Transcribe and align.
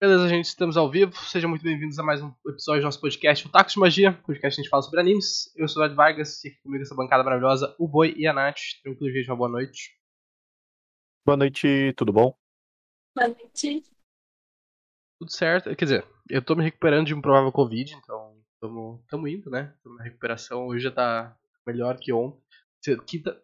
Beleza, 0.00 0.28
gente, 0.28 0.46
estamos 0.46 0.76
ao 0.76 0.90
vivo. 0.90 1.14
Sejam 1.16 1.48
muito 1.48 1.62
bem-vindos 1.62 1.98
a 1.98 2.02
mais 2.02 2.20
um 2.20 2.32
episódio 2.46 2.82
do 2.82 2.86
nosso 2.86 3.00
podcast, 3.00 3.46
o 3.46 3.50
Tacos 3.50 3.74
de 3.74 3.78
Magia, 3.78 4.12
podcast 4.12 4.56
que 4.56 4.60
a 4.60 4.62
gente 4.62 4.68
fala 4.68 4.82
sobre 4.82 5.00
animes. 5.00 5.54
Eu 5.56 5.68
sou 5.68 5.82
o 5.82 5.86
Ed 5.86 5.94
Vargas 5.94 6.44
e 6.44 6.48
aqui 6.48 6.60
comigo 6.62 6.82
essa 6.82 6.94
bancada 6.94 7.22
maravilhosa, 7.22 7.74
o 7.78 7.86
Boi 7.86 8.12
e 8.16 8.26
a 8.26 8.32
Nath. 8.32 8.58
Tranquilo, 8.82 9.14
gente, 9.14 9.30
uma 9.30 9.36
boa 9.36 9.48
noite. 9.48 9.96
Boa 11.24 11.36
noite, 11.36 11.94
tudo 11.96 12.12
bom? 12.12 12.36
Boa 13.16 13.28
noite. 13.28 13.82
Tudo 15.20 15.30
certo. 15.30 15.74
Quer 15.76 15.84
dizer, 15.84 16.06
eu 16.28 16.42
tô 16.42 16.56
me 16.56 16.64
recuperando 16.64 17.06
de 17.06 17.14
um 17.14 17.22
provável 17.22 17.52
Covid, 17.52 17.94
então 17.94 18.42
estamos 18.54 19.30
indo, 19.30 19.48
né? 19.48 19.72
Estamos 19.76 19.98
na 19.98 20.04
recuperação. 20.04 20.66
Hoje 20.66 20.84
já 20.84 20.90
tá 20.90 21.38
melhor 21.64 21.98
que 21.98 22.12
ontem. 22.12 22.42
Quinta... 23.06 23.40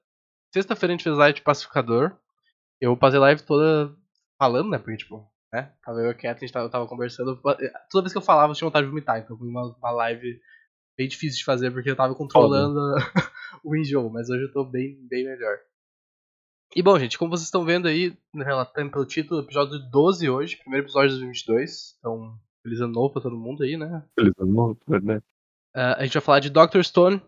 Sexta-feira 0.52 0.92
a 0.92 0.96
gente 0.96 1.04
fez 1.04 1.16
live 1.16 1.36
de 1.36 1.42
pacificador. 1.42 2.18
Eu 2.80 2.96
passei 2.96 3.20
live 3.20 3.40
toda 3.42 3.96
falando, 4.36 4.70
né? 4.70 4.78
Porque, 4.78 4.96
tipo, 4.96 5.29
né? 5.52 5.72
Tava 5.84 6.00
eu 6.00 6.12
e 6.12 6.26
a 6.26 6.34
gente 6.34 6.52
tava, 6.52 6.68
tava, 6.68 6.86
conversando. 6.86 7.40
Toda 7.90 8.02
vez 8.02 8.12
que 8.12 8.18
eu 8.18 8.22
falava, 8.22 8.52
eu 8.52 8.56
tinha 8.56 8.68
vontade 8.68 8.86
de 8.86 8.90
vomitar. 8.90 9.18
Então 9.18 9.36
foi 9.36 9.48
uma, 9.48 9.76
uma 9.76 9.90
live 9.90 10.40
bem 10.96 11.08
difícil 11.08 11.38
de 11.38 11.44
fazer, 11.44 11.70
porque 11.70 11.90
eu 11.90 11.96
tava 11.96 12.14
controlando 12.14 12.78
o 13.64 13.76
enjoo. 13.76 14.10
Mas 14.10 14.28
hoje 14.30 14.44
eu 14.44 14.52
tô 14.52 14.64
bem, 14.64 14.96
bem 15.08 15.24
melhor. 15.24 15.58
E 16.74 16.82
bom, 16.82 16.96
gente, 16.98 17.18
como 17.18 17.32
vocês 17.32 17.46
estão 17.46 17.64
vendo 17.64 17.88
aí, 17.88 18.16
relatando 18.32 18.92
pelo 18.92 19.04
título, 19.04 19.40
episódio 19.40 19.78
12 19.90 20.30
hoje, 20.30 20.56
primeiro 20.56 20.86
episódio 20.86 21.10
de 21.10 21.16
2022. 21.16 21.96
Então, 21.98 22.38
feliz 22.62 22.80
ano 22.80 22.92
novo 22.92 23.12
pra 23.12 23.22
todo 23.22 23.36
mundo 23.36 23.64
aí, 23.64 23.76
né? 23.76 24.06
Feliz 24.14 24.32
ano 24.38 24.52
novo, 24.52 24.78
né? 25.02 25.16
Uh, 25.76 25.96
a 25.96 26.04
gente 26.04 26.14
vai 26.14 26.22
falar 26.22 26.40
de 26.40 26.50
Doctor 26.50 26.84
Stone, 26.84 27.20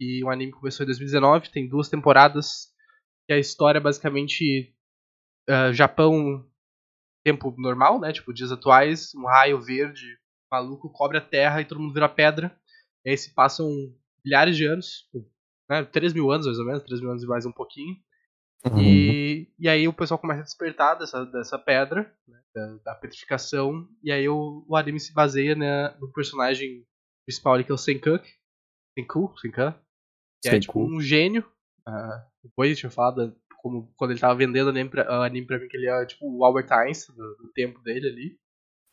e 0.00 0.24
o 0.24 0.30
anime 0.30 0.50
começou 0.50 0.82
em 0.82 0.86
2019, 0.86 1.50
tem 1.50 1.68
duas 1.68 1.88
temporadas. 1.88 2.72
E 3.28 3.34
a 3.34 3.38
história 3.38 3.78
é 3.78 3.82
basicamente 3.82 4.74
uh, 5.48 5.72
Japão 5.72 6.49
tempo 7.22 7.54
normal, 7.58 8.00
né? 8.00 8.12
Tipo, 8.12 8.32
dias 8.32 8.52
atuais, 8.52 9.14
um 9.14 9.26
raio 9.26 9.60
verde 9.60 10.18
maluco 10.50 10.90
cobre 10.90 11.18
a 11.18 11.20
terra 11.20 11.60
e 11.60 11.64
todo 11.64 11.80
mundo 11.80 11.94
vira 11.94 12.08
pedra. 12.08 12.54
E 13.04 13.10
aí 13.10 13.16
se 13.16 13.32
passam 13.32 13.68
milhares 14.24 14.56
de 14.56 14.66
anos, 14.66 15.08
né? 15.68 15.84
3 15.84 16.12
mil 16.12 16.30
anos 16.30 16.46
mais 16.46 16.58
ou 16.58 16.66
menos, 16.66 16.82
3 16.82 17.00
mil 17.00 17.10
anos 17.10 17.22
e 17.22 17.26
mais 17.26 17.46
um 17.46 17.52
pouquinho. 17.52 17.96
Uhum. 18.66 18.82
E, 18.82 19.50
e 19.58 19.68
aí 19.68 19.88
o 19.88 19.92
pessoal 19.92 20.18
começa 20.18 20.40
a 20.40 20.44
despertar 20.44 20.98
dessa, 20.98 21.24
dessa 21.24 21.58
pedra, 21.58 22.12
né, 22.28 22.38
da, 22.54 22.76
da, 22.84 22.94
petrificação, 22.94 23.88
e 24.02 24.12
aí 24.12 24.28
o, 24.28 24.66
o 24.68 24.76
anime 24.76 25.00
se 25.00 25.14
baseia 25.14 25.54
né, 25.54 25.96
no 25.98 26.12
personagem 26.12 26.86
principal 27.24 27.54
ali, 27.54 27.64
que 27.64 27.72
é 27.72 27.74
o 27.74 27.78
Senku, 27.78 28.20
Senku, 28.94 29.34
Senku, 29.38 29.74
que 30.42 30.48
é 30.48 30.60
tipo 30.60 30.78
um 30.78 31.00
gênio. 31.00 31.42
Uh, 31.88 32.20
depois 32.44 32.78
tinha 32.78 32.90
falado 32.90 33.34
como 33.60 33.92
quando 33.96 34.12
ele 34.12 34.20
tava 34.20 34.34
vendendo 34.34 34.70
anime 34.70 34.90
pra, 34.90 35.24
anime 35.24 35.46
pra 35.46 35.58
mim, 35.58 35.68
que 35.68 35.76
ele 35.76 35.88
é 35.88 36.06
tipo 36.06 36.26
o 36.26 36.44
Albert 36.44 36.70
Einstein 36.70 37.16
do, 37.16 37.36
do 37.36 37.52
tempo 37.52 37.80
dele 37.80 38.08
ali. 38.08 38.38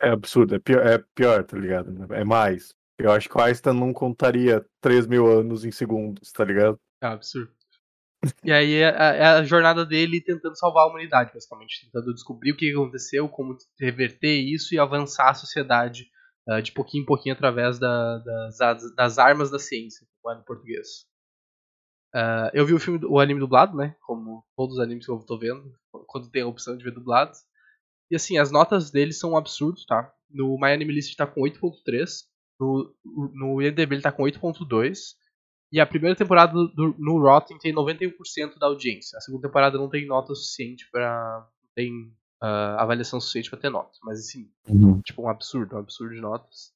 É 0.02 0.10
absurdo, 0.10 0.56
é 0.56 0.60
pior, 0.60 0.86
é 0.86 1.04
pior, 1.16 1.44
tá 1.44 1.58
ligado? 1.58 2.14
É 2.14 2.24
mais. 2.24 2.76
Eu 3.00 3.12
acho 3.12 3.30
que 3.30 3.38
o 3.38 3.42
Einstein 3.42 3.80
não 3.80 3.94
contaria 3.94 4.66
3 4.82 5.08
mil 5.08 5.28
anos 5.28 5.64
em 5.64 5.72
segundos, 5.72 6.32
tá 6.32 6.44
ligado? 6.44 6.80
É 7.02 7.08
absurdo. 7.08 7.52
E 8.44 8.52
aí 8.52 8.76
é, 8.76 8.90
é, 8.90 9.26
a 9.26 9.44
jornada 9.44 9.86
dele 9.86 10.20
tentando 10.20 10.58
salvar 10.58 10.84
a 10.84 10.88
humanidade, 10.88 11.32
basicamente. 11.34 11.86
Tentando 11.86 12.14
descobrir 12.14 12.52
o 12.52 12.58
que 12.58 12.72
aconteceu, 12.72 13.30
como 13.30 13.56
reverter 13.80 14.40
isso 14.40 14.74
e 14.74 14.80
avançar 14.80 15.30
a 15.30 15.36
sociedade 15.36 16.08
uh, 16.50 16.62
de 16.62 16.72
pouquinho 16.72 17.04
em 17.04 17.06
pouquinho 17.06 17.36
através 17.36 17.78
da, 17.78 18.18
das, 18.58 18.96
das 18.96 19.20
armas 19.20 19.52
da 19.52 19.60
ciência, 19.60 20.06
é 20.28 20.36
no 20.36 20.44
português. 20.44 21.06
Uh, 22.16 22.50
eu 22.54 22.66
vi 22.66 22.74
o 22.74 22.80
filme, 22.80 23.00
o 23.06 23.20
anime 23.20 23.40
dublado, 23.40 23.76
né? 23.76 23.96
Como 24.06 24.44
todos 24.56 24.78
os 24.78 24.82
animes 24.82 25.06
que 25.06 25.12
eu 25.12 25.20
tô 25.20 25.38
vendo, 25.38 25.72
quando 26.08 26.30
tem 26.30 26.42
a 26.42 26.48
opção 26.48 26.78
de 26.78 26.84
ver 26.84 26.92
dublados. 26.92 27.40
E 28.10 28.16
assim, 28.16 28.38
as 28.38 28.52
notas 28.52 28.90
deles 28.90 29.20
são 29.20 29.32
um 29.32 29.38
absurdo, 29.38 29.82
tá? 29.86 30.12
No 30.30 30.58
My 30.58 30.72
Anime 30.72 30.94
List 30.94 31.16
tá 31.16 31.28
com 31.28 31.42
8.3, 31.42 32.24
no, 32.60 32.96
no 33.34 33.62
IMDb 33.62 33.96
ele 33.96 34.02
tá 34.02 34.12
com 34.12 34.24
8.2, 34.24 35.16
e 35.72 35.80
a 35.80 35.86
primeira 35.86 36.16
temporada 36.16 36.54
do, 36.54 36.96
no 36.98 37.20
Rotten 37.20 37.58
tem 37.60 37.74
91% 37.74 38.58
da 38.58 38.68
audiência. 38.68 39.18
A 39.18 39.22
segunda 39.22 39.48
temporada 39.48 39.78
não 39.78 39.90
tem 39.90 40.06
nota 40.06 40.34
suficiente 40.34 40.90
para 40.90 41.48
tem 41.76 41.92
uh, 42.42 42.80
avaliação 42.80 43.20
suficiente 43.20 43.50
para 43.50 43.60
ter 43.60 43.70
nota, 43.70 43.98
mas 44.04 44.20
assim, 44.20 44.50
uhum. 44.68 45.00
tipo 45.02 45.22
um 45.22 45.30
absurdo, 45.30 45.76
um 45.76 45.80
absurdo 45.80 46.16
de 46.16 46.22
notas. 46.22 46.74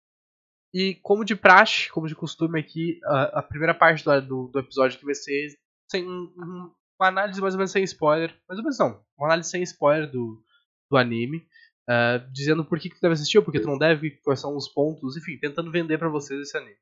E 0.73 0.95
como 0.95 1.25
de 1.25 1.35
praxe, 1.35 1.89
como 1.89 2.07
de 2.07 2.15
costume 2.15 2.59
aqui, 2.59 2.99
a, 3.03 3.39
a 3.39 3.43
primeira 3.43 3.73
parte 3.73 4.05
do, 4.05 4.47
do, 4.47 4.59
episódio 4.59 4.97
que 4.97 5.05
vai 5.05 5.15
ser 5.15 5.57
sem 5.89 6.07
um, 6.07 6.71
uma 6.99 7.07
análise 7.07 7.41
mais 7.41 7.53
ou 7.53 7.57
menos 7.57 7.71
sem 7.71 7.83
spoiler. 7.83 8.29
Mais 8.47 8.57
ou 8.57 8.63
menos 8.63 8.79
não. 8.79 9.03
Uma 9.17 9.27
análise 9.27 9.49
sem 9.49 9.61
spoiler 9.63 10.09
do, 10.09 10.41
do 10.89 10.97
anime. 10.97 11.45
Uh, 11.89 12.31
dizendo 12.31 12.63
por 12.63 12.79
que, 12.79 12.89
que 12.89 12.95
tu 12.95 13.01
deve 13.01 13.13
assistir 13.13 13.37
ou 13.37 13.43
por 13.43 13.51
que 13.51 13.59
tu 13.59 13.67
não 13.67 13.77
deve, 13.77 14.11
quais 14.23 14.39
são 14.39 14.55
os 14.55 14.69
pontos, 14.69 15.17
enfim, 15.17 15.37
tentando 15.37 15.71
vender 15.71 15.97
para 15.97 16.07
vocês 16.07 16.39
esse 16.39 16.55
anime. 16.55 16.77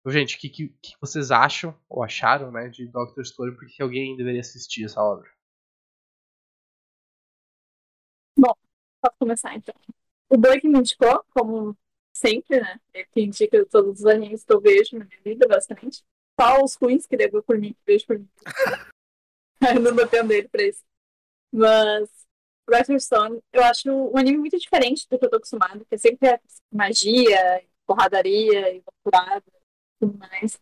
Então, 0.00 0.12
gente, 0.12 0.36
o 0.36 0.38
que, 0.38 0.48
que, 0.50 0.68
que, 0.68 0.92
vocês 1.00 1.30
acham, 1.30 1.74
ou 1.88 2.02
acharam, 2.02 2.50
né, 2.52 2.68
de 2.68 2.86
Doctor 2.88 3.24
Stone, 3.24 3.56
por 3.56 3.66
que 3.66 3.82
alguém 3.82 4.16
deveria 4.16 4.40
assistir 4.40 4.84
essa 4.84 5.00
obra? 5.00 5.28
Bom, 8.38 8.54
posso 9.00 9.16
começar 9.18 9.54
então. 9.54 9.74
O 10.28 10.40
que 10.60 10.68
me 10.68 10.80
indicou 10.80 11.24
como 11.30 11.76
sempre, 12.16 12.60
né? 12.60 12.80
Ele 12.94 13.06
que 13.12 13.20
indica 13.20 13.64
todos 13.66 14.00
os 14.00 14.06
animes 14.06 14.44
que 14.44 14.52
eu 14.52 14.60
vejo 14.60 14.98
na 14.98 15.04
minha 15.04 15.20
vida, 15.22 15.46
basicamente. 15.46 16.02
Só 16.40 16.62
os 16.62 16.74
ruins 16.74 17.06
que 17.06 17.16
deu 17.16 17.42
por 17.42 17.58
mim, 17.58 17.72
que 17.72 17.80
vejo 17.86 18.06
por 18.06 18.18
mim. 18.18 18.28
eu 19.74 19.80
não 19.80 19.94
dependo 19.94 20.28
dele 20.28 20.48
pra 20.48 20.62
isso. 20.62 20.82
Mas 21.52 22.10
Doctor 22.68 23.00
Stone, 23.00 23.40
eu 23.52 23.62
acho 23.62 23.90
um 23.90 24.16
anime 24.16 24.38
muito 24.38 24.58
diferente 24.58 25.06
do 25.08 25.18
que 25.18 25.24
eu 25.24 25.30
tô 25.30 25.36
acostumado, 25.36 25.84
que 25.84 25.94
é 25.94 25.98
sempre 25.98 26.28
é 26.28 26.40
magia, 26.72 27.64
porradaria, 27.86 28.74
e 28.74 28.82
loucurada 28.84 29.44
e 29.46 30.06
tudo 30.06 30.18
mais. 30.18 30.58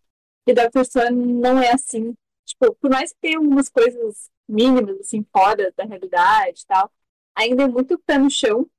E 0.47 0.53
Doctor 0.53 0.85
Stone 0.85 1.33
não 1.33 1.59
é 1.59 1.71
assim. 1.71 2.15
Tipo, 2.45 2.75
por 2.75 2.91
mais 2.91 3.11
que 3.11 3.19
tenha 3.19 3.37
algumas 3.37 3.69
coisas 3.69 4.29
mínimas, 4.47 4.99
assim, 4.99 5.25
fora 5.31 5.73
da 5.75 5.83
realidade 5.83 6.61
e 6.61 6.65
tal, 6.67 6.91
ainda 7.33 7.63
é 7.63 7.67
muito 7.67 7.97
pé 7.99 8.17
no 8.17 8.29
chão. 8.29 8.69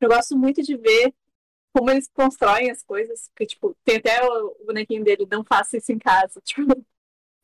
Eu 0.00 0.08
gosto 0.08 0.36
muito 0.36 0.62
de 0.62 0.76
ver 0.76 1.14
como 1.72 1.90
eles 1.90 2.08
constroem 2.12 2.70
as 2.70 2.82
coisas, 2.82 3.28
porque, 3.28 3.46
tipo, 3.46 3.76
tem 3.84 3.96
até 3.96 4.22
o 4.24 4.56
bonequinho 4.66 5.04
dele, 5.04 5.26
não 5.30 5.44
faça 5.44 5.76
isso 5.76 5.92
em 5.92 5.98
casa, 5.98 6.40
tipo, 6.44 6.84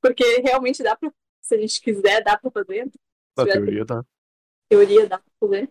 porque 0.00 0.40
realmente 0.40 0.82
dá 0.82 0.96
pra, 0.96 1.12
se 1.40 1.54
a 1.54 1.58
gente 1.58 1.80
quiser, 1.80 2.22
dá 2.22 2.36
pra 2.36 2.50
fazer. 2.50 2.90
Na 3.36 3.44
teoria 3.44 3.84
dá. 3.84 4.04
Teoria 4.68 5.06
dá 5.06 5.18
pra 5.18 5.32
fazer. 5.40 5.70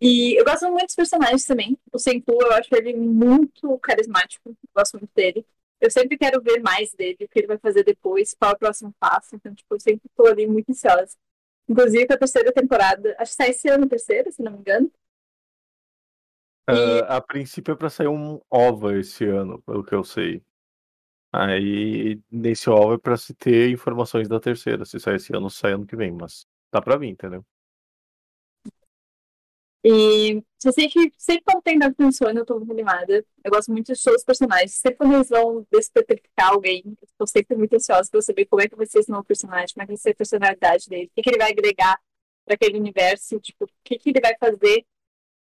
E 0.00 0.38
eu 0.38 0.44
gosto 0.44 0.70
muito 0.70 0.86
dos 0.86 0.94
personagens 0.94 1.44
também. 1.44 1.78
O 1.92 1.98
Senku, 1.98 2.32
eu 2.32 2.52
acho 2.52 2.68
ele 2.74 2.94
muito 2.94 3.78
carismático, 3.78 4.50
eu 4.50 4.56
gosto 4.74 4.98
muito 4.98 5.12
dele. 5.14 5.46
Eu 5.80 5.90
sempre 5.90 6.16
quero 6.16 6.40
ver 6.42 6.60
mais 6.60 6.92
dele, 6.94 7.24
o 7.24 7.28
que 7.28 7.38
ele 7.38 7.46
vai 7.46 7.58
fazer 7.58 7.84
depois, 7.84 8.34
qual 8.34 8.52
é 8.52 8.54
o 8.54 8.58
próximo 8.58 8.94
passo. 8.98 9.34
Então, 9.36 9.54
tipo, 9.54 9.74
eu 9.74 9.80
sempre 9.80 10.08
tô 10.14 10.26
ali 10.26 10.46
muito 10.46 10.70
ansiosa. 10.70 11.16
Inclusive, 11.68 12.06
a 12.12 12.18
terceira 12.18 12.52
temporada, 12.52 13.14
acho 13.18 13.32
que 13.32 13.36
sai 13.36 13.50
esse 13.50 13.68
ano 13.68 13.84
a 13.84 13.88
terceira, 13.88 14.30
se 14.30 14.42
não 14.42 14.52
me 14.52 14.58
engano. 14.58 14.90
Uh, 16.68 17.04
a 17.08 17.20
princípio 17.20 17.72
é 17.72 17.76
pra 17.76 17.90
sair 17.90 18.08
um 18.08 18.40
OVA 18.50 18.98
esse 18.98 19.24
ano, 19.26 19.60
pelo 19.62 19.84
que 19.84 19.94
eu 19.94 20.02
sei. 20.02 20.42
Aí, 21.32 22.20
nesse 22.30 22.70
OVA 22.70 22.94
é 22.94 22.98
pra 22.98 23.16
se 23.16 23.34
ter 23.34 23.70
informações 23.70 24.28
da 24.28 24.40
terceira. 24.40 24.84
Se 24.84 24.98
sair 24.98 25.16
esse 25.16 25.34
ano, 25.36 25.50
sai 25.50 25.72
ano 25.72 25.86
que 25.86 25.96
vem, 25.96 26.12
mas 26.12 26.46
tá 26.70 26.80
pra 26.80 26.96
vir, 26.96 27.08
entendeu? 27.08 27.44
E 29.86 30.42
eu 30.64 30.72
sei 30.72 30.88
que 30.88 31.12
sempre 31.18 31.42
quando 31.44 31.62
tem 31.62 31.78
Dark 31.78 31.94
Funciona, 31.94 32.40
eu 32.40 32.46
tô 32.46 32.56
muito 32.56 32.72
animada. 32.72 33.22
Eu 33.44 33.50
gosto 33.50 33.70
muito 33.70 33.92
de 33.92 33.92
os 33.92 34.24
personagens. 34.24 34.72
Sempre 34.72 34.96
quando 34.96 35.14
eles 35.14 35.28
vão 35.28 35.66
despetrificar 35.70 36.52
alguém, 36.52 36.82
eu 36.86 37.08
tô 37.18 37.26
sempre 37.26 37.54
muito 37.54 37.76
ansiosa 37.76 38.08
pra 38.10 38.22
saber 38.22 38.46
como 38.46 38.62
é 38.62 38.68
que 38.68 38.74
vai 38.74 38.86
ser 38.86 39.00
esse 39.00 39.10
novo 39.10 39.24
personagem, 39.24 39.74
como 39.74 39.82
é 39.82 39.86
que 39.86 39.92
vai 39.92 39.98
ser 39.98 40.10
a 40.10 40.14
personalidade 40.14 40.88
dele, 40.88 41.06
o 41.06 41.10
que, 41.14 41.20
que 41.22 41.28
ele 41.28 41.38
vai 41.38 41.50
agregar 41.50 42.00
para 42.46 42.54
aquele 42.54 42.78
universo, 42.78 43.38
tipo, 43.40 43.64
o 43.64 43.68
que, 43.84 43.98
que 43.98 44.10
ele 44.10 44.20
vai 44.20 44.34
fazer 44.38 44.86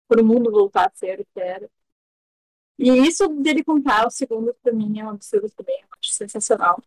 para 0.08 0.22
o 0.22 0.24
mundo 0.24 0.50
voltar 0.50 0.86
a 0.86 0.92
ser 0.94 1.20
o 1.20 1.24
que 1.24 1.40
era. 1.40 1.70
E 2.78 2.88
isso 3.06 3.28
dele 3.28 3.62
contar 3.62 4.06
o 4.06 4.10
segundo, 4.10 4.54
para 4.62 4.72
mim, 4.72 4.98
é 4.98 5.04
um 5.04 5.10
absurdo 5.10 5.48
também. 5.50 5.80
Eu 5.82 5.88
acho 6.00 6.12
sensacional. 6.12 6.82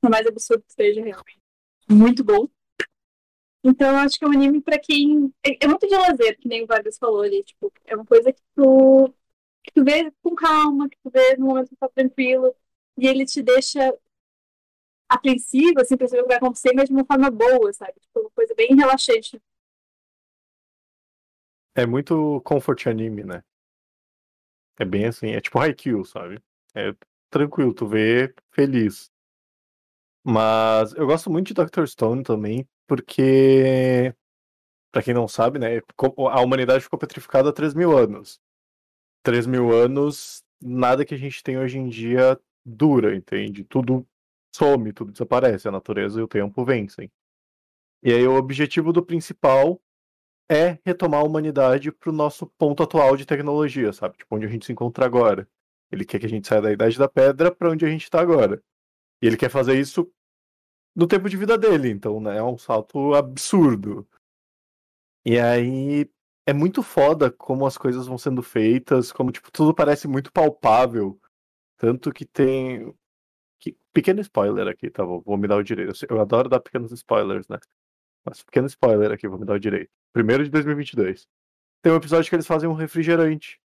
Por 0.00 0.10
mais 0.10 0.26
absurdo 0.26 0.64
que 0.64 0.72
seja, 0.72 1.02
realmente. 1.02 1.40
Muito 1.88 2.22
bom. 2.22 2.48
Então, 3.62 3.90
eu 3.92 3.96
acho 3.96 4.18
que 4.18 4.24
é 4.24 4.28
um 4.28 4.32
anime 4.32 4.60
para 4.60 4.78
quem. 4.78 5.32
É, 5.42 5.64
é, 5.64 5.66
muito 5.66 5.86
de 5.88 5.96
lazer, 5.96 6.38
que 6.38 6.48
nem 6.48 6.64
o 6.64 6.66
Vargas 6.66 6.98
falou 6.98 7.22
ali. 7.22 7.42
Tipo, 7.42 7.72
é 7.86 7.96
uma 7.96 8.04
coisa 8.04 8.32
que 8.32 8.42
tu, 8.54 9.14
que 9.62 9.72
tu 9.72 9.82
vê 9.84 10.10
com 10.22 10.34
calma, 10.34 10.88
que 10.88 10.98
tu 11.02 11.10
vê 11.10 11.36
no 11.36 11.46
momento 11.46 11.70
que 11.70 11.76
tá 11.76 11.88
tranquilo. 11.88 12.54
E 12.98 13.06
ele 13.06 13.24
te 13.24 13.42
deixa 13.42 13.96
apreensivo, 15.08 15.80
assim, 15.80 15.96
pra 15.96 16.06
saber 16.08 16.20
o 16.20 16.24
que 16.24 16.28
vai 16.28 16.36
acontecer, 16.36 16.72
mas 16.74 16.88
de 16.88 16.94
uma 16.94 17.04
forma 17.04 17.30
boa, 17.30 17.72
sabe? 17.72 17.94
Tipo, 18.00 18.20
uma 18.20 18.30
coisa 18.30 18.54
bem 18.54 18.74
relaxante. 18.76 19.40
É 21.74 21.86
muito 21.86 22.40
comfort 22.42 22.86
anime, 22.86 23.24
né? 23.24 23.42
É 24.78 24.84
bem 24.84 25.06
assim, 25.06 25.28
é 25.30 25.40
tipo 25.40 25.58
Haikyuu, 25.58 26.04
sabe? 26.04 26.40
É 26.74 26.94
tranquilo, 27.30 27.74
tu 27.74 27.86
vê 27.86 28.34
feliz. 28.50 29.10
Mas 30.24 30.94
eu 30.94 31.06
gosto 31.06 31.30
muito 31.30 31.48
de 31.48 31.54
Dr. 31.54 31.86
Stone 31.86 32.22
também, 32.22 32.66
porque 32.86 34.14
Pra 34.92 35.02
quem 35.02 35.12
não 35.12 35.26
sabe, 35.26 35.58
né? 35.58 35.80
A 36.30 36.40
humanidade 36.40 36.84
ficou 36.84 36.96
petrificada 36.98 37.50
há 37.50 37.52
3 37.52 37.74
mil 37.74 37.98
anos. 37.98 38.40
3 39.24 39.46
mil 39.46 39.72
anos, 39.72 40.44
nada 40.62 41.04
que 41.04 41.14
a 41.14 41.18
gente 41.18 41.42
tem 41.42 41.58
hoje 41.58 41.78
em 41.78 41.88
dia 41.88 42.40
dura, 42.64 43.16
entende? 43.16 43.64
Tudo 43.64 44.06
some, 44.54 44.92
tudo 44.92 45.12
desaparece. 45.12 45.68
A 45.68 45.72
natureza 45.72 46.20
e 46.20 46.22
o 46.22 46.28
tempo 46.28 46.64
vencem. 46.64 47.10
E 48.04 48.12
aí 48.12 48.26
o 48.26 48.36
objetivo 48.36 48.92
do 48.92 49.04
principal 49.04 49.80
é 50.50 50.78
retomar 50.84 51.20
a 51.20 51.24
humanidade 51.24 51.90
pro 51.90 52.12
nosso 52.12 52.46
ponto 52.58 52.82
atual 52.82 53.16
de 53.16 53.26
tecnologia, 53.26 53.92
sabe? 53.92 54.16
Tipo, 54.18 54.36
onde 54.36 54.46
a 54.46 54.48
gente 54.48 54.66
se 54.66 54.72
encontra 54.72 55.06
agora. 55.06 55.48
Ele 55.90 56.04
quer 56.04 56.18
que 56.18 56.26
a 56.26 56.28
gente 56.28 56.46
saia 56.46 56.60
da 56.62 56.72
Idade 56.72 56.98
da 56.98 57.08
Pedra 57.08 57.54
para 57.54 57.70
onde 57.70 57.84
a 57.84 57.88
gente 57.88 58.10
tá 58.10 58.20
agora. 58.20 58.62
E 59.22 59.26
ele 59.26 59.36
quer 59.36 59.48
fazer 59.50 59.78
isso 59.78 60.10
no 60.94 61.06
tempo 61.06 61.28
de 61.28 61.36
vida 61.36 61.58
dele, 61.58 61.90
então, 61.90 62.20
né? 62.20 62.36
É 62.38 62.42
um 62.42 62.58
salto 62.58 63.14
absurdo. 63.14 64.06
E 65.24 65.38
aí 65.38 66.10
é 66.46 66.52
muito 66.52 66.82
foda 66.82 67.30
como 67.30 67.66
as 67.66 67.78
coisas 67.78 68.06
vão 68.06 68.18
sendo 68.18 68.42
feitas, 68.42 69.10
como 69.12 69.32
tipo, 69.32 69.50
tudo 69.50 69.74
parece 69.74 70.06
muito 70.08 70.32
palpável. 70.32 71.18
Tanto 71.78 72.12
que 72.12 72.24
tem. 72.26 72.94
Que... 73.60 73.76
Pequeno 73.92 74.20
spoiler 74.20 74.68
aqui, 74.68 74.90
tá 74.90 75.04
bom? 75.04 75.20
Vou 75.22 75.36
me 75.38 75.48
dar 75.48 75.56
o 75.56 75.64
direito. 75.64 75.94
Eu 76.08 76.20
adoro 76.20 76.48
dar 76.48 76.60
pequenos 76.60 76.92
spoilers, 76.92 77.48
né? 77.48 77.58
Mas 78.24 78.42
pequeno 78.42 78.66
spoiler 78.66 79.12
aqui, 79.12 79.28
vou 79.28 79.38
me 79.38 79.44
dar 79.44 79.54
o 79.54 79.60
direito. 79.60 79.90
Primeiro 80.12 80.44
de 80.44 80.50
2022. 80.50 81.28
Tem 81.82 81.92
um 81.92 81.96
episódio 81.96 82.28
que 82.28 82.34
eles 82.34 82.46
fazem 82.46 82.68
um 82.68 82.72
refrigerante. 82.72 83.60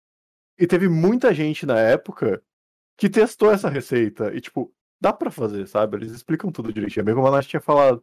E 0.58 0.66
teve 0.66 0.88
muita 0.88 1.34
gente 1.34 1.66
na 1.66 1.78
época 1.78 2.42
que 2.96 3.10
testou 3.10 3.52
essa 3.52 3.68
receita. 3.68 4.34
E, 4.34 4.40
tipo, 4.40 4.72
dá 5.00 5.12
para 5.12 5.30
fazer, 5.30 5.66
sabe? 5.66 5.98
Eles 5.98 6.12
explicam 6.12 6.50
tudo 6.50 6.72
direitinho. 6.72 7.02
É 7.02 7.04
bem 7.04 7.14
como 7.14 7.26
a 7.26 7.30
Nath 7.30 7.46
tinha 7.46 7.60
falado. 7.60 8.02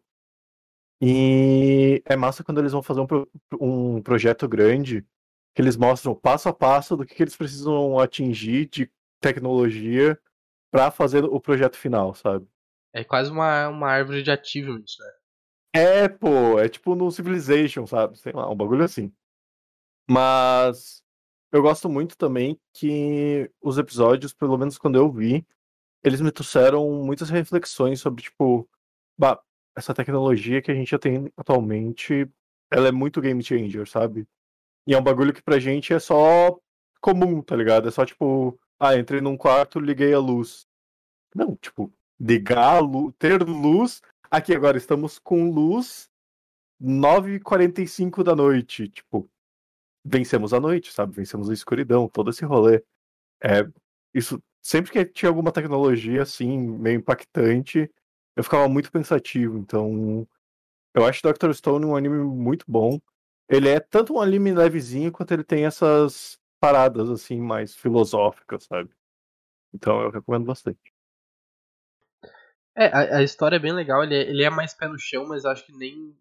E 1.02 2.02
é 2.06 2.16
massa 2.16 2.44
quando 2.44 2.60
eles 2.60 2.72
vão 2.72 2.84
fazer 2.84 3.02
um, 3.02 3.08
um 3.60 4.02
projeto 4.02 4.48
grande 4.48 5.06
que 5.56 5.62
eles 5.62 5.76
mostram 5.76 6.16
passo 6.16 6.50
a 6.50 6.54
passo 6.54 6.96
do 6.96 7.06
que, 7.06 7.16
que 7.16 7.24
eles 7.24 7.36
precisam 7.36 8.00
atingir 8.00 8.68
de 8.68 8.92
tecnologia 9.20 10.20
para 10.72 10.90
fazer 10.92 11.24
o 11.24 11.40
projeto 11.40 11.78
final, 11.78 12.14
sabe? 12.16 12.48
É 12.94 13.04
quase 13.04 13.32
uma, 13.32 13.68
uma 13.68 13.90
árvore 13.90 14.24
de 14.24 14.32
achievements, 14.32 14.96
né? 15.00 15.23
É, 15.76 16.08
pô, 16.08 16.60
é 16.60 16.70
tipo 16.70 16.96
no 16.96 17.12
Civilization, 17.12 17.88
sabe? 17.88 18.18
Sei 18.18 18.32
lá, 18.32 18.50
um 18.50 18.56
bagulho 18.56 18.84
assim. 18.84 19.12
Mas 20.10 21.04
eu 21.52 21.62
gosto 21.62 21.90
muito 21.90 22.18
também 22.18 22.60
que 22.74 23.50
os 23.62 23.78
episódios, 23.78 24.34
pelo 24.34 24.58
menos 24.58 24.78
quando 24.78 24.98
eu 24.98 25.12
vi, 25.12 25.46
eles 26.04 26.22
me 26.22 26.32
trouxeram 26.32 26.90
muitas 27.04 27.30
reflexões 27.30 28.00
sobre, 28.02 28.24
tipo, 28.24 28.70
bah, 29.18 29.42
essa 29.76 29.94
tecnologia 29.94 30.62
que 30.62 30.72
a 30.72 30.76
gente 30.76 30.92
já 30.92 31.00
tem 31.00 31.32
atualmente, 31.38 32.30
ela 32.72 32.88
é 32.90 32.92
muito 32.92 33.22
game 33.22 33.44
changer, 33.44 33.88
sabe? 33.88 34.28
E 34.88 34.94
é 34.94 34.98
um 34.98 35.04
bagulho 35.04 35.34
que 35.34 35.42
pra 35.42 35.60
gente 35.60 35.94
é 35.94 36.00
só 36.00 36.60
comum, 37.02 37.42
tá 37.42 37.56
ligado? 37.56 37.88
É 37.88 37.92
só 37.92 38.06
tipo, 38.06 38.60
ah, 38.80 38.96
entrei 38.98 39.22
num 39.22 39.38
quarto, 39.38 39.80
liguei 39.80 40.14
a 40.14 40.20
luz. 40.20 40.68
Não, 41.36 41.56
tipo, 41.56 41.92
ligar 42.20 42.78
a 42.78 42.80
luz, 42.80 43.14
ter 43.18 43.42
luz. 43.42 44.02
Aqui 44.34 44.52
agora 44.56 44.80
estamos 44.80 45.20
com 45.20 45.52
luz 45.52 46.10
9h45 46.82 48.24
da 48.24 48.36
noite. 48.36 48.90
Tipo, 48.90 49.30
vencemos 50.04 50.56
a 50.56 50.60
noite, 50.60 50.92
sabe? 50.92 51.16
Vencemos 51.16 51.52
a 51.52 51.54
escuridão, 51.54 52.10
todo 52.10 52.32
esse 52.32 52.44
rolê. 52.44 52.84
É, 53.44 53.62
isso 54.12 54.42
sempre 54.60 54.92
que 54.92 55.06
tinha 55.06 55.30
alguma 55.30 55.52
tecnologia 55.52 56.24
assim, 56.24 56.58
meio 56.58 56.98
impactante, 56.98 57.88
eu 58.36 58.44
ficava 58.44 58.68
muito 58.68 58.92
pensativo. 58.92 59.56
Então, 59.60 60.28
eu 60.96 61.06
acho 61.06 61.22
Doctor 61.22 61.54
Stone 61.54 61.86
um 61.86 61.96
anime 61.96 62.24
muito 62.24 62.66
bom. 62.68 63.00
Ele 63.48 63.70
é 63.70 63.80
tanto 63.80 64.16
um 64.16 64.20
anime 64.20 64.52
levezinho 64.52 65.12
quanto 65.12 65.32
ele 65.32 65.44
tem 65.44 65.66
essas 65.66 66.40
paradas 66.60 67.08
assim 67.12 67.40
mais 67.40 67.76
filosóficas, 67.76 68.64
sabe? 68.64 68.90
Então 69.74 70.02
eu 70.02 70.10
recomendo 70.10 70.46
bastante. 70.46 70.93
É, 72.76 72.88
a, 72.88 73.18
a 73.18 73.24
história 73.24 73.58
é 73.58 73.60
bem 73.60 73.72
legal, 73.72 74.04
ele 74.04 74.16
é, 74.16 74.22
ele 74.22 74.44
é, 74.44 74.50
mais 74.50 74.74
pé 74.74 74.88
no 74.88 74.98
chão, 74.98 75.28
mas 75.28 75.46
acho 75.46 75.66
que 75.66 75.74
nem, 75.74 76.16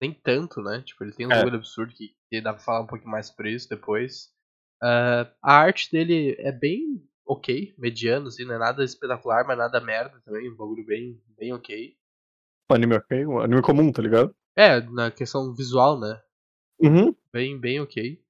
nem 0.00 0.12
tanto, 0.12 0.60
né? 0.60 0.82
Tipo, 0.82 1.04
ele 1.04 1.12
tem 1.12 1.26
um 1.26 1.32
é. 1.32 1.36
bagulho 1.36 1.56
absurdo 1.56 1.92
que, 1.92 2.14
que, 2.28 2.40
dá 2.40 2.52
pra 2.52 2.62
falar 2.62 2.80
um 2.80 2.86
pouquinho 2.86 3.10
mais 3.10 3.28
sobre 3.28 3.52
isso 3.52 3.68
depois. 3.68 4.32
Uh, 4.82 5.30
a 5.42 5.54
arte 5.54 5.90
dele 5.90 6.36
é 6.38 6.50
bem 6.50 7.02
ok, 7.26 7.74
mediano, 7.78 8.28
assim, 8.28 8.44
não 8.44 8.54
é 8.54 8.58
nada 8.58 8.84
espetacular, 8.84 9.46
mas 9.46 9.56
nada 9.56 9.80
merda 9.80 10.20
também, 10.24 10.50
um 10.50 10.56
bagulho 10.56 10.84
bem, 10.84 11.20
bem 11.38 11.52
ok. 11.52 11.96
Um 12.70 12.74
anime 12.74 12.96
ok, 12.96 13.26
um 13.26 13.38
anime 13.38 13.62
comum, 13.62 13.92
tá 13.92 14.02
ligado? 14.02 14.34
É, 14.56 14.80
na 14.80 15.10
questão 15.10 15.54
visual, 15.54 15.98
né? 15.98 16.20
Uhum. 16.80 17.14
Bem, 17.32 17.58
bem 17.58 17.80
ok. 17.80 18.20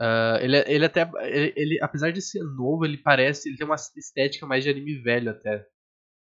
Uh, 0.00 0.38
ele, 0.40 0.56
ele 0.66 0.84
até, 0.84 1.10
ele, 1.22 1.52
ele, 1.56 1.78
apesar 1.82 2.12
de 2.12 2.22
ser 2.22 2.42
novo, 2.42 2.84
ele 2.84 2.96
parece, 2.96 3.48
ele 3.48 3.56
tem 3.56 3.66
uma 3.66 3.74
estética 3.74 4.46
mais 4.46 4.62
de 4.62 4.70
anime 4.70 4.94
velho 5.02 5.30
até. 5.30 5.66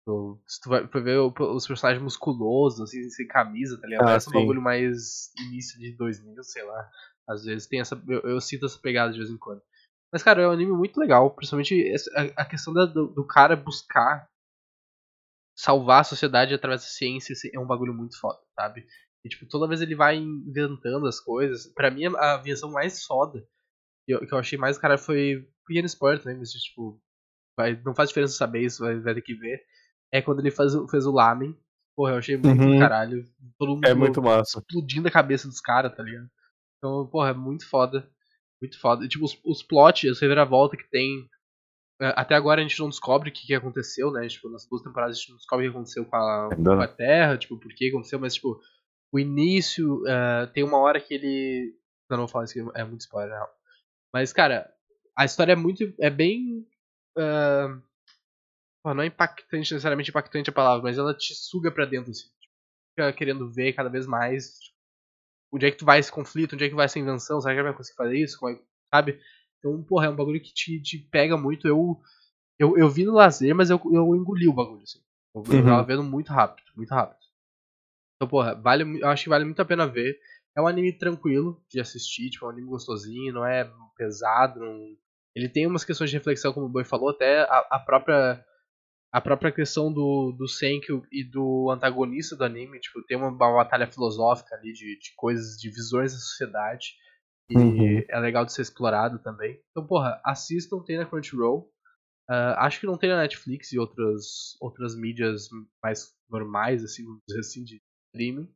Então, 0.01 0.40
se 0.48 0.60
tu 0.62 0.69
vai, 0.69 0.86
vai 0.86 1.01
ver 1.01 1.19
os 1.19 1.68
personagens 1.68 2.01
musculosos, 2.01 2.81
assim, 2.81 3.10
sem 3.10 3.28
camisa, 3.28 3.80
tá 3.80 3.88
ligado? 3.88 4.04
Ah, 4.04 4.07
parece 4.07 4.30
um 4.30 4.34
bagulho 4.34 4.62
mais 4.62 5.31
início 5.38 5.80
de 5.80 5.96
2000, 5.96 6.44
sei 6.44 6.63
lá. 6.63 6.90
Às 7.28 7.44
vezes 7.44 7.68
tem 7.68 7.80
essa, 7.80 8.01
eu, 8.07 8.22
eu 8.22 8.42
sinto 8.42 8.66
essa 8.66 8.80
pegada 8.80 9.12
de 9.12 9.19
vez 9.19 9.30
em 9.30 9.38
quando. 9.38 9.62
Mas, 10.12 10.24
cara, 10.24 10.42
é 10.42 10.48
um 10.48 10.51
anime 10.51 10.72
muito 10.72 11.00
legal. 11.00 11.30
Principalmente 11.36 11.94
a, 12.36 12.46
questão 12.46 12.74
da, 12.74 12.86
do, 12.86 13.07
do, 13.07 13.25
cara 13.25 13.56
buscar 13.56 14.28
salvar 15.56 16.02
a 16.02 16.06
sociedade 16.06 16.54
através 16.54 16.81
da 16.81 16.88
ciência 16.88 17.34
é 17.54 17.60
um 17.60 17.68
bagulho 17.68 17.94
muito 17.94 18.19
foda, 18.19 18.40
sabe? 18.56 18.88
E, 19.24 19.30
tipo, 19.30 19.45
toda 19.45 19.68
vez 19.68 19.81
ele 19.81 19.95
vai 19.95 20.16
inventando 20.16 21.06
as 21.06 21.19
coisas. 21.19 21.68
Pra 21.74 21.92
mim, 21.92 22.06
a 22.18 22.38
versão 22.38 22.72
mais 22.72 23.04
foda 23.04 23.45
que 24.06 24.13
eu, 24.13 24.25
que 24.25 24.34
eu 24.34 24.40
achei 24.40 24.57
mais, 24.57 24.78
cara, 24.78 24.98
foi 24.98 25.48
pequeno 25.68 25.86
spoiler 25.86 26.24
também, 26.24 26.40
mas, 26.40 26.52
tipo, 26.52 27.00
vai, 27.56 27.80
não 27.84 27.94
faz 27.94 28.10
diferença 28.10 28.34
saber 28.34 28.62
isso, 28.62 28.84
vai, 28.84 29.00
vai 29.00 29.13
ter 29.13 29.22
que 29.22 29.36
ver. 29.36 29.62
É 30.11 30.21
quando 30.21 30.39
ele 30.39 30.51
faz, 30.51 30.73
fez 30.89 31.06
o 31.06 31.11
Lamen. 31.11 31.56
Porra, 31.95 32.13
eu 32.13 32.17
achei 32.17 32.38
muito 32.38 32.61
uhum. 32.61 32.79
caralho. 32.79 33.25
Todo 33.57 33.75
mundo 33.75 33.85
é 33.85 33.94
muito 33.94 34.21
massa. 34.21 34.59
explodindo 34.59 35.07
a 35.07 35.11
cabeça 35.11 35.47
dos 35.47 35.59
caras, 35.59 35.94
tá 35.95 36.01
ligado? 36.01 36.29
Então, 36.77 37.06
porra, 37.07 37.31
é 37.31 37.33
muito 37.33 37.67
foda. 37.67 38.09
Muito 38.61 38.79
foda. 38.79 39.06
E, 39.06 39.09
tipo, 39.09 39.25
os, 39.25 39.38
os 39.44 39.61
plots, 39.61 40.09
as 40.09 40.19
reviravolta 40.19 40.77
que 40.77 40.89
tem. 40.89 41.29
É, 42.01 42.13
até 42.15 42.35
agora 42.35 42.61
a 42.61 42.63
gente 42.63 42.79
não 42.79 42.89
descobre 42.89 43.29
o 43.29 43.33
que, 43.33 43.45
que 43.45 43.53
aconteceu, 43.53 44.11
né? 44.11 44.27
Tipo, 44.27 44.50
nas 44.50 44.65
duas 44.65 44.81
temporadas 44.81 45.17
a 45.17 45.19
gente 45.19 45.29
não 45.29 45.38
descobre 45.38 45.67
o 45.67 45.69
que 45.69 45.75
aconteceu 45.75 46.06
com 46.06 46.15
a, 46.15 46.50
com 46.56 46.81
a 46.81 46.88
Terra, 46.88 47.38
tipo, 47.38 47.57
por 47.57 47.73
que 47.73 47.89
aconteceu, 47.89 48.17
mas, 48.19 48.35
tipo, 48.35 48.59
o 49.11 49.19
início. 49.19 50.01
Uh, 50.03 50.47
tem 50.53 50.63
uma 50.63 50.77
hora 50.77 51.00
que 51.01 51.13
ele. 51.13 51.75
Não, 52.09 52.17
não 52.17 52.25
vou 52.25 52.31
falar 52.31 52.45
isso 52.45 52.71
é 52.75 52.83
muito 52.83 53.01
spoiler, 53.01 53.38
não. 53.38 53.47
Mas, 54.13 54.33
cara, 54.33 54.71
a 55.17 55.25
história 55.25 55.53
é 55.53 55.56
muito. 55.56 55.94
É 56.00 56.09
bem. 56.09 56.66
Uh, 57.18 57.81
não 58.86 59.02
é 59.02 59.07
impactante, 59.07 59.74
necessariamente 59.74 60.09
impactante 60.09 60.50
a 60.50 60.54
palavra, 60.54 60.83
mas 60.83 60.98
ela 60.98 61.14
te 61.14 61.36
suga 61.36 61.71
pra 61.71 61.86
dentro, 61.86 62.12
assim. 62.12 62.30
Fica 62.92 63.14
querendo 63.14 63.52
ver 63.52 63.74
cada 63.74 63.90
vez 63.90 64.07
mais. 64.07 64.59
Tipo, 64.59 64.78
onde 65.54 65.66
é 65.66 65.71
que 65.71 65.78
tu 65.78 65.86
vai 65.86 66.00
esse 66.00 66.12
conflito, 66.12 66.54
onde 66.54 66.66
é 66.66 66.69
que 66.69 66.76
vai 66.76 66.86
essa 66.86 67.00
invenção, 67.00 67.42
será 67.42 67.56
que 67.56 67.64
vai 67.64 67.74
conseguir 67.74 67.98
fazer 67.98 68.18
isso, 68.18 68.48
é, 68.48 68.59
sabe? 68.94 69.19
Então, 69.57 69.83
porra, 69.83 70.06
é 70.06 70.09
um 70.09 70.16
bagulho 70.16 70.42
que 70.42 70.54
te, 70.54 70.81
te 70.81 70.98
pega 70.98 71.36
muito. 71.36 71.68
Eu, 71.68 72.00
eu, 72.57 72.78
eu 72.78 72.90
vi 72.90 73.04
no 73.06 73.14
lazer, 73.14 73.54
mas 73.54 73.69
eu, 73.69 73.81
eu 73.92 74.16
engoli 74.16 74.48
o 74.48 74.54
bagulho, 74.54 74.83
assim. 74.83 75.02
Eu, 75.36 75.42
uhum. 75.42 75.59
eu 75.59 75.66
tava 75.66 75.83
vendo 75.83 76.04
muito 76.04 76.31
rápido, 76.31 76.71
muito 76.76 76.92
rápido. 76.92 77.19
Então, 78.16 78.28
porra, 78.28 78.56
vale, 78.56 79.02
eu 79.02 79.07
acho 79.07 79.24
que 79.24 79.30
vale 79.30 79.45
muito 79.45 79.62
a 79.62 79.66
pena 79.66 79.88
ver. 79.88 80.19
É 80.56 80.62
um 80.62 80.68
anime 80.68 80.92
tranquilo 80.92 81.62
de 81.69 81.80
assistir, 81.80 82.30
tipo, 82.30 82.45
é 82.45 82.48
um 82.48 82.52
anime 82.52 82.68
gostosinho, 82.68 83.33
não 83.33 83.45
é 83.45 83.69
pesado, 83.95 84.59
não... 84.59 84.98
Ele 85.36 85.48
tem 85.48 85.68
umas 85.68 85.86
questões 85.86 86.09
de 86.09 86.18
reflexão, 86.18 86.52
como 86.52 86.66
o 86.66 86.69
Boi 86.69 86.83
falou, 86.83 87.09
até 87.09 87.42
a, 87.42 87.68
a 87.71 87.80
própria 87.80 88.44
a 89.11 89.19
própria 89.19 89.51
questão 89.51 89.92
do, 89.92 90.31
do 90.31 90.47
Senkyu 90.47 91.04
e 91.11 91.23
do 91.23 91.71
antagonista 91.71 92.35
do 92.35 92.44
anime, 92.44 92.80
tipo, 92.80 93.04
tem 93.04 93.18
uma, 93.18 93.30
uma 93.30 93.56
batalha 93.56 93.87
filosófica 93.87 94.56
ali 94.56 94.71
de, 94.71 94.99
de 94.99 95.13
coisas, 95.16 95.57
de 95.57 95.69
visões 95.69 96.13
da 96.13 96.19
sociedade. 96.19 96.95
E 97.49 97.57
uhum. 97.57 98.04
é 98.07 98.19
legal 98.19 98.45
de 98.45 98.54
ser 98.54 98.61
explorado 98.61 99.18
também. 99.23 99.59
Então, 99.71 99.85
porra, 99.87 100.21
assistam, 100.23 100.83
tem 100.83 100.97
na 100.97 101.06
Crunchyroll. 101.06 101.71
Uh, 102.30 102.54
acho 102.57 102.80
que 102.80 102.85
não 102.85 102.95
tem 102.95 103.09
na 103.09 103.18
Netflix 103.18 103.71
e 103.71 103.80
outras, 103.80 104.56
outras 104.61 104.95
mídias 104.95 105.49
mais 105.83 106.16
normais, 106.30 106.83
assim, 106.83 107.04
vamos 107.04 107.21
dizer 107.28 107.39
assim, 107.39 107.63
de 107.63 107.81
streaming. 108.13 108.54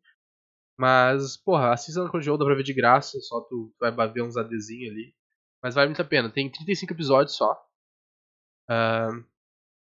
Mas, 0.77 1.35
porra, 1.37 1.73
assista 1.73 2.03
na 2.03 2.09
Crunchyroll, 2.11 2.37
dá 2.37 2.45
pra 2.45 2.53
ver 2.53 2.63
de 2.63 2.73
graça, 2.73 3.19
só 3.21 3.41
tu, 3.41 3.73
tu 3.75 3.95
vai 3.95 4.11
ver 4.11 4.21
uns 4.21 4.37
adzinhos 4.37 4.91
ali. 4.91 5.15
Mas 5.63 5.73
vale 5.73 5.87
muito 5.87 6.01
a 6.01 6.05
pena. 6.05 6.29
Tem 6.31 6.51
35 6.51 6.93
episódios 6.93 7.35
só. 7.35 7.51
Uh, 8.69 9.25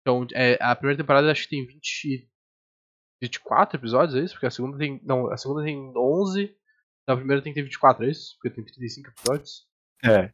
então, 0.04 0.26
é, 0.34 0.58
a 0.60 0.76
primeira 0.76 1.02
temporada 1.02 1.30
acho 1.30 1.44
que 1.44 1.48
tem 1.48 1.66
20, 1.66 2.30
24 3.22 3.78
episódios, 3.78 4.14
é 4.14 4.20
isso? 4.20 4.34
Porque 4.34 4.44
a 4.46 4.50
segunda 4.50 4.76
tem. 4.76 5.00
Não, 5.02 5.32
a 5.32 5.36
segunda 5.38 5.64
tem 5.64 5.92
11. 5.96 6.54
A 7.06 7.16
primeira 7.16 7.42
tem 7.42 7.54
que 7.54 7.58
ter 7.58 7.64
24, 7.64 8.04
é 8.04 8.10
isso? 8.10 8.36
Porque 8.36 8.54
tem 8.54 8.64
35 8.64 9.08
episódios. 9.08 9.66
É. 10.04 10.30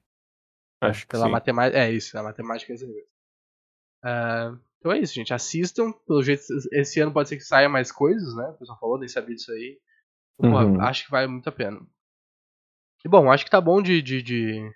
Acho 0.83 1.03
que 1.03 1.13
Pela 1.13 1.27
sim. 1.27 1.31
matemática. 1.31 1.79
É 1.79 1.93
isso, 1.93 2.19
a 2.19 2.23
matemática 2.25 2.73
é 2.73 2.75
isso 2.75 2.87
mesmo. 2.89 3.09
Uh, 4.05 4.61
então 4.79 4.93
é 4.93 4.99
isso, 4.99 5.15
gente. 5.15 5.33
Assistam. 5.33 5.93
Pelo 6.05 6.23
jeito, 6.23 6.43
esse 6.73 7.01
ano 7.01 7.13
pode 7.13 7.29
ser 7.29 7.37
que 7.37 7.45
saia 7.45 7.69
mais 7.69 7.93
coisas, 7.93 8.35
né? 8.35 8.49
O 8.49 8.59
pessoal 8.59 8.79
falou, 8.81 8.99
nem 8.99 9.07
sabia 9.07 9.37
disso 9.37 9.53
aí. 9.53 9.81
Então, 10.37 10.53
uhum. 10.53 10.75
Pô, 10.75 10.81
acho 10.81 11.05
que 11.05 11.11
vale 11.13 11.29
muito 11.29 11.49
a 11.49 11.53
pena. 11.53 11.81
E 13.05 13.09
bom, 13.09 13.31
acho 13.31 13.45
que 13.45 13.51
tá 13.51 13.61
bom 13.61 13.81
de, 13.81 14.03
de, 14.03 14.21
de, 14.21 14.73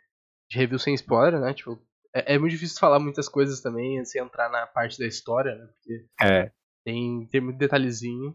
de 0.48 0.56
review 0.56 0.78
sem 0.78 0.94
spoiler, 0.94 1.40
né? 1.40 1.52
Tipo, 1.52 1.84
é, 2.14 2.34
é, 2.34 2.38
muito 2.38 2.52
difícil 2.52 2.78
falar 2.78 3.00
muitas 3.00 3.28
coisas 3.28 3.60
também, 3.60 4.04
sem 4.04 4.22
entrar 4.22 4.48
na 4.48 4.66
parte 4.66 4.98
da 4.98 5.06
história, 5.06 5.54
né? 5.56 5.66
Porque 5.66 6.06
é. 6.22 6.52
tem, 6.84 7.26
tem 7.26 7.40
muito 7.40 7.58
detalhezinho. 7.58 8.34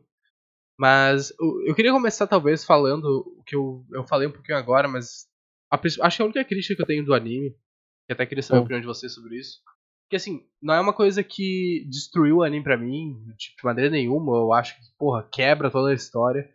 Mas 0.78 1.34
eu 1.66 1.76
queria 1.76 1.92
começar 1.92 2.26
talvez 2.28 2.64
falando 2.64 3.06
o 3.38 3.44
que 3.44 3.56
eu, 3.56 3.86
eu 3.92 4.06
falei 4.08 4.28
um 4.28 4.32
pouquinho 4.32 4.58
agora, 4.58 4.88
mas 4.88 5.28
a, 5.72 5.78
acho 6.06 6.18
que 6.18 6.22
a 6.22 6.26
única 6.26 6.46
crítica 6.46 6.76
que 6.76 6.82
eu 6.82 6.86
tenho 6.86 7.06
do 7.06 7.14
anime, 7.14 7.52
que 8.06 8.14
até 8.14 8.26
queria 8.26 8.42
saber 8.42 8.60
a 8.60 8.62
opinião 8.62 8.82
de 8.82 8.88
vocês 8.88 9.14
sobre 9.14 9.38
isso, 9.38 9.60
que 10.10 10.16
assim, 10.16 10.48
não 10.62 10.74
é 10.74 10.80
uma 10.80 10.94
coisa 10.94 11.22
que 11.22 11.86
destruiu 11.90 12.38
o 12.38 12.44
anime 12.44 12.64
pra 12.64 12.78
mim, 12.78 13.14
tipo, 13.38 13.58
de 13.58 13.66
maneira 13.66 13.90
nenhuma, 13.90 14.38
eu 14.38 14.54
acho 14.54 14.76
que, 14.76 14.82
porra, 14.98 15.28
quebra 15.32 15.70
toda 15.70 15.92
a 15.92 15.94
história, 15.94 16.50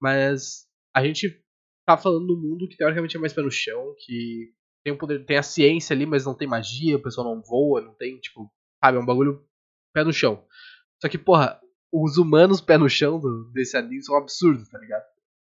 mas 0.00 0.66
a 0.94 1.04
gente 1.04 1.40
tá 1.86 1.96
falando 1.96 2.26
do 2.26 2.36
mundo 2.36 2.66
que 2.66 2.76
teoricamente 2.76 3.16
é 3.16 3.20
mais 3.20 3.32
pé 3.32 3.42
no 3.42 3.50
chão, 3.50 3.94
que 3.98 4.52
tem 4.86 4.92
o 4.92 4.96
poder, 4.96 5.24
tem 5.24 5.36
a 5.36 5.42
ciência 5.42 5.92
ali, 5.92 6.06
mas 6.06 6.24
não 6.24 6.32
tem 6.32 6.46
magia, 6.46 6.94
o 6.94 7.02
pessoal 7.02 7.26
não 7.26 7.42
voa, 7.42 7.80
não 7.80 7.92
tem, 7.92 8.20
tipo, 8.20 8.48
sabe, 8.80 8.96
é 8.96 9.00
um 9.00 9.04
bagulho 9.04 9.44
pé 9.92 10.04
no 10.04 10.12
chão. 10.12 10.44
Só 11.02 11.08
que, 11.08 11.18
porra, 11.18 11.60
os 11.92 12.18
humanos 12.18 12.60
pé 12.60 12.78
no 12.78 12.88
chão 12.88 13.18
do, 13.18 13.50
desse 13.50 13.76
anime 13.76 14.00
são 14.00 14.16
absurdos, 14.16 14.68
tá 14.68 14.78
ligado? 14.78 15.02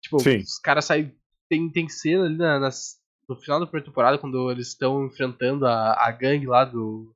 Tipo, 0.03 0.19
Sim. 0.19 0.39
os 0.39 0.59
caras 0.59 0.85
saem. 0.85 1.15
Tem, 1.49 1.71
tem 1.71 1.89
cena 1.89 2.25
ali 2.25 2.37
na, 2.37 2.59
nas, 2.59 2.97
no 3.29 3.37
final 3.37 3.61
da 3.61 3.67
primeira 3.67 3.87
temporada, 3.87 4.19
quando 4.19 4.51
eles 4.51 4.67
estão 4.67 5.07
enfrentando 5.07 5.65
a, 5.65 5.93
a 5.93 6.11
gangue 6.11 6.49
lá 6.49 6.65
do. 6.65 7.15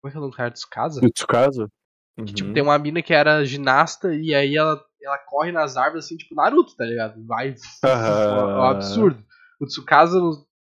Como 0.00 0.08
é 0.08 0.10
que 0.12 0.16
é 0.16 0.18
o 0.18 0.20
nome 0.20 0.32
do 0.32 0.36
cara? 0.36 0.52
Tsukasa? 0.52 1.00
Tsukasa? 1.12 1.68
Uhum. 2.16 2.26
Que, 2.26 2.32
tipo, 2.32 2.52
tem 2.52 2.62
uma 2.62 2.78
mina 2.78 3.02
que 3.02 3.12
era 3.12 3.44
ginasta 3.44 4.14
e 4.14 4.32
aí 4.36 4.54
ela, 4.56 4.80
ela 5.02 5.18
corre 5.18 5.50
nas 5.50 5.76
árvores 5.76 6.04
assim, 6.04 6.16
tipo 6.16 6.32
Naruto, 6.32 6.76
tá 6.76 6.84
ligado? 6.84 7.26
Vai. 7.26 7.50
Uhum. 7.50 7.56
É 7.82 8.54
um 8.54 8.62
absurdo. 8.62 9.24
O 9.60 9.66
Tsukasa, 9.66 10.16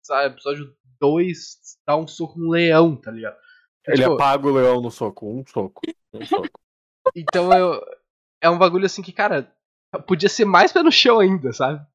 sabe, 0.03 0.33
episódio 0.33 0.75
2, 0.99 1.79
dá 1.85 1.97
um 1.97 2.07
soco 2.07 2.39
no 2.39 2.51
leão, 2.51 2.95
tá 2.95 3.11
ligado? 3.11 3.37
Ele 3.87 3.97
tipo, 3.97 4.13
apaga 4.13 4.47
o 4.47 4.53
leão 4.53 4.81
no 4.81 4.91
soco, 4.91 5.27
um 5.27 5.43
soco. 5.45 5.81
Um 6.13 6.25
soco. 6.25 6.47
Então 7.13 7.51
eu, 7.51 7.81
é 8.41 8.49
um 8.49 8.57
bagulho 8.57 8.85
assim 8.85 9.01
que, 9.01 9.11
cara, 9.11 9.53
podia 10.07 10.29
ser 10.29 10.45
mais 10.45 10.71
pé 10.71 10.81
no 10.81 10.91
chão 10.91 11.19
ainda, 11.19 11.51
sabe? 11.51 11.85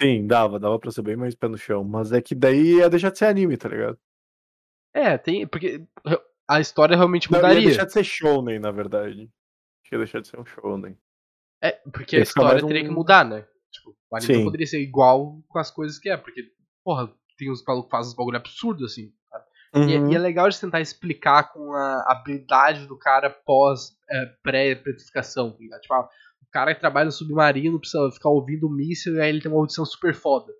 Sim, 0.00 0.26
dava, 0.26 0.58
dava 0.58 0.78
pra 0.78 0.90
ser 0.90 1.02
bem 1.02 1.16
mais 1.16 1.34
pé 1.34 1.48
no 1.48 1.58
chão. 1.58 1.82
Mas 1.82 2.12
é 2.12 2.20
que 2.20 2.34
daí 2.34 2.76
ia 2.76 2.90
deixar 2.90 3.10
de 3.10 3.18
ser 3.18 3.24
anime, 3.24 3.56
tá 3.56 3.68
ligado? 3.68 3.98
É, 4.94 5.18
tem. 5.18 5.46
Porque 5.46 5.86
a 6.48 6.60
história 6.60 6.96
realmente 6.96 7.30
mudaria. 7.30 7.54
Não, 7.54 7.62
ia 7.62 7.68
deixar 7.68 7.84
de 7.84 7.92
ser 7.92 8.04
shounen, 8.04 8.58
na 8.58 8.70
verdade. 8.70 9.30
Ia 9.92 9.98
deixar 9.98 10.20
de 10.20 10.28
ser 10.28 10.38
um 10.38 10.44
shounen. 10.44 10.96
É, 11.62 11.72
porque 11.92 12.16
ia 12.16 12.22
a 12.22 12.22
história 12.22 12.66
teria 12.66 12.82
um... 12.82 12.86
que 12.86 12.90
mudar, 12.90 13.24
né? 13.24 13.46
Tipo, 13.70 13.96
o 14.10 14.16
anime 14.16 14.32
Sim. 14.32 14.38
não 14.38 14.44
poderia 14.44 14.66
ser 14.66 14.80
igual 14.80 15.42
com 15.48 15.58
as 15.58 15.70
coisas 15.70 15.98
que 15.98 16.08
é, 16.08 16.16
porque, 16.16 16.50
porra, 16.84 17.12
tem 17.40 17.50
uns 17.50 17.64
malucos 17.66 17.88
que 17.88 17.96
fazem 17.96 18.10
uns 18.10 18.16
bagulho 18.16 18.36
absurdo, 18.36 18.84
assim. 18.84 19.12
Uhum. 19.74 20.08
E, 20.08 20.12
e, 20.12 20.16
é 20.16 20.18
legal 20.18 20.48
de 20.48 20.60
tentar 20.60 20.80
explicar 20.80 21.52
com 21.52 21.72
a 21.72 22.04
habilidade 22.10 22.86
do 22.86 22.98
cara 22.98 23.30
pós 23.30 23.96
é, 24.10 24.26
pré-pretificação. 24.42 25.56
Tá 25.70 25.80
tipo, 25.80 25.94
ah, 25.94 26.08
o 26.42 26.46
cara 26.50 26.74
que 26.74 26.80
trabalha 26.80 27.06
no 27.06 27.12
submarino 27.12 27.78
precisa 27.78 28.10
ficar 28.10 28.30
ouvindo 28.30 28.66
o 28.66 28.70
míssil 28.70 29.14
e 29.14 29.20
aí 29.20 29.28
ele 29.28 29.40
tem 29.40 29.50
uma 29.50 29.60
audição 29.60 29.84
super 29.84 30.12
foda. 30.12 30.52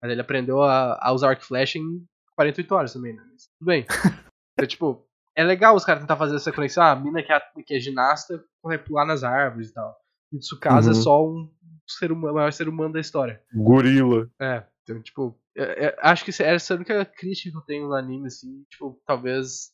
Mas 0.00 0.12
ele 0.12 0.20
aprendeu 0.20 0.62
a, 0.62 0.98
a 1.00 1.12
usar 1.12 1.30
arc 1.30 1.42
flash 1.44 1.76
em 1.76 2.04
48 2.36 2.74
horas 2.74 2.92
também, 2.92 3.14
né? 3.14 3.22
Mas, 3.30 3.48
tudo 3.58 3.66
bem. 3.66 3.84
então, 4.54 4.66
tipo, 4.66 5.06
é 5.36 5.42
legal 5.42 5.74
os 5.74 5.84
caras 5.84 6.02
tentar 6.02 6.16
fazer 6.16 6.36
essa 6.36 6.52
conexão. 6.52 6.84
Ah, 6.84 6.92
a 6.92 6.96
mina 6.96 7.22
que 7.22 7.32
é, 7.32 7.40
que 7.66 7.74
é 7.74 7.80
ginasta 7.80 8.44
vai 8.62 8.78
pular 8.78 9.04
nas 9.04 9.24
árvores 9.24 9.70
e 9.70 9.74
tal. 9.74 9.96
E 10.32 10.38
Tsukasa 10.38 10.90
é 10.90 10.92
uhum. 10.92 10.98
é 10.98 11.02
só 11.02 11.26
um 11.26 11.50
ser 11.86 12.12
humano, 12.12 12.32
o 12.32 12.36
maior 12.36 12.52
ser 12.52 12.68
humano 12.68 12.92
da 12.92 13.00
história. 13.00 13.42
Gorila. 13.52 14.30
É, 14.40 14.64
então, 14.82 15.02
tipo, 15.02 15.38
é, 15.56 15.86
é, 15.86 15.96
acho 16.00 16.24
que 16.24 16.30
essa 16.30 16.72
é 16.72 16.74
a 16.74 16.76
única 16.76 17.04
crítica 17.04 17.50
que 17.50 17.56
eu 17.56 17.62
tenho 17.62 17.88
no 17.88 17.94
anime, 17.94 18.26
assim, 18.26 18.64
tipo, 18.70 19.00
talvez 19.06 19.72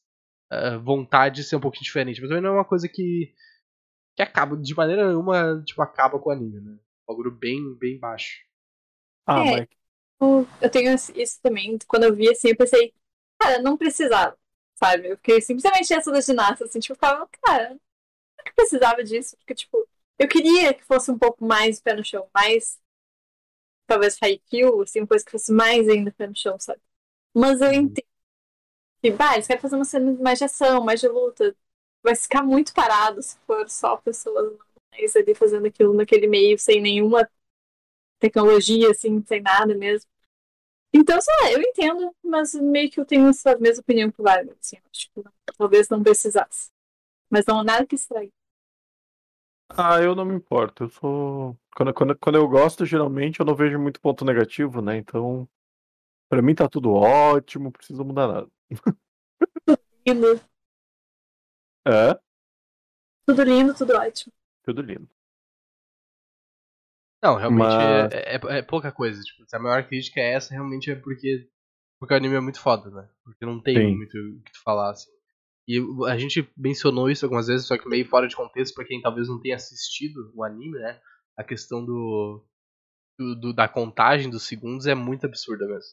uh, 0.53 0.81
vontade 0.83 1.37
de 1.37 1.45
ser 1.45 1.57
um 1.57 1.61
pouquinho 1.61 1.85
diferente. 1.85 2.21
Mas 2.21 2.29
também 2.29 2.43
não 2.43 2.51
é 2.51 2.55
uma 2.55 2.65
coisa 2.65 2.89
que, 2.89 3.33
que 4.17 4.23
acaba, 4.23 4.57
de 4.57 4.75
maneira 4.75 5.09
nenhuma, 5.09 5.63
tipo, 5.65 5.81
acaba 5.83 6.19
com 6.19 6.31
o 6.31 6.33
anime, 6.33 6.61
né? 6.61 6.73
Um 6.73 7.13
bagulho 7.15 7.31
bem, 7.31 7.77
bem 7.79 7.99
baixo. 7.99 8.39
Ah, 9.27 9.45
é, 9.45 9.51
mas... 9.51 9.69
Eu 10.61 10.71
tenho 10.71 10.93
isso 10.95 11.41
também, 11.41 11.79
quando 11.87 12.05
eu 12.05 12.15
vi 12.15 12.29
assim, 12.29 12.49
eu 12.49 12.57
pensei, 12.57 12.93
cara, 13.39 13.63
não 13.63 13.77
precisava, 13.77 14.37
sabe? 14.75 15.11
Eu 15.11 15.17
fiquei 15.17 15.41
simplesmente 15.41 15.95
essa 15.95 16.11
da 16.11 16.21
ginasta, 16.21 16.65
assim, 16.65 16.81
tipo, 16.81 16.93
eu 16.93 16.97
ficava, 16.97 17.29
cara, 17.41 17.71
não 17.71 18.45
que 18.45 18.53
precisava 18.53 19.05
disso, 19.05 19.37
porque, 19.37 19.55
tipo, 19.55 19.89
eu 20.19 20.27
queria 20.27 20.75
que 20.75 20.85
fosse 20.85 21.09
um 21.11 21.19
pouco 21.19 21.47
mais 21.47 21.81
pé 21.81 21.95
no 21.95 22.05
chão, 22.05 22.29
mais 22.35 22.81
talvez 23.89 24.17
Haikyuu, 24.23 24.83
assim, 24.83 25.01
uma 25.01 25.09
coisa 25.09 25.25
que 25.25 25.33
fosse 25.33 25.53
mais 25.53 25.89
ainda 25.89 26.13
pé 26.13 26.29
no 26.29 26.37
chão, 26.37 26.59
sabe? 26.61 26.81
Mas 27.35 27.61
eu 27.61 27.69
uhum. 27.69 27.75
entendo 27.75 28.07
que, 29.03 29.11
bah, 29.13 29.35
eles 29.35 29.47
querem 29.47 29.63
fazer 29.63 29.77
uma 29.77 29.85
cena 29.85 30.13
mais 30.21 30.39
de 30.39 30.45
ação, 30.45 30.85
mais 30.85 31.01
de 31.01 31.09
luta. 31.09 31.57
Vai 32.03 32.15
ficar 32.17 32.43
muito 32.43 32.73
parado 32.75 33.23
se 33.23 33.39
for 33.47 33.69
só 33.71 33.97
pessoas 33.97 34.57
mais 34.93 35.17
ali 35.17 35.35
fazendo 35.35 35.67
aquilo 35.67 35.95
naquele 35.95 36.27
meio, 36.27 36.59
sem 36.59 36.81
nenhuma 36.81 37.29
tecnologia, 38.21 38.91
assim, 38.91 39.23
sem 39.27 39.41
nada 39.43 39.75
mesmo. 39.75 40.11
Então, 40.93 41.21
sei 41.21 41.35
lá, 41.43 41.53
eu 41.53 41.61
entendo, 41.63 42.15
mas 42.23 42.55
meio 42.55 42.91
que 42.91 43.01
eu 43.01 43.05
tenho 43.07 43.29
essa 43.29 43.57
mesma 43.59 43.83
opinião 43.83 44.11
que 44.11 44.21
o 44.21 44.25
Wagner, 44.25 44.57
assim, 44.61 44.79
acho 44.93 45.11
que 45.15 45.23
talvez 45.59 45.89
não 45.89 46.03
precisasse. 46.03 46.71
Mas 47.31 47.45
não 47.47 47.61
há 47.61 47.65
nada 47.65 47.87
que 47.87 47.97
estrague. 47.97 48.33
Ah, 49.71 50.01
eu 50.01 50.15
não 50.15 50.25
me 50.25 50.35
importo. 50.35 50.85
Eu 50.85 50.89
sou. 50.91 51.59
Quando, 51.75 51.95
quando, 51.95 52.19
quando 52.19 52.37
eu 52.37 52.49
gosto, 52.49 52.87
geralmente 52.87 53.41
eu 53.41 53.47
não 53.47 53.55
vejo 53.55 53.79
muito 53.79 54.01
ponto 54.01 54.25
negativo, 54.25 54.81
né? 54.81 54.97
Então, 54.97 55.49
pra 56.29 56.43
mim 56.43 56.55
tá 56.55 56.69
tudo 56.69 56.93
ótimo, 56.93 57.65
não 57.65 57.73
precisa 57.73 58.03
mudar 58.03 58.29
nada. 58.29 58.49
Lindo. 60.07 60.41
É? 61.87 62.19
Tudo 63.27 63.43
lindo, 63.43 63.75
tudo 63.75 63.95
ótimo. 63.95 64.33
Tudo 64.65 64.83
lindo. 64.83 65.09
Não, 67.23 67.37
realmente 67.37 67.67
Mas... 67.67 68.13
é, 68.13 68.37
é, 68.37 68.59
é, 68.59 68.63
pouca 68.63 68.93
coisa. 68.93 69.21
Tipo, 69.23 69.49
se 69.49 69.57
a 69.57 69.59
maior 69.59 69.87
crítica 69.87 70.21
é 70.21 70.35
essa, 70.35 70.55
realmente 70.55 70.91
é 70.91 70.95
porque, 70.95 71.49
porque 71.99 72.15
o 72.15 72.17
anime 72.17 72.37
é 72.37 72.41
muito 72.41 72.61
foda, 72.61 72.91
né? 72.91 73.09
Porque 73.25 73.45
não 73.45 73.61
tem 73.61 73.77
Sim. 73.77 73.97
muito 73.97 74.17
o 74.17 74.43
que 74.43 74.53
tu 74.53 74.63
falar, 74.63 74.91
assim. 74.91 75.11
E 75.69 75.79
a 76.07 76.17
gente 76.17 76.51
mencionou 76.57 77.11
isso 77.11 77.27
algumas 77.27 77.47
vezes, 77.47 77.67
só 77.67 77.77
que 77.77 77.87
meio 77.87 78.09
fora 78.09 78.27
de 78.27 78.35
contexto 78.35 78.75
para 78.75 78.87
quem 78.87 79.03
talvez 79.03 79.29
não 79.29 79.39
tenha 79.39 79.55
assistido 79.55 80.33
o 80.35 80.43
anime, 80.43 80.79
né? 80.79 80.99
A 81.37 81.45
questão 81.45 81.85
do, 81.85 82.43
do, 83.19 83.53
da 83.53 83.69
contagem 83.69 84.31
dos 84.31 84.45
segundos 84.45 84.87
é 84.87 84.95
muito 84.95 85.27
absurda 85.27 85.67
mesmo. 85.67 85.93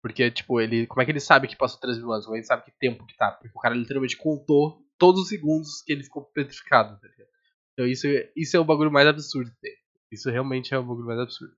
Porque, 0.00 0.30
tipo, 0.30 0.58
ele. 0.58 0.86
Como 0.86 1.02
é 1.02 1.04
que 1.04 1.10
ele 1.10 1.20
sabe 1.20 1.46
que 1.46 1.54
passou 1.54 1.78
3 1.78 1.98
mil 1.98 2.10
anos? 2.10 2.24
Como 2.24 2.34
é 2.34 2.38
que 2.38 2.40
ele 2.40 2.46
sabe 2.46 2.64
que 2.64 2.72
tempo 2.80 3.06
que 3.06 3.14
tá? 3.14 3.32
Porque 3.32 3.52
o 3.54 3.60
cara 3.60 3.74
literalmente 3.74 4.16
contou 4.16 4.82
todos 4.96 5.20
os 5.20 5.28
segundos 5.28 5.82
que 5.82 5.92
ele 5.92 6.02
ficou 6.02 6.24
petrificado, 6.24 6.98
tá 6.98 7.06
ligado? 7.06 7.28
Então 7.74 7.86
isso, 7.86 8.06
isso 8.34 8.56
é 8.56 8.60
o 8.60 8.64
bagulho 8.64 8.90
mais 8.90 9.06
absurdo 9.06 9.52
que. 9.60 9.76
Isso 10.10 10.30
realmente 10.30 10.72
é 10.72 10.78
o 10.78 10.82
bagulho 10.82 11.06
mais 11.06 11.20
absurdo. 11.20 11.54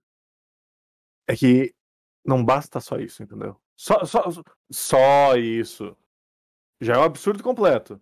É 1.28 1.37
que 1.37 1.73
não 2.26 2.44
basta 2.44 2.80
só 2.80 2.99
isso, 2.99 3.23
entendeu? 3.23 3.56
Só, 3.76 4.04
só, 4.04 4.25
só 4.70 5.37
isso 5.37 5.96
já 6.81 6.95
é 6.95 6.99
um 6.99 7.02
absurdo 7.04 7.43
completo. 7.43 8.00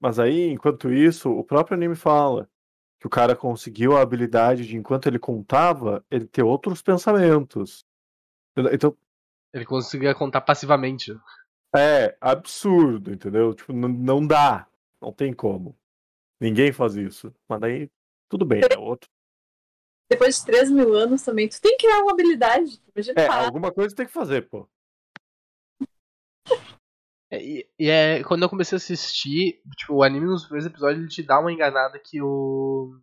Mas 0.00 0.18
aí, 0.18 0.50
enquanto 0.50 0.92
isso, 0.92 1.30
o 1.30 1.44
próprio 1.44 1.76
anime 1.76 1.96
fala 1.96 2.48
que 3.00 3.06
o 3.06 3.10
cara 3.10 3.36
conseguiu 3.36 3.96
a 3.96 4.00
habilidade 4.00 4.66
de, 4.66 4.76
enquanto 4.76 5.06
ele 5.06 5.18
contava, 5.18 6.04
ele 6.10 6.26
ter 6.26 6.42
outros 6.42 6.82
pensamentos. 6.82 7.84
Então. 8.72 8.96
Ele 9.52 9.64
conseguia 9.64 10.14
contar 10.14 10.40
passivamente. 10.40 11.18
É, 11.74 12.16
absurdo, 12.20 13.12
entendeu? 13.12 13.54
Tipo, 13.54 13.72
não 13.72 14.26
dá. 14.26 14.66
Não 15.00 15.12
tem 15.12 15.32
como. 15.32 15.78
Ninguém 16.40 16.72
faz 16.72 16.94
isso. 16.96 17.32
Mas 17.48 17.60
daí, 17.60 17.90
tudo 18.28 18.44
bem, 18.44 18.62
é 18.62 18.78
outro. 18.78 19.08
Depois 20.10 20.38
de 20.38 20.46
3 20.46 20.70
mil 20.70 20.94
anos 20.94 21.22
também, 21.22 21.48
tu 21.48 21.60
tem 21.60 21.76
que 21.76 21.86
criar 21.86 22.02
uma 22.02 22.12
habilidade. 22.12 22.80
Imagina 22.94 23.20
é, 23.20 23.26
falar. 23.26 23.46
alguma 23.46 23.72
coisa 23.72 23.94
tem 23.94 24.06
que 24.06 24.12
fazer, 24.12 24.48
pô. 24.48 24.68
É, 27.30 27.42
e, 27.42 27.68
e, 27.78 27.90
é, 27.90 28.22
quando 28.24 28.42
eu 28.42 28.48
comecei 28.48 28.76
a 28.76 28.78
assistir, 28.78 29.60
tipo, 29.76 29.94
o 29.94 30.02
anime 30.02 30.26
nos 30.26 30.44
primeiros 30.44 30.66
episódios 30.66 31.00
ele 31.00 31.08
te 31.08 31.22
dá 31.22 31.38
uma 31.38 31.52
enganada 31.52 31.98
que 31.98 32.20
o. 32.22 32.98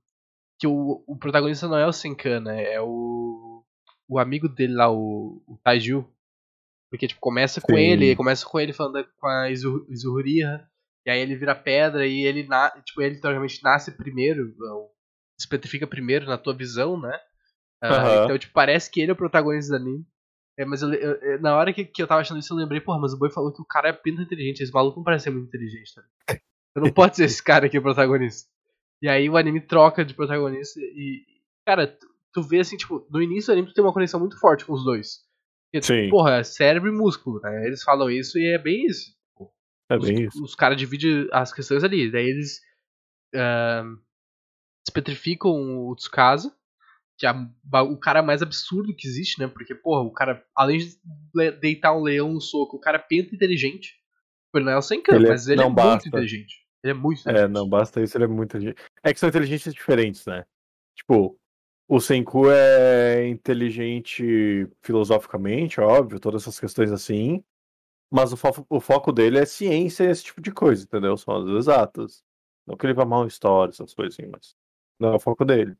que 0.59 0.67
o, 0.67 1.03
o 1.07 1.17
protagonista 1.17 1.67
não 1.67 1.77
é 1.77 1.85
o 1.85 1.93
Senkan, 1.93 2.39
né? 2.39 2.73
É 2.73 2.81
o. 2.81 3.63
o 4.07 4.19
amigo 4.19 4.49
dele 4.49 4.73
lá, 4.73 4.91
o, 4.91 5.43
o 5.47 5.57
Taiju. 5.63 6.07
Porque, 6.89 7.07
tipo, 7.07 7.19
começa 7.19 7.59
com 7.59 7.75
Sim. 7.75 7.79
ele, 7.79 8.15
começa 8.15 8.45
com 8.45 8.59
ele 8.59 8.71
falando 8.71 9.05
com 9.17 9.27
a 9.27 9.49
Izuhuriha, 9.49 10.67
e 11.05 11.09
aí 11.09 11.19
ele 11.19 11.35
vira 11.35 11.53
pedra 11.53 12.07
e 12.07 12.25
ele, 12.25 12.43
na, 12.47 12.69
tipo, 12.81 13.01
ele 13.01 13.19
teoricamente 13.19 13.61
nasce 13.63 13.91
primeiro, 13.91 14.55
se 15.37 15.47
petrifica 15.47 15.85
primeiro 15.85 16.25
na 16.25 16.37
tua 16.37 16.55
visão, 16.55 16.99
né? 16.99 17.19
Uh, 17.83 18.23
Então, 18.23 18.37
tipo, 18.37 18.53
parece 18.53 18.89
que 18.89 19.01
ele 19.01 19.11
é 19.11 19.13
o 19.13 19.17
protagonista 19.17 19.77
do 19.77 19.83
anime. 19.83 20.05
É, 20.57 20.65
mas 20.65 20.81
eu, 20.81 20.93
eu, 20.93 21.41
na 21.41 21.55
hora 21.55 21.73
que, 21.73 21.83
que 21.83 22.01
eu 22.01 22.07
tava 22.07 22.21
achando 22.21 22.39
isso, 22.39 22.53
eu 22.53 22.57
lembrei, 22.57 22.79
porra, 22.79 22.99
mas 22.99 23.13
o 23.13 23.17
Boi 23.17 23.29
falou 23.29 23.51
que 23.51 23.61
o 23.61 23.65
cara 23.65 23.89
é 23.89 23.93
pinta 23.93 24.21
inteligente. 24.21 24.61
Esse 24.61 24.71
maluco 24.71 24.97
não 24.97 25.03
parece 25.03 25.25
ser 25.25 25.31
muito 25.31 25.47
inteligente, 25.47 25.93
tá? 25.93 26.03
Então 26.71 26.83
não 26.83 26.91
pode 26.91 27.15
ser 27.15 27.25
esse 27.25 27.43
cara 27.43 27.65
aqui 27.65 27.77
o 27.77 27.81
protagonista. 27.81 28.49
E 29.01 29.07
aí 29.07 29.29
o 29.29 29.37
anime 29.37 29.61
troca 29.61 30.03
de 30.03 30.13
protagonista 30.13 30.79
e. 30.79 31.25
Cara, 31.65 31.87
tu, 31.87 32.07
tu 32.33 32.41
vê 32.41 32.59
assim, 32.59 32.77
tipo, 32.77 33.05
no 33.09 33.21
início 33.21 33.47
do 33.47 33.53
anime 33.53 33.67
tu 33.67 33.73
tem 33.73 33.83
uma 33.83 33.93
conexão 33.93 34.19
muito 34.19 34.39
forte 34.39 34.65
com 34.65 34.73
os 34.73 34.83
dois. 34.83 35.25
Porque, 35.71 35.85
Sim. 35.85 36.09
porra, 36.09 36.37
é 36.37 36.43
cérebro 36.43 36.89
e 36.89 36.95
músculo, 36.95 37.39
né? 37.41 37.65
Eles 37.65 37.83
falam 37.83 38.09
isso 38.09 38.37
e 38.37 38.53
é 38.53 38.57
bem 38.57 38.85
isso. 38.85 39.13
É 39.89 39.97
os, 39.97 40.05
bem 40.05 40.25
isso. 40.25 40.43
Os 40.43 40.55
caras 40.55 40.77
dividem 40.77 41.27
as 41.31 41.53
questões 41.53 41.83
ali. 41.83 42.11
Daí 42.11 42.29
eles 42.29 42.61
despetrificam 44.85 45.51
o 45.87 45.95
Tsukasa, 45.95 46.55
que 47.17 47.25
é 47.25 47.31
o 47.81 47.97
cara 47.97 48.21
mais 48.21 48.41
absurdo 48.41 48.95
que 48.95 49.07
existe, 49.07 49.39
né? 49.39 49.47
Porque, 49.47 49.73
porra, 49.73 50.01
o 50.01 50.11
cara, 50.11 50.43
além 50.55 50.79
de 50.79 50.97
deitar 51.61 51.95
um 51.95 52.01
leão 52.01 52.33
no 52.33 52.41
soco, 52.41 52.77
o 52.77 52.79
cara 52.79 52.97
é 52.97 53.01
penta 53.01 53.33
inteligente. 53.33 53.93
Ele 54.53 54.65
não 54.65 54.71
é 54.71 54.77
o 54.77 54.81
Senkan, 54.81 55.15
Ele 55.15 55.25
é- 55.25 55.29
mas 55.29 55.47
ele 55.47 55.57
não 55.57 55.65
é 55.65 55.69
muito 55.69 55.75
basta. 55.75 56.07
inteligente. 56.09 56.55
Ele 56.83 56.91
é 56.91 56.93
muito 56.93 57.19
É, 57.19 57.21
inteligente. 57.31 57.51
não 57.51 57.67
basta 57.69 58.01
isso, 58.01 58.17
ele 58.17 58.23
é 58.23 58.27
muito 58.27 58.51
inteligente. 58.57 58.81
É 59.03 59.13
que 59.13 59.19
são 59.19 59.27
inteligências 59.29 59.73
diferentes, 59.73 60.25
né? 60.25 60.45
Tipo, 60.95 61.37
o 61.87 61.99
Senku 61.99 62.49
é 62.49 63.27
inteligente 63.27 64.67
filosoficamente, 64.81 65.79
óbvio, 65.81 66.19
todas 66.19 66.43
essas 66.43 66.59
questões 66.59 66.91
assim. 66.91 67.43
Mas 68.11 68.31
o, 68.31 68.37
fo- 68.37 68.65
o 68.69 68.79
foco 68.79 69.11
dele 69.11 69.39
é 69.39 69.45
ciência 69.45 70.03
e 70.03 70.07
esse 70.07 70.23
tipo 70.23 70.41
de 70.41 70.51
coisa, 70.51 70.83
entendeu? 70.83 71.17
São 71.17 71.35
as 71.37 71.49
exatas. 71.49 72.23
Não 72.65 72.77
que 72.77 72.85
ele 72.85 72.93
vá 72.93 73.05
mal 73.05 73.27
história, 73.27 73.71
essas 73.71 73.93
coisas 73.93 74.17
assim, 74.17 74.29
mas 74.31 74.55
não 74.99 75.13
é 75.13 75.15
o 75.15 75.19
foco 75.19 75.43
dele. 75.43 75.75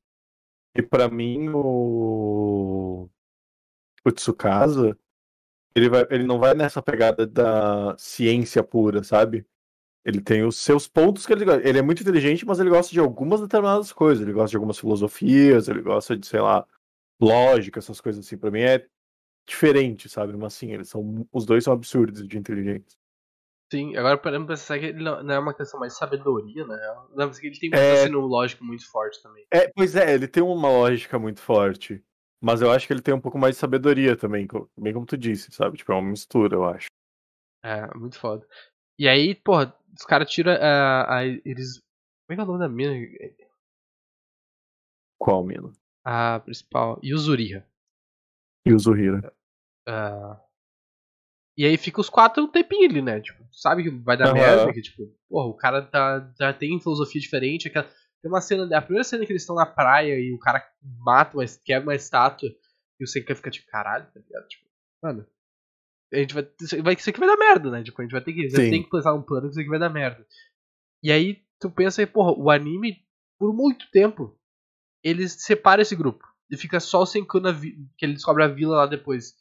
E 0.75 0.81
pra 0.81 1.09
mim, 1.09 1.49
o. 1.53 3.09
O 4.03 4.11
Tsukasa, 4.11 4.95
ele, 5.75 5.89
vai, 5.89 6.05
ele 6.11 6.25
não 6.25 6.37
vai 6.39 6.53
nessa 6.53 6.81
pegada 6.81 7.25
da 7.25 7.95
ciência 7.97 8.63
pura, 8.63 9.03
sabe? 9.03 9.45
Ele 10.05 10.21
tem 10.21 10.43
os 10.43 10.57
seus 10.57 10.87
pontos 10.87 11.25
que 11.25 11.33
ele 11.33 11.45
gosta. 11.45 11.67
Ele 11.67 11.79
é 11.79 11.81
muito 11.81 12.03
inteligente, 12.03 12.45
mas 12.45 12.59
ele 12.59 12.69
gosta 12.69 12.91
de 12.93 12.99
algumas 12.99 13.41
determinadas 13.41 13.91
coisas. 13.91 14.23
Ele 14.23 14.33
gosta 14.33 14.51
de 14.51 14.57
algumas 14.57 14.77
filosofias, 14.77 15.67
ele 15.67 15.81
gosta 15.81 16.15
de, 16.17 16.27
sei 16.27 16.39
lá, 16.41 16.67
lógica, 17.19 17.79
essas 17.79 17.99
coisas 17.99 18.25
assim. 18.25 18.37
Pra 18.37 18.51
mim 18.51 18.61
é 18.61 18.85
diferente, 19.47 20.07
sabe? 20.09 20.37
Mas 20.37 20.53
sim, 20.53 20.71
eles 20.73 20.89
são. 20.89 21.27
Os 21.31 21.45
dois 21.45 21.63
são 21.63 21.73
absurdos 21.73 22.27
de 22.27 22.37
inteligentes. 22.37 22.97
Sim, 23.75 23.93
agora 23.97 24.17
pra 24.17 24.45
pensar 24.45 24.79
que 24.79 24.85
ele 24.85 25.03
não, 25.03 25.29
é 25.29 25.37
uma 25.37 25.53
questão 25.53 25.77
mais 25.77 25.91
de 25.91 25.99
sabedoria, 25.99 26.65
né? 26.65 26.77
Não, 27.13 27.27
mas 27.27 27.43
ele 27.43 27.59
tem 27.59 27.69
um 27.69 27.75
É. 27.75 27.89
raciocínio 27.89 28.21
lógico 28.21 28.63
muito 28.63 28.89
forte 28.89 29.21
também. 29.21 29.45
É, 29.51 29.69
pois 29.75 29.97
é, 29.97 30.13
ele 30.13 30.29
tem 30.29 30.41
uma 30.41 30.69
lógica 30.69 31.19
muito 31.19 31.41
forte. 31.41 32.01
Mas 32.41 32.61
eu 32.61 32.71
acho 32.71 32.87
que 32.87 32.93
ele 32.93 33.01
tem 33.01 33.13
um 33.13 33.19
pouco 33.19 33.37
mais 33.37 33.55
de 33.55 33.59
sabedoria 33.59 34.15
também, 34.15 34.47
bem 34.77 34.93
como 34.93 35.05
tu 35.05 35.17
disse, 35.17 35.51
sabe? 35.51 35.75
Tipo, 35.75 35.91
é 35.91 35.95
uma 35.95 36.09
mistura, 36.09 36.55
eu 36.55 36.63
acho. 36.63 36.85
É, 37.61 37.93
muito 37.97 38.17
foda. 38.17 38.47
E 38.97 39.09
aí, 39.09 39.35
porra, 39.35 39.77
os 39.93 40.05
caras 40.05 40.29
tiram 40.29 40.53
a, 40.53 41.17
a. 41.17 41.25
Eles. 41.25 41.79
Como 42.27 42.31
é 42.31 42.35
que 42.35 42.39
é 42.39 42.43
o 42.43 42.47
nome 42.47 42.59
da 42.59 42.69
mina? 42.69 42.93
Qual, 45.19 45.43
mina? 45.43 45.73
A 46.05 46.39
principal. 46.39 46.97
Yuzuriha. 47.03 47.67
E 48.65 48.73
o 48.73 48.79
Zuhira. 48.79 49.33
Ah, 49.85 50.41
e 51.57 51.65
aí 51.65 51.77
fica 51.77 52.01
os 52.01 52.09
quatro 52.09 52.43
um 52.43 52.47
tempinho 52.47 52.89
ali, 52.89 53.01
né? 53.01 53.21
Tipo, 53.21 53.43
tu 53.43 53.57
sabe 53.57 53.83
que 53.83 53.89
vai 53.89 54.17
dar 54.17 54.25
Aham. 54.25 54.33
merda, 54.33 54.73
que 54.73 54.81
tipo, 54.81 55.03
porra, 55.29 55.47
o 55.47 55.53
cara 55.53 55.81
tá, 55.81 56.31
já 56.39 56.53
tem 56.53 56.79
filosofia 56.79 57.21
diferente. 57.21 57.67
Aquela, 57.67 57.85
tem 58.21 58.31
uma 58.31 58.41
cena, 58.41 58.77
a 58.77 58.81
primeira 58.81 59.03
cena 59.03 59.25
que 59.25 59.31
eles 59.31 59.43
estão 59.43 59.55
na 59.55 59.65
praia 59.65 60.19
e 60.19 60.33
o 60.33 60.39
cara 60.39 60.65
mata, 60.99 61.37
uma, 61.37 61.45
quebra 61.63 61.87
uma 61.89 61.95
estátua 61.95 62.49
e 62.99 63.03
o 63.03 63.07
Senka 63.07 63.35
fica 63.35 63.49
tipo, 63.51 63.67
caralho, 63.69 64.05
tá 64.13 64.19
ligado? 64.19 64.47
Tipo, 64.47 64.65
mano, 65.01 65.25
a 66.13 66.17
gente 66.17 66.33
vai, 66.33 66.47
isso 66.61 66.83
vai, 66.83 66.93
isso 66.93 67.09
aqui 67.09 67.19
vai 67.19 67.29
dar 67.29 67.37
merda, 67.37 67.69
né? 67.71 67.83
Tipo, 67.83 68.01
a 68.01 68.05
gente 68.05 68.11
vai 68.11 68.21
ter 68.21 68.33
que, 68.33 68.47
tem 68.69 68.83
que 68.83 68.89
pensar 68.89 69.13
um 69.13 69.21
plano 69.21 69.47
que 69.47 69.51
isso 69.51 69.59
aqui 69.59 69.69
vai 69.69 69.79
dar 69.79 69.89
merda. 69.89 70.25
E 71.03 71.11
aí 71.11 71.41
tu 71.59 71.69
pensa 71.69 72.01
aí, 72.01 72.05
porra, 72.05 72.31
o 72.37 72.49
anime, 72.49 72.97
por 73.37 73.53
muito 73.53 73.89
tempo, 73.91 74.37
ele 75.03 75.27
separa 75.29 75.81
esse 75.81 75.95
grupo. 75.95 76.25
E 76.49 76.57
fica 76.57 76.79
só 76.79 77.01
o 77.01 77.05
Senku 77.05 77.39
na 77.39 77.51
vi- 77.51 77.77
que 77.97 78.05
ele 78.05 78.13
descobre 78.13 78.43
a 78.43 78.47
vila 78.47 78.77
lá 78.77 78.85
depois. 78.85 79.33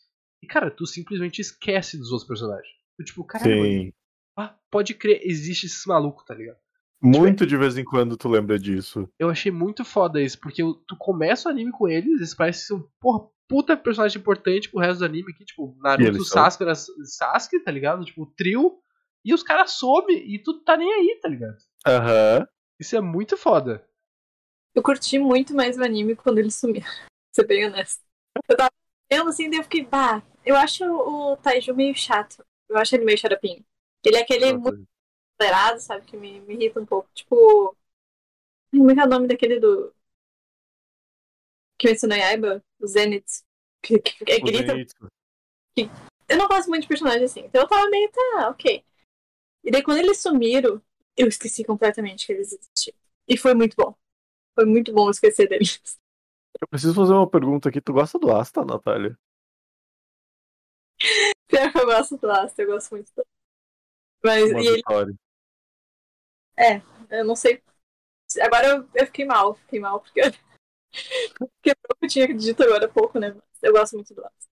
E, 0.45 0.47
cara, 0.47 0.71
tu 0.71 0.87
simplesmente 0.87 1.41
esquece 1.41 1.97
dos 1.97 2.13
outros 2.13 2.29
personagens. 2.29 2.69
Tu, 2.99 3.05
tipo, 3.05 3.25
caralho, 3.25 3.91
ah, 4.37 4.55
pode 4.71 4.93
crer, 4.93 5.23
existe 5.25 5.65
esse 5.65 5.89
maluco, 5.89 6.23
tá 6.23 6.35
ligado? 6.35 6.59
Muito 7.03 7.47
de 7.47 7.57
vez 7.57 7.79
em 7.79 7.85
quando 7.85 8.15
tu 8.15 8.29
lembra 8.29 8.59
disso. 8.59 9.09
Eu 9.19 9.31
achei 9.31 9.51
muito 9.51 9.87
foda 9.87 10.21
isso, 10.21 10.39
porque 10.39 10.63
tu 10.87 10.97
começa 10.99 11.49
o 11.49 11.53
anime 11.53 11.73
com 11.73 11.89
eles, 11.89 12.13
eles 12.19 12.35
parecem 12.35 12.67
ser 12.67 12.75
um, 12.75 12.87
porra, 13.01 13.27
puta 13.49 13.75
personagem 13.75 14.21
importante 14.21 14.69
pro 14.69 14.81
resto 14.81 14.99
do 14.99 15.07
anime 15.07 15.33
aqui, 15.33 15.47
tipo, 15.47 15.75
Naruto. 15.81 16.25
Sasuke, 16.25 16.65
Sasuke, 17.07 17.61
tá 17.61 17.71
ligado? 17.71 18.05
Tipo, 18.05 18.25
o 18.25 18.27
trio, 18.27 18.79
e 19.25 19.33
os 19.33 19.43
caras 19.43 19.73
somem, 19.73 20.31
e 20.31 20.39
tu 20.43 20.63
tá 20.63 20.77
nem 20.77 20.93
aí, 20.93 21.19
tá 21.23 21.29
ligado? 21.31 21.57
Aham. 21.87 22.47
Isso 22.79 22.95
é 22.95 23.01
muito 23.01 23.35
foda. 23.39 23.83
Eu 24.75 24.83
curti 24.83 25.19
muito 25.19 25.55
mais 25.55 25.79
o 25.79 25.83
anime 25.83 26.15
quando 26.15 26.39
ele 26.39 26.51
sumiu. 26.51 26.83
Ser 27.35 27.47
bem 27.47 27.67
honesto. 27.67 28.03
Eu 28.47 28.57
tava 28.57 28.71
vendo 29.11 29.31
assim, 29.31 29.49
daí 29.49 29.61
eu 29.61 29.65
fiquei, 29.65 29.87
bah, 29.87 30.23
eu 30.45 30.57
acho 30.57 30.85
o 30.85 31.37
Taiju 31.37 31.75
meio 31.75 31.95
chato. 31.95 32.45
Eu 32.69 32.77
acho 32.79 32.95
ele 32.95 33.05
meio 33.05 33.19
xaropinho. 33.19 33.65
Ele 34.05 34.17
é 34.17 34.23
aquele 34.23 34.53
muito 34.53 34.87
acelerado, 35.39 35.81
sabe? 35.81 36.05
Que 36.05 36.17
me, 36.17 36.41
me 36.41 36.55
irrita 36.55 36.81
um 36.81 36.87
pouco. 36.87 37.09
Tipo. 37.15 37.77
Como 38.71 38.91
é 38.91 38.95
que 38.95 39.01
é 39.01 39.05
o 39.05 39.09
nome 39.09 39.29
daquele 39.29 39.59
do. 39.61 39.95
Kimetsu 41.79 42.07
no 42.07 42.15
Yaiba? 42.15 42.63
O 42.81 42.87
Zenith. 42.87 43.43
Que, 43.83 43.99
que, 43.99 44.25
que 44.25 44.35
O 44.37 44.45
grita. 44.45 44.73
Zenitsu. 44.73 45.09
Eu 46.29 46.39
não 46.39 46.49
gosto 46.49 46.69
muito 46.69 46.83
de 46.83 46.89
personagem 46.89 47.25
assim. 47.25 47.41
Então 47.41 47.63
eu 47.63 47.69
tava 47.69 47.89
meio, 47.91 48.11
tá, 48.11 48.49
ok. 48.49 48.85
E 49.63 49.71
daí 49.71 49.83
quando 49.83 49.99
eles 49.99 50.21
sumiram, 50.21 50.81
eu 51.17 51.29
esqueci 51.29 51.65
completamente 51.65 52.27
que 52.27 52.33
eles 52.33 52.53
existiam. 52.53 52.97
E 53.29 53.37
foi 53.37 53.55
muito 53.55 53.75
bom. 53.77 53.95
Foi 54.55 54.65
muito 54.65 54.93
bom 54.93 55.11
esquecer 55.11 55.49
deles. 55.49 55.81
Eu 56.61 56.69
preciso 56.69 56.95
fazer 56.95 57.13
uma 57.13 57.29
pergunta 57.29 57.69
aqui. 57.69 57.81
Tu 57.81 57.93
gosta 57.93 58.19
do 58.19 58.31
Asta, 58.31 58.65
Natália? 58.65 59.19
Pior 61.49 61.73
que 61.73 61.79
eu 61.79 61.87
gosto 61.87 62.17
do 62.17 62.31
Asta, 62.31 62.63
eu 62.63 62.67
gosto 62.69 62.91
muito 62.93 63.11
do 63.17 63.25
Mas 64.23 64.51
Uma 64.51 64.63
e 64.63 64.67
ele, 64.67 64.77
vitória. 64.77 65.15
eu 67.11 67.25
não 67.25 67.37
sei. 67.37 67.63
Agora 68.41 68.67
eu, 68.67 68.89
eu 68.95 69.07
fiquei 69.07 69.25
mal, 69.25 69.55
fiquei 69.55 69.81
mal, 69.81 70.01
porque 70.01 70.21
quebrou 71.63 71.91
o 71.95 71.97
que 71.97 72.05
eu 72.07 72.09
tinha 72.09 72.35
dito 72.35 72.63
agora 72.63 72.87
há 72.87 72.89
pouco, 72.89 73.19
né? 73.19 73.31
Mas 73.31 73.63
eu 73.63 73.73
gosto 73.73 73.95
muito 73.95 74.15
do 74.15 74.25
Asta. 74.25 74.49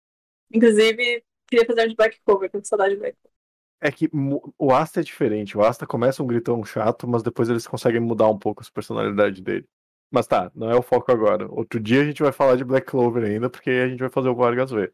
Inclusive, 0.53 1.23
queria 1.49 1.67
fazer 1.67 1.85
um 1.85 1.89
de 1.89 1.97
Black 1.97 2.21
Cover, 2.25 2.51
tô 2.51 2.59
com 2.59 2.65
saudade 2.65 2.95
de 2.95 3.01
Black 3.01 3.17
Cover. 3.17 3.39
É 3.81 3.93
que 3.93 4.11
o 4.59 4.73
Asta 4.73 5.01
é 5.01 5.03
diferente. 5.05 5.57
O 5.57 5.63
Asta 5.63 5.87
começa 5.87 6.23
um 6.23 6.27
gritão 6.27 6.65
chato, 6.65 7.07
mas 7.07 7.23
depois 7.23 7.49
eles 7.49 7.67
conseguem 7.67 8.01
mudar 8.01 8.29
um 8.29 8.39
pouco 8.39 8.63
a 8.63 8.73
personalidade 8.73 9.41
dele. 9.41 9.69
Mas 10.11 10.27
tá, 10.27 10.51
não 10.55 10.71
é 10.71 10.75
o 10.75 10.83
foco 10.83 11.13
agora. 11.13 11.47
Outro 11.53 11.79
dia 11.79 12.01
a 12.01 12.05
gente 12.05 12.23
vai 12.23 12.33
falar 12.33 12.57
de 12.57 12.65
Black 12.65 12.87
Clover 12.87 13.25
ainda, 13.25 13.49
porque 13.49 13.71
a 13.71 13.89
gente 13.89 14.01
vai 14.01 14.09
fazer 14.09 14.29
o 14.29 14.35
Vargas 14.35 14.71
ver. 14.71 14.93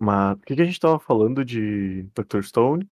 Mas 0.00 0.38
por 0.38 0.46
que, 0.46 0.56
que 0.56 0.62
a 0.62 0.64
gente 0.64 0.80
tava 0.80 0.98
falando 0.98 1.44
de 1.44 2.04
Dr. 2.14 2.42
Stone? 2.42 2.90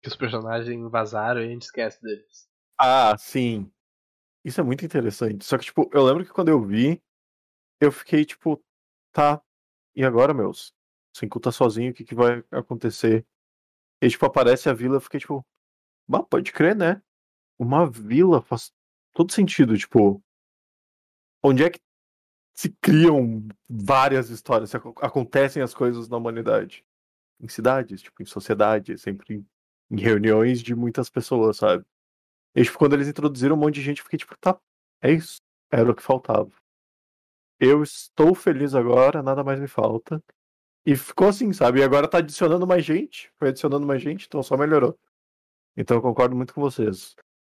Que 0.00 0.08
os 0.08 0.16
personagens 0.16 0.90
vazaram 0.90 1.42
e 1.42 1.44
a 1.44 1.48
gente 1.48 1.62
esquece 1.62 2.00
deles. 2.00 2.48
Ah, 2.78 3.14
sim. 3.18 3.70
Isso 4.42 4.58
é 4.58 4.64
muito 4.64 4.82
interessante. 4.82 5.44
Só 5.44 5.58
que, 5.58 5.66
tipo, 5.66 5.90
eu 5.92 6.02
lembro 6.02 6.24
que 6.24 6.32
quando 6.32 6.48
eu 6.48 6.64
vi, 6.64 7.02
eu 7.78 7.92
fiquei, 7.92 8.24
tipo, 8.24 8.64
tá. 9.12 9.42
E 9.94 10.02
agora, 10.02 10.32
meus? 10.32 10.70
O 11.14 11.18
Senku 11.18 11.38
tá 11.38 11.52
sozinho, 11.52 11.90
o 11.90 11.94
que, 11.94 12.04
que 12.04 12.14
vai 12.14 12.42
acontecer? 12.50 13.26
E, 14.00 14.08
tipo, 14.08 14.24
aparece 14.24 14.70
a 14.70 14.72
vila, 14.72 14.96
eu 14.96 15.00
fiquei, 15.02 15.20
tipo, 15.20 15.44
bah, 16.08 16.22
pode 16.22 16.50
crer, 16.50 16.74
né? 16.74 17.02
Uma 17.58 17.90
vila 17.90 18.40
faz 18.40 18.72
todo 19.12 19.32
sentido, 19.32 19.76
tipo. 19.76 20.22
Onde 21.42 21.62
é 21.62 21.68
que 21.68 21.80
se 22.58 22.70
criam 22.82 23.46
várias 23.68 24.30
histórias, 24.30 24.74
acontecem 24.74 25.62
as 25.62 25.72
coisas 25.72 26.08
na 26.08 26.16
humanidade? 26.16 26.84
Em 27.40 27.46
cidades, 27.46 28.02
tipo, 28.02 28.20
em 28.20 28.26
sociedade, 28.26 28.98
sempre 28.98 29.46
em 29.88 30.00
reuniões 30.00 30.60
de 30.60 30.74
muitas 30.74 31.08
pessoas, 31.08 31.58
sabe? 31.58 31.84
E 32.56 32.64
tipo, 32.64 32.76
quando 32.76 32.94
eles 32.94 33.06
introduziram 33.06 33.54
um 33.54 33.58
monte 33.60 33.76
de 33.76 33.82
gente, 33.82 33.98
eu 33.98 34.04
fiquei 34.04 34.18
tipo, 34.18 34.36
tá, 34.40 34.58
é 35.00 35.12
isso. 35.12 35.40
Era 35.70 35.88
o 35.88 35.94
que 35.94 36.02
faltava. 36.02 36.50
Eu 37.60 37.80
estou 37.80 38.34
feliz 38.34 38.74
agora, 38.74 39.22
nada 39.22 39.44
mais 39.44 39.60
me 39.60 39.68
falta. 39.68 40.20
E 40.84 40.96
ficou 40.96 41.28
assim, 41.28 41.52
sabe? 41.52 41.78
E 41.78 41.84
agora 41.84 42.08
tá 42.08 42.18
adicionando 42.18 42.66
mais 42.66 42.84
gente. 42.84 43.30
Foi 43.38 43.50
adicionando 43.50 43.86
mais 43.86 44.02
gente, 44.02 44.26
então 44.26 44.42
só 44.42 44.56
melhorou. 44.56 44.98
Então 45.76 45.98
eu 45.98 46.02
concordo 46.02 46.34
muito 46.34 46.52
com 46.52 46.60
vocês. 46.60 47.14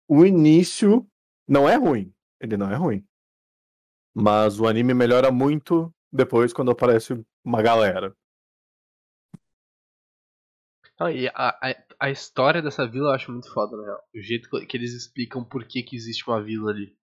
O 0.08 0.26
início 0.26 1.08
não 1.46 1.68
é 1.68 1.76
ruim. 1.76 2.12
Ele 2.40 2.56
não 2.56 2.68
é 2.68 2.74
ruim. 2.74 3.07
Mas 4.20 4.58
o 4.58 4.66
anime 4.66 4.92
melhora 4.94 5.30
muito 5.30 5.92
depois 6.12 6.52
quando 6.52 6.70
aparece 6.70 7.24
uma 7.44 7.62
galera. 7.62 8.14
Ah, 10.98 11.12
e 11.12 11.28
a, 11.28 11.32
a, 11.34 11.76
a 12.00 12.10
história 12.10 12.60
dessa 12.60 12.84
vila 12.84 13.10
eu 13.10 13.14
acho 13.14 13.30
muito 13.30 13.52
foda, 13.52 13.76
na 13.76 13.84
real. 13.84 14.02
O 14.12 14.20
jeito 14.20 14.48
que 14.66 14.76
eles 14.76 14.92
explicam 14.92 15.44
por 15.44 15.64
que, 15.64 15.82
que 15.84 15.94
existe 15.94 16.28
uma 16.28 16.42
vila 16.42 16.72
ali. 16.72 16.96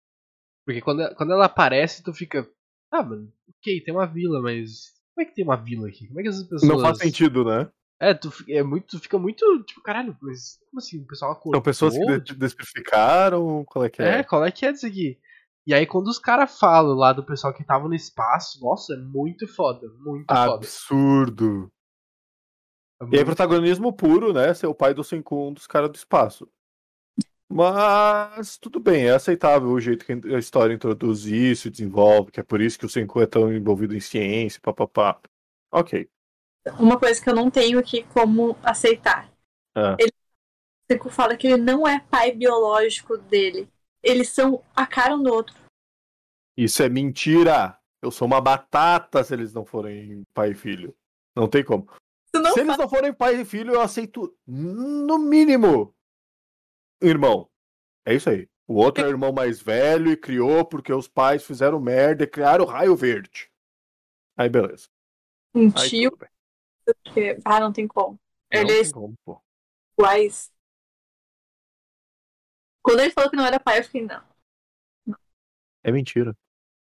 Porque 0.65 0.81
quando, 0.81 1.15
quando 1.15 1.31
ela 1.31 1.45
aparece, 1.45 2.03
tu 2.03 2.13
fica. 2.13 2.45
Ah, 2.91 3.01
mano, 3.01 3.31
ok, 3.47 3.81
tem 3.81 3.93
uma 3.93 4.05
vila, 4.05 4.41
mas. 4.41 4.93
Como 5.13 5.25
é 5.25 5.29
que 5.29 5.35
tem 5.35 5.45
uma 5.45 5.55
vila 5.55 5.87
aqui? 5.87 6.07
Como 6.07 6.19
é 6.19 6.23
que 6.23 6.29
essas 6.29 6.43
pessoas. 6.43 6.69
Não 6.69 6.81
faz 6.81 6.97
sentido, 6.97 7.45
né? 7.45 7.71
É, 7.97 8.13
tu, 8.13 8.29
é 8.49 8.61
muito, 8.61 8.97
tu 8.97 8.99
fica 8.99 9.17
muito. 9.17 9.63
Tipo, 9.63 9.81
caralho, 9.81 10.17
mas 10.21 10.59
como 10.69 10.79
assim? 10.79 10.99
O 10.99 11.07
pessoal 11.07 11.31
acordou? 11.31 11.53
São 11.53 11.61
pessoas 11.63 11.97
que 11.97 12.35
despificaram, 12.35 13.63
qual 13.63 13.85
é 13.85 13.89
que 13.89 14.01
É, 14.01 14.19
é? 14.19 14.23
qual 14.23 14.43
é 14.43 14.51
que 14.51 14.65
é 14.65 14.73
disso 14.73 14.85
aqui? 14.85 15.17
E 15.67 15.73
aí 15.73 15.85
quando 15.87 16.07
os 16.07 16.19
caras 16.19 16.59
falam 16.59 16.95
lá 16.95 17.11
do 17.11 17.25
pessoal 17.25 17.53
que 17.53 17.63
tava 17.63 17.87
no 17.87 17.95
espaço, 17.95 18.59
nossa, 18.61 18.93
é 18.93 18.97
muito 18.97 19.47
foda, 19.47 19.87
muito 19.99 20.27
foda. 20.27 20.53
Absurdo. 20.53 21.71
É 23.01 23.03
E 23.03 23.07
aí, 23.07 23.09
muito- 23.11 23.25
protagonismo 23.25 23.91
puro, 23.91 24.31
né? 24.31 24.53
Ser 24.53 24.67
o 24.67 24.75
pai 24.75 24.93
do 24.93 25.03
Senkun 25.03 25.53
dos 25.53 25.67
caras 25.67 25.89
do 25.89 25.95
espaço. 25.95 26.47
Mas 27.51 28.57
tudo 28.57 28.79
bem, 28.79 29.05
é 29.05 29.11
aceitável 29.11 29.69
o 29.69 29.79
jeito 29.79 30.05
que 30.05 30.13
a 30.33 30.39
história 30.39 30.73
introduz 30.73 31.25
isso, 31.25 31.69
desenvolve, 31.69 32.31
que 32.31 32.39
é 32.39 32.43
por 32.43 32.59
isso 32.59 32.77
que 32.77 32.85
o 32.85 32.89
Senku 32.89 33.21
é 33.21 33.27
tão 33.27 33.53
envolvido 33.53 33.95
em 33.95 33.99
ciência, 33.99 34.59
papapá. 34.61 35.19
Ok. 35.71 36.09
Uma 36.79 36.99
coisa 36.99 37.21
que 37.23 37.29
eu 37.29 37.35
não 37.35 37.51
tenho 37.51 37.77
aqui 37.77 38.03
como 38.05 38.57
aceitar. 38.63 39.31
Ah. 39.75 39.95
Ele 39.99 40.09
o 40.09 40.93
Seku 40.93 41.09
fala 41.09 41.35
que 41.37 41.47
ele 41.47 41.57
não 41.61 41.87
é 41.87 41.99
pai 41.99 42.31
biológico 42.31 43.17
dele. 43.17 43.67
Eles 44.05 44.29
são 44.29 44.63
a 44.75 44.85
cara 44.85 45.15
um 45.15 45.23
do 45.23 45.33
outro. 45.33 45.55
Isso 46.55 46.83
é 46.83 46.87
mentira! 46.87 47.77
Eu 48.01 48.11
sou 48.11 48.27
uma 48.27 48.39
batata 48.39 49.23
se 49.23 49.33
eles 49.33 49.51
não 49.51 49.65
forem 49.65 50.21
pai 50.33 50.51
e 50.51 50.55
filho. 50.55 50.95
Não 51.35 51.49
tem 51.49 51.65
como. 51.65 51.87
Não 52.33 52.53
se 52.53 52.59
eles 52.59 52.77
não 52.77 52.87
forem 52.87 53.13
pai 53.13 53.41
e 53.41 53.45
filho, 53.45 53.73
eu 53.73 53.81
aceito 53.81 54.37
no 54.45 55.17
mínimo 55.17 55.95
irmão. 57.01 57.49
É 58.05 58.13
isso 58.13 58.29
aí. 58.29 58.47
O 58.67 58.75
outro 58.75 59.03
é 59.03 59.07
o 59.07 59.09
irmão 59.09 59.31
mais 59.31 59.61
velho 59.61 60.11
e 60.11 60.17
criou 60.17 60.65
porque 60.65 60.93
os 60.93 61.07
pais 61.07 61.43
fizeram 61.43 61.79
merda 61.79 62.23
e 62.23 62.27
criaram 62.27 62.65
o 62.65 62.67
raio 62.67 62.95
verde. 62.95 63.49
Aí 64.37 64.49
beleza. 64.49 64.87
um 65.55 65.67
Aí 65.75 65.89
tio 65.89 66.11
tudo 66.11 66.19
bem. 66.19 66.29
que. 67.13 67.41
Ah, 67.43 67.59
não 67.59 67.71
tem 67.71 67.87
como. 67.87 68.19
Não 68.53 68.61
Eles 68.61 68.91
tem 68.91 69.01
como, 69.01 69.13
pô. 69.25 69.41
iguais. 69.97 70.51
Quando 72.85 72.99
ele 72.99 73.09
falou 73.09 73.31
que 73.31 73.35
não 73.35 73.43
era 73.43 73.59
pai, 73.59 73.79
eu 73.79 73.83
fiquei, 73.83 74.05
não. 74.05 74.21
É 75.83 75.91
mentira. 75.91 76.37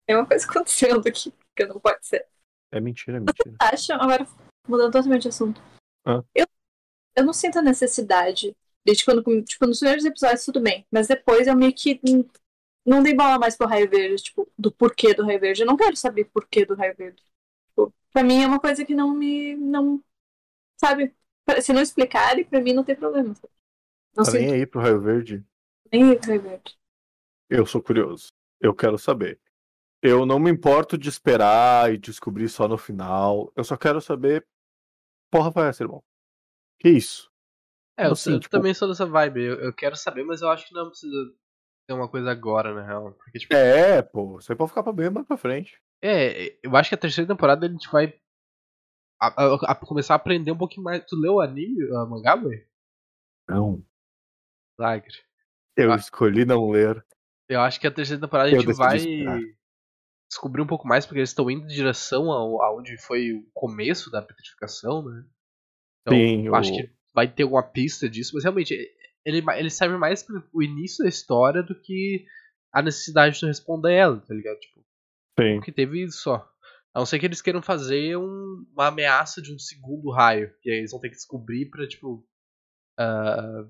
Tem 0.07 0.15
uma 0.15 0.27
coisa 0.27 0.45
acontecendo 0.47 1.09
aqui, 1.09 1.33
que 1.57 1.65
não 1.65 1.81
pode 1.81 2.07
ser. 2.07 2.27
É 2.71 2.79
mentira, 2.79 3.17
é 3.17 3.21
mentira. 3.21 3.57
Acham, 3.59 3.99
agora 3.99 4.29
mudando 4.69 4.93
totalmente 4.93 5.23
de 5.23 5.29
assunto. 5.29 5.59
Ah. 6.05 6.23
Eu, 6.35 6.47
eu 7.17 7.25
não 7.25 7.33
sinto 7.33 7.59
a 7.59 7.63
necessidade 7.63 8.55
de 8.85 9.05
quando, 9.07 9.23
tipo, 9.43 9.67
nos 9.67 9.79
primeiros 9.79 10.05
episódios 10.05 10.45
tudo 10.45 10.61
bem, 10.61 10.87
mas 10.91 11.09
depois 11.09 11.47
eu 11.47 11.57
meio 11.57 11.73
que 11.73 11.99
não 12.85 13.03
dei 13.03 13.15
bola 13.15 13.39
mais 13.39 13.57
pro 13.57 13.67
raio 13.67 13.89
verde, 13.89 14.23
tipo, 14.23 14.47
do 14.57 14.71
porquê 14.71 15.15
do 15.15 15.25
raio 15.25 15.41
verde. 15.41 15.63
Eu 15.63 15.67
não 15.67 15.79
quero 15.79 15.97
saber 15.97 16.27
porquê 16.27 16.67
do 16.67 16.75
raio 16.75 16.95
verde. 16.95 17.23
Tipo, 17.69 17.93
pra 18.13 18.23
mim 18.23 18.43
é 18.43 18.47
uma 18.47 18.61
coisa 18.61 18.85
que 18.85 18.95
não 18.95 19.15
me. 19.15 19.57
não. 19.57 20.05
Sabe? 20.79 21.17
Se 21.63 21.73
não 21.73 21.81
explicarem, 21.81 22.45
pra 22.45 22.61
mim 22.61 22.75
não 22.75 22.85
tem 22.85 22.95
problema. 22.95 23.35
Não 24.15 24.25
Tá 24.25 24.33
nem 24.33 24.43
sinto 24.43 24.55
aí 24.55 24.67
pro 24.67 24.81
raio 24.83 25.01
verde. 25.01 25.43
Nem. 25.93 26.19
Eu 27.51 27.67
sou 27.67 27.83
curioso. 27.83 28.29
Eu 28.61 28.75
quero 28.75 28.99
saber. 28.99 29.41
Eu 30.03 30.25
não 30.27 30.39
me 30.39 30.51
importo 30.51 30.97
de 30.99 31.09
esperar 31.09 31.93
e 31.93 31.99
descobrir 31.99 32.49
só 32.49 32.69
no 32.69 32.79
final. 32.79 33.53
Eu 33.57 33.65
só 33.65 33.77
quero 33.77 34.01
saber. 34.01 34.47
Porra, 35.31 35.51
vai 35.51 35.69
essa, 35.69 35.83
irmão. 35.83 36.03
Que 36.81 36.91
isso? 36.91 37.31
É, 37.99 38.07
eu, 38.07 38.13
assim, 38.13 38.33
eu 38.35 38.41
tipo- 38.41 38.51
também 38.57 38.75
sou 38.75 38.89
dessa 38.89 39.07
vibe. 39.07 39.41
Eu, 39.43 39.61
eu 39.61 39.73
quero 39.73 39.97
saber, 39.97 40.23
mas 40.25 40.43
eu 40.43 40.49
acho 40.51 40.67
que 40.69 40.75
não 40.75 40.89
precisa 40.89 41.17
ter 41.89 41.95
uma 41.95 42.09
coisa 42.09 42.31
agora, 42.31 42.75
na 42.75 42.83
real. 42.87 43.13
Porque, 43.15 43.39
tipo, 43.39 43.55
É, 43.55 44.03
pô. 44.03 44.35
Você 44.41 44.55
pode 44.55 44.71
ficar 44.71 44.83
pra 44.83 44.93
bem 44.93 45.11
mais 45.11 45.27
pra 45.27 45.37
frente. 45.37 45.81
é, 46.03 46.59
eu 46.63 46.77
acho 46.77 46.91
que 46.91 46.95
a 46.95 46.99
terceira 46.99 47.27
temporada 47.29 47.67
a 47.67 47.71
gente 47.71 47.89
vai 47.91 48.13
a- 49.21 49.29
a- 49.45 49.73
a 49.73 49.75
começar 49.75 50.15
a 50.15 50.17
aprender 50.17 50.53
um 50.53 50.59
pouquinho 50.59 50.85
mais. 50.85 51.05
Tu 51.07 51.17
leu 51.17 51.35
o 51.35 51.41
anime, 51.41 51.85
o 51.91 52.07
mangá, 52.07 52.37
boy? 52.37 52.67
Não. 53.49 53.83
Lagre. 54.79 55.25
Eu 55.77 55.93
Ah. 55.93 55.97
escolhi 55.97 56.45
não 56.45 56.71
ler. 56.71 57.05
Eu 57.49 57.61
acho 57.61 57.79
que 57.81 57.87
a 57.87 57.91
terceira 57.93 58.21
temporada 58.21 58.49
a 58.49 58.53
Eu 58.53 58.61
gente 58.61 58.67
decidi 58.67 58.87
vai 58.87 58.97
esperar. 58.97 59.41
descobrir 60.31 60.63
um 60.63 60.67
pouco 60.67 60.87
mais, 60.89 61.07
porque 61.07 61.21
eles 61.21 61.31
estão 61.31 61.51
indo 61.51 61.65
em 61.65 61.69
direção 61.69 62.31
ao, 62.33 62.61
aonde 62.63 62.97
foi 62.99 63.33
o 63.33 63.47
começo 63.55 64.11
da 64.11 64.21
petrificação, 64.23 65.05
né? 65.05 65.25
Então, 66.03 66.17
Sim, 66.19 66.47
eu 66.47 66.55
acho 66.55 66.73
o- 66.73 66.77
que 66.77 66.91
vai 67.15 67.29
ter 67.33 67.45
alguma 67.45 67.63
pista 67.63 68.09
disso, 68.09 68.33
mas 68.35 68.43
realmente 68.45 68.75
ele, 69.25 69.45
ele 69.57 69.71
serve 69.71 69.97
mais 69.97 70.23
para 70.23 70.43
o 70.53 70.63
início 70.63 71.03
da 71.05 71.09
história 71.09 71.63
do 71.63 71.75
que 71.81 72.25
a 72.73 72.83
necessidade 72.83 73.39
de 73.39 73.47
responder 73.47 73.93
ela, 73.93 74.21
tá 74.21 74.35
ligado? 74.35 74.59
Tipo, 74.59 74.85
Sim. 75.39 75.61
que 75.61 75.73
teve 75.73 76.03
isso 76.05 76.19
só. 76.23 76.49
A 76.95 76.99
não 77.01 77.07
ser 77.07 77.19
que 77.19 77.27
eles 77.27 77.43
queiram 77.43 77.61
fazer 77.63 78.17
um- 78.17 78.67
uma 78.73 78.87
ameaça 78.89 79.41
de 79.43 79.53
um 79.55 79.59
segundo 79.59 80.11
raio. 80.11 80.53
E 80.65 80.71
aí 80.71 80.79
eles 80.79 80.91
vão 80.91 81.01
ter 81.01 81.11
que 81.11 81.17
descobrir 81.17 81.67
pra, 81.71 81.87
tipo. 81.87 82.27
ah, 82.99 83.67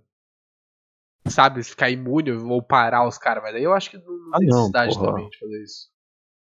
sabe, 1.30 1.62
ficar 1.62 1.90
imune 1.90 2.32
ou 2.32 2.62
parar 2.62 3.06
os 3.06 3.18
caras. 3.18 3.42
Mas 3.42 3.54
aí 3.54 3.62
eu 3.62 3.72
acho 3.72 3.90
que 3.90 3.98
não, 3.98 4.30
Ah, 4.32 4.38
tem 4.38 4.48
não, 4.48 4.56
necessidade 4.56 4.94
porra. 4.94 5.06
também 5.06 5.28
de 5.30 5.38
fazer 5.38 5.62
isso. 5.62 5.90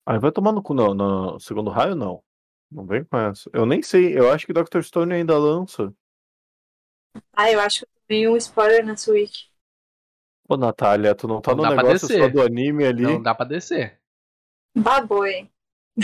Aí 0.05 0.19
vai 0.19 0.31
tomar 0.31 0.51
no 0.51 0.61
cu, 0.61 0.73
não. 0.73 0.93
No 0.93 1.39
segundo 1.39 1.69
raio, 1.71 1.95
não. 1.95 2.23
Não 2.71 2.85
vem 2.85 3.03
com 3.03 3.17
essa. 3.17 3.49
Eu 3.53 3.65
nem 3.65 3.81
sei. 3.81 4.17
Eu 4.17 4.31
acho 4.31 4.45
que 4.45 4.53
Dr. 4.53 4.81
Stone 4.81 5.13
ainda 5.13 5.37
lança. 5.37 5.93
Ah, 7.33 7.51
eu 7.51 7.59
acho 7.59 7.79
que 7.81 7.85
eu 7.85 7.89
vi 8.09 8.27
um 8.27 8.37
spoiler 8.37 8.85
nessa 8.85 9.11
week. 9.11 9.47
Ô, 10.47 10.57
Natália, 10.57 11.15
tu 11.15 11.27
não 11.27 11.41
tá 11.41 11.55
Não 11.55 11.63
no 11.63 11.75
negócio 11.75 12.07
só 12.07 12.27
do 12.27 12.41
anime 12.41 12.85
ali? 12.85 13.03
Não 13.03 13.21
dá 13.21 13.33
pra 13.33 13.45
descer. 13.45 13.99
Baboi. 14.75 15.49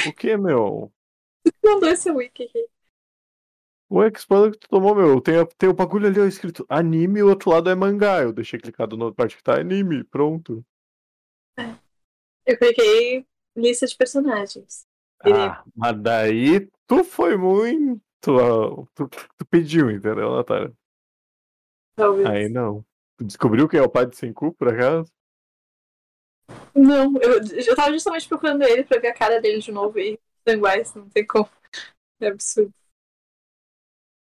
O 0.07 0.13
que, 0.13 0.35
meu? 0.37 0.91
Mandou 1.63 1.89
essa 1.89 2.11
week 2.13 2.43
aqui. 2.43 2.70
O 3.91 4.01
spoiler 4.15 4.51
que 4.53 4.59
tu 4.59 4.69
tomou, 4.69 4.95
meu. 4.95 5.19
Tem, 5.19 5.37
a- 5.37 5.45
tem 5.45 5.67
o 5.69 5.73
bagulho 5.73 6.07
ali 6.07 6.17
ó, 6.19 6.25
escrito 6.25 6.65
anime 6.69 7.19
e 7.19 7.23
o 7.23 7.27
outro 7.27 7.49
lado 7.49 7.69
é 7.69 7.75
mangá. 7.75 8.21
Eu 8.23 8.31
deixei 8.31 8.57
clicado 8.57 8.95
na 8.95 9.11
parte 9.11 9.35
que 9.35 9.43
tá 9.43 9.59
anime. 9.59 10.03
Pronto. 10.05 10.63
Eu 12.45 12.57
cliquei 12.57 13.25
lista 13.55 13.85
de 13.85 13.95
personagens. 13.95 14.85
Ah, 15.23 15.63
mas 15.75 16.01
daí 16.01 16.69
tu 16.87 17.03
foi 17.03 17.35
muito. 17.35 18.01
ó, 18.29 18.85
Tu, 18.95 19.09
tu 19.37 19.45
pediu, 19.49 19.91
entendeu, 19.91 20.35
Natália? 20.35 20.73
Talvez. 21.95 22.27
Aí 22.27 22.47
não. 22.49 22.85
Tu 23.17 23.25
descobriu 23.25 23.67
quem 23.67 23.79
é 23.79 23.83
o 23.83 23.89
pai 23.89 24.05
de 24.05 24.15
Senku, 24.15 24.53
por 24.53 24.69
acaso? 24.69 25.11
Não, 26.73 27.13
eu, 27.21 27.39
eu 27.67 27.75
tava 27.75 27.91
justamente 27.91 28.27
procurando 28.27 28.63
ele 28.63 28.83
pra 28.83 28.99
ver 28.99 29.09
a 29.09 29.13
cara 29.13 29.41
dele 29.41 29.59
de 29.59 29.71
novo 29.71 29.99
e 29.99 30.17
são 30.47 30.55
iguais, 30.55 30.93
não 30.95 31.09
tem 31.09 31.25
como. 31.27 31.49
É 32.21 32.27
absurdo. 32.27 32.73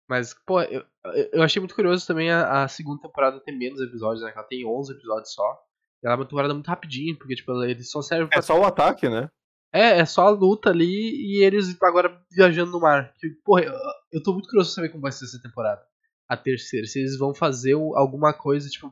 Mas, 0.10 0.34
pô, 0.46 0.60
eu, 0.62 0.84
eu 1.32 1.44
achei 1.44 1.60
muito 1.60 1.76
curioso 1.76 2.06
também 2.08 2.32
a, 2.32 2.64
a 2.64 2.68
segunda 2.68 3.00
temporada 3.02 3.40
ter 3.42 3.52
menos 3.52 3.80
episódios, 3.80 4.24
né? 4.24 4.32
Que 4.32 4.40
ela 4.40 4.48
tem 4.48 4.66
11 4.66 4.94
episódios 4.94 5.32
só. 5.34 5.62
E 6.04 6.08
ela 6.08 6.16
é 6.16 6.18
uma 6.18 6.26
temporada 6.28 6.54
muito 6.54 6.68
rapidinha, 6.68 7.16
porque, 7.16 7.36
tipo, 7.36 7.52
ele 7.64 7.84
só 7.84 8.02
serve 8.02 8.28
pra 8.28 8.40
É 8.40 8.42
só 8.42 8.60
o 8.60 8.66
ataque, 8.66 9.08
né? 9.08 9.30
É, 9.72 10.00
é 10.00 10.06
só 10.06 10.26
a 10.26 10.32
luta 10.32 10.72
ali 10.72 10.88
e 10.88 11.44
eles 11.44 11.80
agora 11.84 12.20
viajando 12.32 12.72
no 12.72 12.80
mar. 12.80 13.14
Que, 13.20 13.30
porra, 13.46 13.66
eu, 13.66 13.74
eu 14.14 14.24
tô 14.24 14.34
muito 14.34 14.48
curioso 14.48 14.70
pra 14.70 14.76
saber 14.76 14.90
como 14.90 15.04
vai 15.04 15.12
ser 15.12 15.26
essa 15.26 15.40
temporada. 15.42 15.86
A 16.28 16.36
terceira. 16.36 16.88
Se 16.88 17.00
eles 17.00 17.18
vão 17.18 17.36
fazer 17.36 17.74
alguma 17.74 18.34
coisa, 18.34 18.68
tipo. 18.68 18.92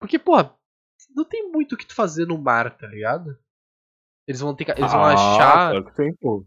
Porque, 0.00 0.16
porra, 0.16 0.54
não 1.14 1.24
tem 1.24 1.50
muito 1.50 1.74
o 1.74 1.76
que 1.78 1.86
tu 1.86 1.94
fazer 1.94 2.24
no 2.26 2.38
mar, 2.38 2.76
tá 2.76 2.86
ligado? 2.86 3.36
Eles 4.28 4.40
vão 4.40 4.54
ter 4.54 4.64
que. 4.64 4.70
Eles 4.72 4.92
vão 4.92 5.02
Ah, 5.02 5.12
achar. 5.14 5.70
claro 5.70 5.84
que 5.86 5.94
tem, 5.96 6.14
pô. 6.14 6.46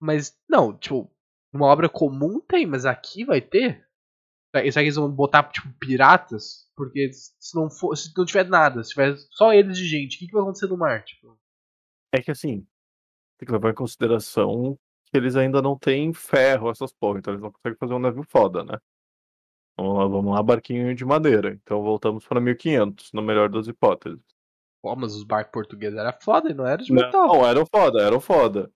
Mas, 0.00 0.34
não, 0.48 0.76
tipo, 0.76 1.10
numa 1.56 1.66
obra 1.66 1.88
comum 1.88 2.40
tem, 2.40 2.66
mas 2.66 2.84
aqui 2.84 3.24
vai 3.24 3.40
ter? 3.40 3.86
Será 4.54 4.70
será 4.70 4.82
que 4.82 4.86
eles 4.86 4.96
vão 4.96 5.10
botar, 5.10 5.42
tipo, 5.44 5.68
piratas? 5.78 6.70
Porque 6.76 7.10
se 7.12 7.54
não 7.54 7.70
for. 7.70 7.96
Se 7.96 8.12
não 8.16 8.24
tiver 8.24 8.48
nada, 8.48 8.82
se 8.82 8.90
tiver 8.90 9.16
só 9.30 9.52
eles 9.52 9.76
de 9.76 9.86
gente, 9.86 10.16
o 10.16 10.18
que, 10.18 10.26
que 10.26 10.32
vai 10.32 10.42
acontecer 10.42 10.66
no 10.66 10.76
mar? 10.76 11.04
Tipo. 11.04 11.38
É 12.12 12.20
que 12.22 12.30
assim, 12.30 12.66
tem 13.38 13.46
que 13.46 13.52
levar 13.52 13.70
em 13.70 13.74
consideração 13.74 14.78
que 15.06 15.16
eles 15.16 15.36
ainda 15.36 15.62
não 15.62 15.78
têm 15.78 16.12
ferro, 16.12 16.70
essas 16.70 16.92
porra, 16.92 17.18
então 17.18 17.32
eles 17.32 17.42
não 17.42 17.52
conseguem 17.52 17.78
fazer 17.78 17.94
um 17.94 17.98
navio 17.98 18.24
foda, 18.24 18.64
né? 18.64 18.78
Vamos 19.78 19.98
lá, 19.98 20.06
vamos 20.06 20.34
lá, 20.34 20.42
barquinho 20.42 20.94
de 20.94 21.04
madeira. 21.04 21.52
Então 21.52 21.82
voltamos 21.82 22.26
para 22.26 22.40
1500, 22.40 23.12
no 23.12 23.22
melhor 23.22 23.48
das 23.50 23.68
hipóteses. 23.68 24.20
Pô, 24.82 24.96
mas 24.96 25.14
os 25.14 25.22
barcos 25.22 25.52
portugueses 25.52 25.98
era 25.98 26.12
foda 26.12 26.50
e 26.50 26.54
não 26.54 26.66
era 26.66 26.82
de 26.82 26.92
metal. 26.92 27.28
Não, 27.28 27.46
eram 27.46 27.66
foda, 27.66 28.02
eram 28.02 28.20
foda. 28.20 28.72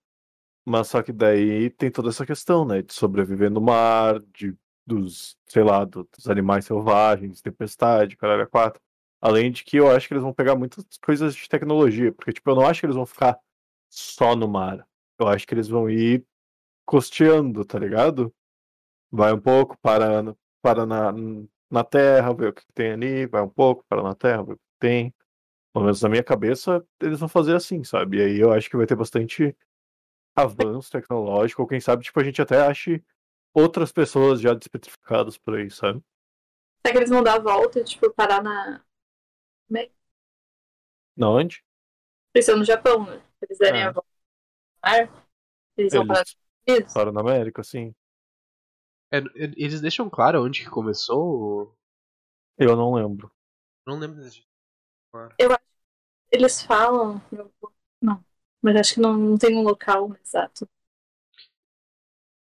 Mas 0.65 0.87
só 0.89 1.01
que 1.03 1.11
daí 1.11 1.69
tem 1.71 1.91
toda 1.91 2.09
essa 2.09 2.25
questão, 2.25 2.65
né? 2.65 2.81
De 2.81 2.93
sobreviver 2.93 3.49
no 3.51 3.61
mar, 3.61 4.19
de, 4.33 4.55
dos, 4.85 5.37
sei 5.47 5.63
lá, 5.63 5.85
do- 5.85 6.07
dos 6.15 6.27
animais 6.29 6.65
selvagens, 6.65 7.41
tempestade, 7.41 8.15
caralho, 8.17 8.47
quatro. 8.49 8.81
Além 9.19 9.51
de 9.51 9.63
que 9.63 9.77
eu 9.77 9.89
acho 9.91 10.07
que 10.07 10.13
eles 10.13 10.23
vão 10.23 10.33
pegar 10.33 10.55
muitas 10.55 10.85
coisas 11.03 11.35
de 11.35 11.47
tecnologia, 11.49 12.11
porque, 12.13 12.33
tipo, 12.33 12.49
eu 12.49 12.55
não 12.55 12.65
acho 12.67 12.79
que 12.81 12.85
eles 12.85 12.95
vão 12.95 13.05
ficar 13.05 13.37
só 13.89 14.35
no 14.35 14.47
mar. 14.47 14.87
Eu 15.19 15.27
acho 15.27 15.47
que 15.47 15.53
eles 15.53 15.67
vão 15.67 15.89
ir 15.89 16.25
costeando, 16.85 17.65
tá 17.65 17.79
ligado? 17.79 18.33
Vai 19.11 19.33
um 19.33 19.39
pouco, 19.41 19.77
para, 19.81 20.35
para 20.61 20.85
na, 20.85 21.11
na 21.69 21.83
terra, 21.83 22.33
ver 22.33 22.49
o 22.49 22.53
que 22.53 22.63
tem 22.73 22.91
ali, 22.93 23.25
vai 23.27 23.41
um 23.41 23.49
pouco, 23.49 23.85
para 23.89 24.01
na 24.03 24.15
terra, 24.15 24.43
ver 24.43 24.53
o 24.53 24.57
que 24.57 24.63
tem. 24.79 25.13
Pelo 25.73 25.85
menos 25.85 26.01
na 26.01 26.09
minha 26.09 26.23
cabeça, 26.23 26.85
eles 27.01 27.19
vão 27.19 27.29
fazer 27.29 27.55
assim, 27.55 27.83
sabe? 27.83 28.17
E 28.19 28.23
aí 28.23 28.39
eu 28.39 28.51
acho 28.53 28.69
que 28.69 28.77
vai 28.77 28.87
ter 28.87 28.95
bastante 28.95 29.55
avanço 30.35 30.91
tecnológico, 30.91 31.61
ou 31.61 31.67
quem 31.67 31.79
sabe, 31.79 32.03
tipo, 32.03 32.19
a 32.19 32.23
gente 32.23 32.41
até 32.41 32.61
ache 32.61 33.03
outras 33.53 33.91
pessoas 33.91 34.39
já 34.39 34.53
despetrificadas 34.53 35.37
por 35.37 35.55
aí, 35.57 35.69
sabe? 35.69 36.01
Será 36.81 36.93
que 36.93 36.97
eles 36.99 37.09
vão 37.09 37.23
dar 37.23 37.35
a 37.35 37.39
volta, 37.39 37.83
tipo, 37.83 38.11
parar 38.13 38.41
na. 38.41 38.83
Na 41.15 41.29
onde? 41.29 41.63
Eles 42.33 42.45
são 42.45 42.57
no 42.57 42.63
Japão, 42.65 43.05
né? 43.05 43.17
Se 43.39 43.45
eles 43.45 43.57
derem 43.57 43.81
É. 43.81 43.85
a 43.85 43.91
volta 43.91 44.07
no 44.09 44.89
mar, 44.89 45.25
eles 45.77 45.93
vão 45.93 46.07
para 46.07 46.19
Eles 46.19 46.29
os 46.29 46.37
Estados 46.65 46.95
Unidos. 46.95 47.13
na 47.13 47.21
América, 47.21 47.63
sim. 47.63 47.93
É, 49.11 49.17
é, 49.17 49.21
eles 49.57 49.81
deixam 49.81 50.09
claro 50.09 50.43
onde 50.43 50.63
que 50.63 50.69
começou? 50.69 51.75
Eu 52.57 52.75
não 52.75 52.93
lembro. 52.93 53.31
Não 53.85 53.99
lembro 53.99 54.21
disso. 54.21 54.43
Claro. 55.11 55.35
Eles 56.31 56.61
falam. 56.61 57.21
eu- 57.31 57.51
Não, 58.01 58.23
mas 58.61 58.75
acho 58.75 58.93
que 58.95 58.99
não, 58.99 59.13
não 59.17 59.37
tem 59.37 59.55
um 59.57 59.63
local 59.63 60.15
exato. 60.23 60.67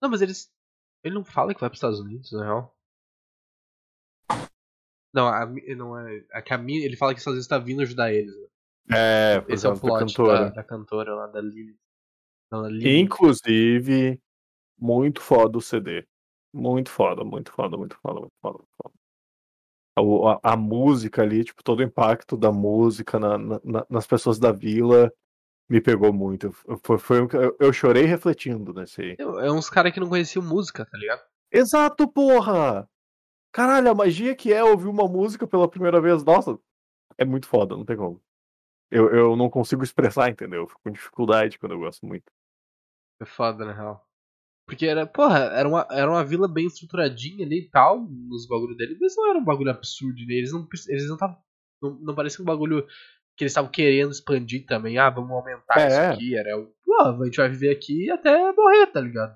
Não, 0.02 0.10
mas 0.10 0.22
eles. 0.22 0.52
Ele 1.04 1.16
não 1.16 1.24
fala 1.24 1.54
que 1.54 1.60
vai 1.62 1.70
pros 1.70 1.78
Estados 1.78 2.00
Unidos, 2.00 2.32
na 2.32 2.44
real. 2.44 2.76
Não, 5.14 5.28
a, 5.28 5.46
não 5.76 5.98
é. 5.98 6.26
A 6.34 6.42
Camille, 6.42 6.84
ele 6.86 6.98
fala 6.98 7.14
que 7.14 7.18
os 7.18 7.22
Estados 7.22 7.36
Unidos 7.38 7.48
tá 7.48 7.58
vindo 7.58 7.82
ajudar 7.82 8.12
eles. 8.14 8.36
Né? 8.36 8.48
É, 9.38 9.42
por 9.42 9.52
Esse 9.54 9.66
é 9.66 9.70
o 9.70 9.72
causa 9.80 9.82
da 9.82 9.88
plot 9.98 10.00
cantora. 10.16 10.40
da, 10.46 10.50
da 10.50 10.64
cantora 10.64 11.16
lá, 11.16 11.28
da 11.28 11.42
Lily. 11.42 11.78
Não, 12.52 12.62
da 12.62 12.70
Lily. 12.70 13.00
Inclusive, 13.00 14.22
muito 14.78 15.22
foda 15.22 15.58
o 15.58 15.62
CD. 15.62 16.06
Muito 16.54 16.90
foda, 16.90 17.24
muito 17.24 17.52
foda, 17.52 17.78
muito 17.78 17.96
foda, 17.98 18.20
muito 18.20 18.36
foda. 18.42 18.58
Muito 18.60 18.70
foda. 18.82 18.96
O- 19.98 20.28
A, 20.28 20.40
a 20.44 20.58
música 20.58 21.22
ali, 21.22 21.44
tipo, 21.46 21.64
todo 21.64 21.80
o 21.80 21.84
impacto 21.84 22.36
da 22.36 22.52
música 22.52 23.18
na- 23.18 23.38
na- 23.38 23.86
nas 23.90 24.06
pessoas 24.06 24.38
da 24.38 24.52
vila 24.52 25.12
me 25.70 25.82
pegou 25.82 26.14
muito. 26.14 26.54
Eu- 26.68 26.80
Foi, 26.84 26.98
foi 26.98 27.22
um 27.22 27.28
eu, 27.60 27.74
chorei 27.74 28.04
refletindo 28.06 28.74
nesse 28.74 29.02
aí. 29.02 29.16
É 29.20 29.52
uns 29.52 29.70
caras 29.70 29.92
que 29.94 30.00
não 30.00 30.10
conheciam 30.10 30.44
música, 30.44 30.86
tá 30.86 30.98
ligado? 30.98 31.22
Exato, 31.52 32.08
porra! 32.08 32.90
Caralho, 33.54 33.90
a 33.90 33.96
magia 33.96 34.36
que 34.36 34.52
é 34.52 34.64
ouvir 34.64 34.88
uma 34.88 35.08
música 35.08 35.48
pela 35.48 35.70
primeira 35.70 36.02
vez, 36.02 36.24
nossa, 36.24 36.60
é 37.18 37.24
muito 37.24 37.48
foda, 37.48 37.76
não 37.76 37.86
tem 37.86 37.96
como. 37.96 38.22
Eu, 38.92 39.10
eu 39.10 39.36
não 39.36 39.50
consigo 39.50 39.84
expressar, 39.84 40.30
entendeu? 40.30 40.62
Eu 40.64 40.68
fico 40.68 40.82
com 40.84 40.92
dificuldade 40.92 41.58
quando 41.58 41.72
eu 41.72 41.80
gosto 41.80 42.06
muito. 42.06 42.26
É 43.22 43.26
foda, 43.26 43.66
na 43.66 43.72
real. 43.74 44.06
Porque 44.68 44.86
era, 44.86 45.06
porra, 45.06 45.40
era 45.54 45.68
uma, 45.70 45.88
era 45.92 46.10
uma 46.10 46.24
vila 46.24 46.48
bem 46.48 46.66
estruturadinha 46.68 47.46
ali 47.46 47.60
e 47.62 47.70
tal, 47.70 48.00
nos 48.02 48.48
bagulhos 48.48 48.76
dele, 48.78 48.98
mas 49.00 49.16
não 49.16 49.30
era 49.30 49.40
um 49.40 49.44
bagulho 49.46 49.70
absurdo, 49.72 50.18
né? 50.26 50.34
Eles 50.34 50.52
não 50.52 50.68
eles 50.88 51.08
não 51.08 51.16
estavam. 51.16 51.38
Não, 51.82 51.92
não 52.02 52.16
parecia 52.16 52.42
um 52.42 52.46
bagulho 52.46 52.86
que 53.38 53.44
eles 53.44 53.52
estavam 53.52 53.70
querendo 53.72 54.12
expandir 54.12 54.66
também. 54.66 54.98
Ah, 54.98 55.10
vamos 55.10 55.32
aumentar 55.32 55.80
É. 55.80 55.88
isso 55.88 56.00
aqui. 56.00 56.36
Era 56.38 56.58
o. 56.60 56.74
A 57.02 57.26
gente 57.26 57.38
vai 57.38 57.50
viver 57.50 57.72
aqui 57.72 58.10
até 58.10 58.52
morrer, 58.54 58.88
tá 58.88 59.02
ligado? 59.02 59.36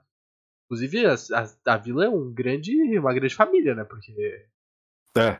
Inclusive, 0.65 1.05
a, 1.05 1.13
a, 1.13 1.73
a 1.73 1.77
vila 1.77 2.05
é 2.05 2.09
um 2.09 2.31
grande, 2.33 2.73
uma 2.97 3.13
grande 3.13 3.35
família, 3.35 3.75
né? 3.75 3.83
Porque 3.83 4.13
É. 5.17 5.39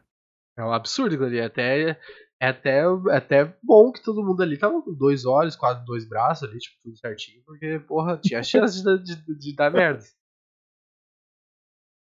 é 0.58 0.64
um 0.64 0.74
absurdo 0.74 1.24
ali. 1.24 1.38
É 1.38 1.46
até, 1.46 1.98
é 2.42 2.48
até, 2.48 2.80
é 2.82 3.16
até 3.16 3.58
bom 3.64 3.92
que 3.92 4.04
todo 4.04 4.24
mundo 4.26 4.42
ali 4.44 4.58
tava 4.58 4.82
com 4.82 4.94
dois 4.94 5.26
olhos, 5.26 5.56
quase 5.56 5.86
dois 5.86 6.04
braços 6.08 6.50
ali, 6.50 6.58
tipo, 6.60 6.76
tudo 6.84 6.98
certinho, 6.98 7.42
porque, 7.46 7.80
porra, 7.80 8.18
tinha 8.18 8.42
chance 8.44 8.84
de, 8.84 9.04
de, 9.04 9.38
de 9.38 9.56
dar 9.56 9.72
merda. 9.72 10.04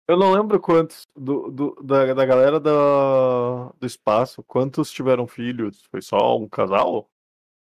Eu 0.07 0.17
não 0.17 0.31
lembro 0.33 0.59
quantos 0.61 1.07
do, 1.15 1.49
do- 1.49 1.75
da, 1.83 2.13
da 2.13 2.25
galera 2.25 2.59
da, 2.59 3.69
do 3.79 3.85
espaço, 3.87 4.43
quantos 4.43 4.91
tiveram 4.91 5.27
filhos? 5.27 5.81
Foi 5.89 6.01
só 6.01 6.37
um 6.37 6.47
casal? 6.47 7.09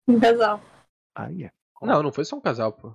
Um 0.08 0.18
casal. 0.18 0.60
Ai, 1.14 1.44
é. 1.44 1.52
Não, 1.80 2.02
não 2.02 2.12
foi 2.12 2.24
só 2.24 2.36
um 2.36 2.40
casal, 2.40 2.72
pô. 2.72 2.92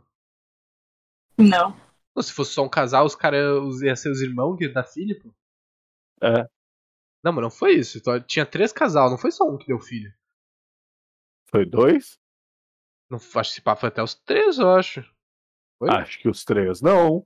Não. 1.38 1.74
Não, 2.14 2.24
se 2.24 2.34
fosse 2.34 2.52
só 2.54 2.64
um 2.64 2.70
casal, 2.70 3.06
os 3.06 3.16
caras 3.16 3.82
iam 3.82 3.96
ser 3.96 4.10
os 4.12 4.22
irmãos 4.22 4.58
que 4.58 4.68
da 4.68 4.84
filha, 4.84 5.18
pô. 5.22 5.34
É. 6.22 6.50
Não, 7.24 7.32
mas 7.32 7.44
não 7.44 7.52
foi 7.52 7.76
isso. 7.76 7.98
Então, 7.98 8.20
tinha 8.22 8.46
três 8.46 8.74
casal, 8.74 9.10
não 9.10 9.18
foi 9.18 9.32
só 9.32 9.46
um 9.46 9.58
que 9.58 9.68
deu 9.68 9.80
filho. 9.80 10.14
Foi 11.50 11.66
dois? 11.66 12.20
Não, 13.10 13.18
acho 13.18 13.32
que 13.32 13.40
esse 13.40 13.62
papo 13.62 13.82
foi 13.82 13.90
até 13.90 14.04
os 14.04 14.16
três, 14.16 14.60
eu 14.60 14.70
acho. 14.72 15.02
Foi? 15.78 15.90
Acho 15.90 16.20
que 16.20 16.28
os 16.28 16.44
três 16.44 16.82
não. 16.82 17.26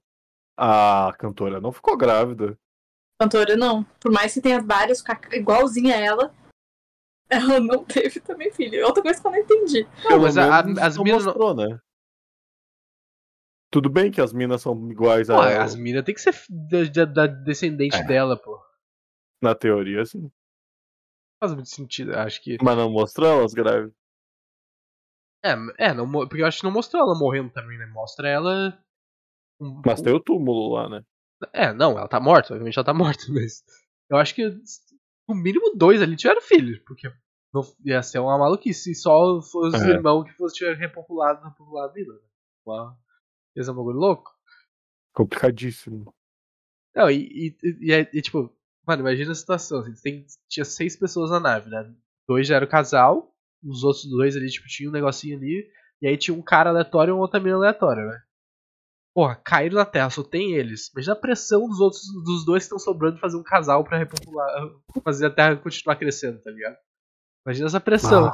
A 0.57 1.13
cantora 1.17 1.59
não 1.59 1.71
ficou 1.71 1.97
grávida. 1.97 2.57
Cantora 3.19 3.55
não. 3.55 3.83
Por 3.99 4.11
mais 4.11 4.33
que 4.33 4.41
tenha 4.41 4.61
vários 4.61 5.01
caca- 5.01 5.35
igualzinha 5.35 5.95
a 5.95 5.99
ela, 5.99 6.35
ela 7.29 7.59
não 7.59 7.83
teve 7.83 8.19
também 8.19 8.51
filho. 8.51 8.79
É 8.79 8.85
Outra 8.85 9.01
coisa 9.01 9.19
que 9.21 9.27
eu 9.27 9.31
não 9.31 9.37
entendi. 9.39 9.87
Não, 10.09 10.19
mas 10.19 10.37
a- 10.37 10.59
a- 10.59 10.85
as 10.87 10.97
minas. 10.97 11.25
mostrou, 11.25 11.55
né? 11.55 11.79
Tudo 13.71 13.89
bem 13.89 14.11
que 14.11 14.21
as 14.21 14.31
minas 14.31 14.61
são 14.61 14.91
iguais 14.91 15.29
a 15.29 15.35
Pô, 15.35 15.43
ela. 15.43 15.63
as 15.63 15.75
minas 15.75 16.03
tem 16.03 16.13
que 16.13 16.21
ser 16.21 16.35
da, 16.49 16.83
da- 17.05 17.05
da 17.05 17.27
descendente 17.27 17.95
É. 17.97 18.03
dela, 18.03 18.37
pô. 18.39 18.61
Na 19.41 19.55
teoria, 19.55 20.05
sim. 20.05 20.31
Faz 21.41 21.53
muito 21.53 21.69
sentido, 21.69 22.15
acho 22.15 22.41
que. 22.41 22.57
Mas 22.61 22.77
não 22.77 22.89
mostrou 22.91 23.27
elas 23.39 23.53
grávidas. 23.53 23.93
É, 25.43 25.55
é 25.89 25.93
não, 25.93 26.09
porque 26.09 26.41
eu 26.41 26.45
acho 26.45 26.59
que 26.59 26.63
não 26.63 26.71
mostrou 26.71 27.01
ela 27.03 27.17
morrendo 27.17 27.49
também, 27.51 27.77
né? 27.77 27.85
Mostra 27.87 28.29
ela. 28.29 28.77
Um- 29.63 29.81
Mas 29.85 30.01
tem 30.01 30.13
o 30.13 30.19
túmulo 30.19 30.73
lá, 30.73 30.89
né? 30.89 31.03
É, 31.53 31.73
não, 31.73 31.97
ela 31.97 32.07
tá 32.07 32.19
morta, 32.19 32.53
obviamente 32.53 32.77
ela 32.77 32.85
tá 32.85 32.93
morta, 33.17 33.23
mas. 33.29 33.63
Eu 34.09 34.17
acho 34.17 34.35
que 34.35 34.47
no 35.27 35.35
mínimo 35.35 35.75
dois 35.75 36.01
ali 36.01 36.15
tiveram 36.15 36.41
filhos, 36.41 36.79
porque 36.85 37.09
não, 37.53 37.61
ia 37.85 38.01
ser 38.03 38.19
uma 38.19 38.37
maluquice 38.37 38.93
se 38.95 39.01
só 39.01 39.41
fosse 39.41 39.77
os 39.77 39.83
É. 39.83 39.89
irmãos 39.91 40.23
que 40.25 40.33
fosse 40.33 40.55
tiver 40.55 40.75
repopulado, 40.75 41.43
repopulado 41.43 41.91
a 41.91 41.93
vida, 41.93 42.11
né? 42.13 42.19
Uma, 42.65 42.97
ia 43.55 43.63
ser 43.63 43.71
um 43.71 43.75
bagulho 43.75 43.97
louco. 43.99 44.31
Complicadíssimo. 45.13 46.13
Não, 46.95 47.09
e, 47.09 47.55
e, 47.63 47.77
e, 47.81 47.91
é- 47.93 48.09
e, 48.13 48.21
tipo, 48.21 48.51
mano, 48.85 49.01
imagina 49.01 49.31
a 49.31 49.35
situação, 49.35 49.79
assim, 49.79 49.93
tem, 50.01 50.25
tinha 50.49 50.65
seis 50.65 50.95
pessoas 50.95 51.31
na 51.31 51.39
nave, 51.39 51.69
né? 51.69 51.93
Dois 52.27 52.47
já 52.47 52.55
eram 52.55 52.67
casal, 52.67 53.33
os 53.63 53.83
outros 53.83 54.05
dois 54.09 54.35
ali, 54.35 54.49
tipo, 54.49 54.67
tinha 54.67 54.89
um 54.89 54.93
negocinho 54.93 55.37
ali, 55.37 55.67
e 56.01 56.07
aí 56.07 56.17
tinha 56.17 56.35
um 56.35 56.41
cara 56.41 56.69
aleatório 56.69 57.11
e 57.11 57.13
uma 57.13 57.21
outra 57.21 57.39
mina 57.39 57.55
aleatória, 57.55 58.05
né? 58.05 58.21
Porra, 59.15 59.35
caíram 59.35 59.75
na 59.75 59.85
Terra, 59.85 60.09
só 60.09 60.23
tem 60.23 60.53
eles. 60.55 60.89
Imagina 60.93 61.13
a 61.13 61.19
pressão 61.19 61.67
dos 61.67 61.79
outros, 61.79 62.01
dos 62.23 62.43
dois 62.45 62.63
que 62.63 62.65
estão 62.65 62.79
sobrando 62.79 63.19
fazer 63.19 63.37
um 63.37 63.43
casal 63.43 63.83
pra 63.83 63.97
repopular, 63.97 64.49
fazer 65.03 65.27
a 65.27 65.29
Terra 65.33 65.55
continuar 65.55 65.95
crescendo, 65.97 66.41
tá 66.41 66.49
ligado? 66.49 66.75
Imagina 67.45 67.67
essa 67.67 67.79
pressão. 67.79 68.31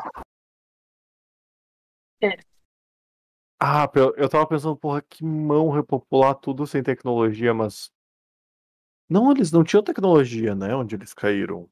Ah, 3.61 3.87
pe- 3.87 3.99
eu 4.15 4.29
tava 4.29 4.47
pensando, 4.47 4.77
porra, 4.77 5.01
que 5.01 5.23
mão 5.23 5.69
repopular 5.69 6.33
tudo 6.35 6.65
sem 6.65 6.81
tecnologia, 6.81 7.53
mas. 7.53 7.91
Não, 9.09 9.31
eles 9.31 9.51
não 9.51 9.63
tinham 9.63 9.83
tecnologia, 9.83 10.55
né? 10.55 10.73
Onde 10.75 10.95
eles 10.95 11.13
caíram. 11.13 11.61
Não 11.61 11.69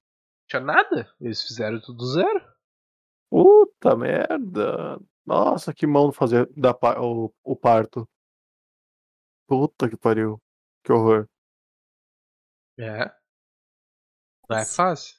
tinha 0.50 0.62
nada, 0.62 1.10
eles 1.22 1.42
fizeram 1.44 1.80
tudo 1.80 1.98
do 2.00 2.06
zero. 2.08 2.46
Puta 3.30 3.96
merda. 3.96 5.00
Nossa, 5.26 5.74
que 5.74 5.86
mão 5.86 6.12
fazer 6.12 6.50
da, 6.56 6.72
o, 7.02 7.32
o 7.44 7.56
parto. 7.56 8.08
Puta 9.48 9.90
que 9.90 9.98
pariu. 9.98 10.42
Que 10.84 10.92
horror. 10.92 11.28
É. 12.80 13.06
Não 14.50 14.58
é 14.58 14.66
fácil. 14.66 15.18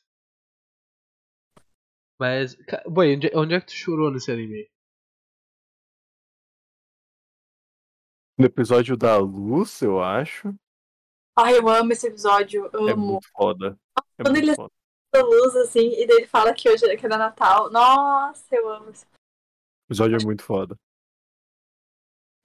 Mas, 2.21 2.57
boi, 2.87 3.15
onde, 3.17 3.31
onde 3.35 3.55
é 3.55 3.61
que 3.61 3.67
tu 3.67 3.73
chorou 3.73 4.11
nesse 4.11 4.31
anime? 4.31 4.69
No 8.39 8.47
episódio 8.47 8.97
da 8.97 9.17
luz, 9.19 9.81
eu 9.83 10.01
acho. 10.03 10.55
Ai, 11.37 11.57
eu 11.59 11.69
amo 11.69 11.93
esse 11.93 12.07
episódio. 12.07 12.67
É 12.67 12.93
Amo. 12.93 13.13
muito 13.13 13.29
foda. 13.33 13.79
É 14.19 14.23
Quando 14.23 14.35
muito 14.37 14.45
ele- 14.49 14.55
foda. 14.57 14.73
A 15.15 15.21
luz, 15.21 15.57
assim, 15.57 15.89
e 15.95 16.07
daí 16.07 16.19
ele 16.19 16.27
fala 16.27 16.53
que 16.53 16.69
hoje 16.69 16.85
que 16.97 17.07
era 17.07 17.17
Natal. 17.17 17.71
Nossa, 17.71 18.55
eu 18.55 18.69
amo 18.69 18.91
esse 18.91 19.07
O 19.07 19.09
episódio 19.89 20.19
é 20.21 20.25
muito 20.25 20.43
foda. 20.45 20.77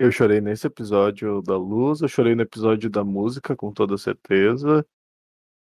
Eu 0.04 0.12
chorei 0.12 0.42
nesse 0.42 0.68
episódio 0.68 1.42
da 1.42 1.56
luz, 1.58 2.02
eu 2.02 2.10
chorei 2.10 2.36
no 2.36 2.42
episódio 2.42 2.89
da 2.89 3.06
música, 3.06 3.56
com 3.56 3.72
toda 3.72 3.98
certeza. 3.98 4.86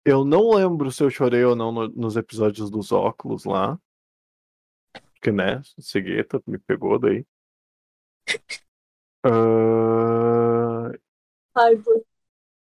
Eu 0.03 0.25
não 0.25 0.55
lembro 0.55 0.91
se 0.91 1.05
eu 1.05 1.11
chorei 1.11 1.45
ou 1.45 1.55
não 1.55 1.71
no- 1.71 1.89
nos 1.89 2.17
episódios 2.17 2.71
dos 2.71 2.91
óculos 2.91 3.45
lá. 3.45 3.79
Porque, 5.13 5.31
né, 5.31 5.61
cegueta 5.79 6.43
me 6.47 6.59
pegou 6.59 6.99
daí. 6.99 7.27
Ah, 9.23 10.91
Ai, 11.55 11.77
boy. 11.77 12.03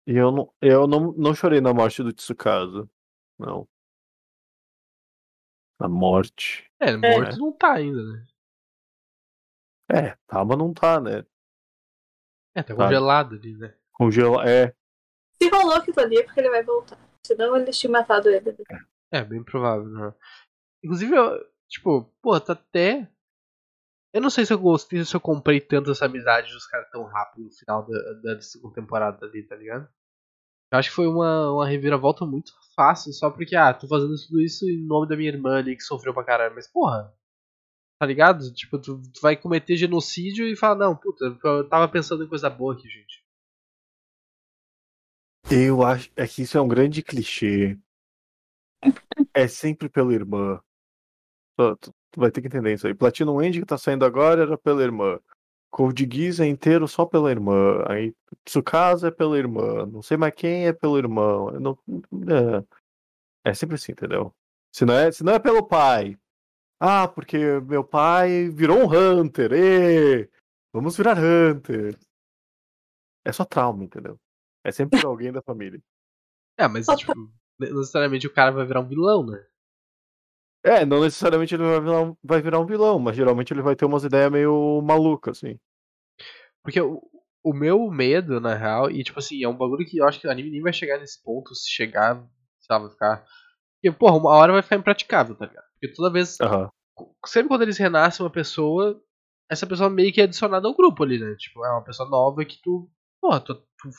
e 0.07 0.17
eu, 0.17 0.31
não, 0.31 0.51
eu 0.59 0.87
não, 0.87 1.11
não 1.11 1.35
chorei 1.35 1.61
na 1.61 1.71
morte 1.71 2.01
do 2.01 2.11
Tsukasa. 2.11 2.89
Não. 3.37 3.67
Na 5.79 5.87
morte. 5.87 6.67
É, 6.79 6.97
morto 6.97 7.37
não 7.37 7.51
tá 7.51 7.73
ainda, 7.73 8.01
né? 8.01 8.25
É, 9.91 10.17
tá, 10.25 10.43
mas 10.43 10.57
não 10.57 10.73
tá, 10.73 10.99
né? 10.99 11.23
É, 12.55 12.61
tá 12.61 12.75
congelado 12.75 13.35
ali, 13.35 13.57
né? 13.57 13.73
Congela. 13.91 14.49
É, 14.49 14.73
Se 15.41 15.49
rolou 15.49 15.75
aquilo 15.75 15.99
ali 15.99 16.17
é 16.17 16.23
porque 16.23 16.39
ele 16.39 16.49
vai 16.49 16.63
voltar. 16.63 16.97
Senão 17.25 17.55
eles 17.55 17.77
tinham 17.77 17.91
matado 17.91 18.29
ele. 18.29 18.55
É, 19.11 19.23
bem 19.23 19.43
provável, 19.43 19.85
né? 19.85 20.13
Inclusive, 20.83 21.15
eu, 21.15 21.45
tipo, 21.67 22.03
pô, 22.21 22.39
tá 22.39 22.53
até. 22.53 23.09
Eu 24.13 24.21
não 24.21 24.29
sei 24.29 24.45
se 24.45 24.53
eu 24.53 24.59
gostei, 24.59 25.03
se 25.03 25.15
eu 25.15 25.19
comprei 25.21 25.59
tanto 25.59 25.89
essa 25.89 26.05
amizade 26.05 26.51
dos 26.53 26.67
caras 26.67 26.89
tão 26.91 27.03
rápido 27.05 27.45
no 27.45 27.51
final 27.51 27.87
da, 27.87 28.35
da 28.35 28.41
segunda 28.41 28.75
temporada 28.75 29.25
ali, 29.25 29.41
tá 29.43 29.55
ligado? 29.55 29.87
Eu 30.71 30.79
acho 30.79 30.89
que 30.89 30.95
foi 30.95 31.07
uma, 31.07 31.51
uma 31.51 31.67
reviravolta 31.67 32.25
muito 32.25 32.51
fácil, 32.75 33.11
só 33.13 33.29
porque, 33.31 33.55
ah, 33.55 33.73
tô 33.73 33.87
fazendo 33.87 34.13
tudo 34.27 34.41
isso 34.41 34.69
em 34.69 34.85
nome 34.85 35.07
da 35.07 35.15
minha 35.15 35.29
irmã 35.29 35.57
ali 35.57 35.75
que 35.75 35.83
sofreu 35.83 36.13
pra 36.13 36.23
caralho. 36.23 36.53
Mas, 36.53 36.67
porra, 36.67 37.11
Tá 38.03 38.07
ligado? 38.07 38.51
Tipo, 38.51 38.77
tu, 38.77 39.01
tu 39.13 39.21
vai 39.21 39.37
cometer 39.37 39.77
genocídio 39.77 40.45
e 40.45 40.57
fala, 40.57 40.75
não, 40.75 40.93
puta, 40.93 41.23
eu 41.41 41.69
tava 41.69 41.87
pensando 41.87 42.21
em 42.21 42.27
coisa 42.27 42.49
boa 42.49 42.73
aqui, 42.73 42.89
gente. 42.89 43.23
Eu 45.49 45.81
acho 45.81 46.11
é 46.17 46.27
que 46.27 46.41
isso 46.41 46.57
é 46.57 46.61
um 46.61 46.67
grande 46.67 47.01
clichê. 47.01 47.79
É 49.33 49.47
sempre 49.47 49.87
pela 49.87 50.13
irmã. 50.13 50.59
Tu, 51.57 51.77
tu- 51.77 51.93
vai 52.17 52.29
ter 52.29 52.41
que 52.41 52.47
entender 52.47 52.73
isso 52.73 52.85
aí. 52.87 52.93
Platinum 52.93 53.41
End 53.41 53.61
que 53.61 53.65
tá 53.65 53.77
saindo 53.77 54.03
agora 54.03 54.41
era 54.41 54.57
pela 54.57 54.83
irmã. 54.83 55.17
Code 55.71 56.05
Geass 56.11 56.41
é 56.41 56.45
inteiro 56.45 56.85
só 56.89 57.05
pela 57.05 57.31
irmã. 57.31 57.85
Aí 57.87 58.13
Tsukasa 58.43 59.07
é 59.07 59.11
pela 59.11 59.37
irmã. 59.37 59.85
Não 59.85 60.01
sei 60.01 60.17
mais 60.17 60.33
quem 60.35 60.67
é 60.67 60.73
pelo 60.73 60.97
irmão. 60.97 61.51
Não, 61.51 61.79
é. 63.45 63.51
é 63.51 63.53
sempre 63.53 63.75
assim, 63.75 63.93
entendeu? 63.93 64.35
Se 64.73 64.83
não, 64.83 64.93
é, 64.93 65.09
se 65.09 65.23
não 65.23 65.31
é 65.31 65.39
pelo 65.39 65.65
pai. 65.65 66.17
Ah, 66.85 67.07
porque 67.07 67.37
meu 67.61 67.81
pai 67.81 68.49
virou 68.49 68.77
um 68.79 68.91
Hunter. 68.91 69.53
Ê, 69.53 70.29
vamos 70.73 70.97
virar 70.97 71.17
Hunter. 71.17 71.97
É 73.23 73.31
só 73.31 73.45
trauma, 73.45 73.85
entendeu? 73.85 74.19
É 74.65 74.69
sempre 74.69 75.05
alguém 75.05 75.31
da 75.31 75.41
família. 75.41 75.81
É, 76.57 76.67
mas, 76.67 76.85
tipo, 76.87 77.15
não 77.15 77.77
necessariamente 77.77 78.27
o 78.27 78.33
cara 78.33 78.51
vai 78.51 78.65
virar 78.65 78.81
um 78.81 78.87
vilão, 78.89 79.25
né? 79.25 79.41
É, 80.61 80.85
não 80.85 80.99
necessariamente 80.99 81.55
ele 81.55 81.63
vai 81.63 81.79
virar, 81.79 82.01
um, 82.01 82.17
vai 82.21 82.41
virar 82.41 82.59
um 82.59 82.65
vilão, 82.65 82.99
mas 82.99 83.15
geralmente 83.15 83.53
ele 83.53 83.61
vai 83.61 83.77
ter 83.77 83.85
umas 83.85 84.03
ideias 84.03 84.29
meio 84.29 84.81
malucas, 84.81 85.37
assim. 85.37 85.57
Porque 86.61 86.81
o, 86.81 87.01
o 87.41 87.53
meu 87.53 87.89
medo, 87.89 88.41
na 88.41 88.55
real, 88.55 88.91
e 88.91 89.05
tipo 89.05 89.19
assim, 89.19 89.41
é 89.41 89.47
um 89.47 89.55
bagulho 89.55 89.85
que 89.85 89.99
eu 89.99 90.05
acho 90.05 90.19
que 90.19 90.27
o 90.27 90.31
anime 90.31 90.51
nem 90.51 90.61
vai 90.61 90.73
chegar 90.73 90.99
nesse 90.99 91.23
ponto, 91.23 91.55
se 91.55 91.71
chegar, 91.71 92.15
sei 92.59 92.75
lá, 92.75 92.79
vai 92.79 92.89
ficar. 92.89 93.25
Porque, 93.81 93.97
porra, 93.97 94.17
uma 94.17 94.31
hora 94.31 94.51
vai 94.51 94.61
ficar 94.61 94.75
impraticável, 94.75 95.33
tá 95.33 95.45
ligado? 95.45 95.72
Porque 95.83 95.95
toda 95.95 96.09
vez. 96.13 96.37
Aham. 96.41 96.69
Sempre 97.25 97.49
quando 97.49 97.63
eles 97.63 97.77
renascem 97.77 98.23
uma 98.23 98.31
pessoa, 98.31 99.01
essa 99.51 99.67
pessoa 99.67 99.89
meio 99.89 100.13
que 100.13 100.21
é 100.21 100.23
adicionada 100.23 100.65
ao 100.67 100.75
grupo 100.75 101.03
ali, 101.03 101.19
né? 101.19 101.35
Tipo, 101.35 101.65
é 101.65 101.71
uma 101.71 101.83
pessoa 101.83 102.07
nova 102.07 102.45
que 102.45 102.61
tu. 102.61 102.89
Porra, 103.19 103.41
tu, 103.41 103.55
tu, 103.55 103.89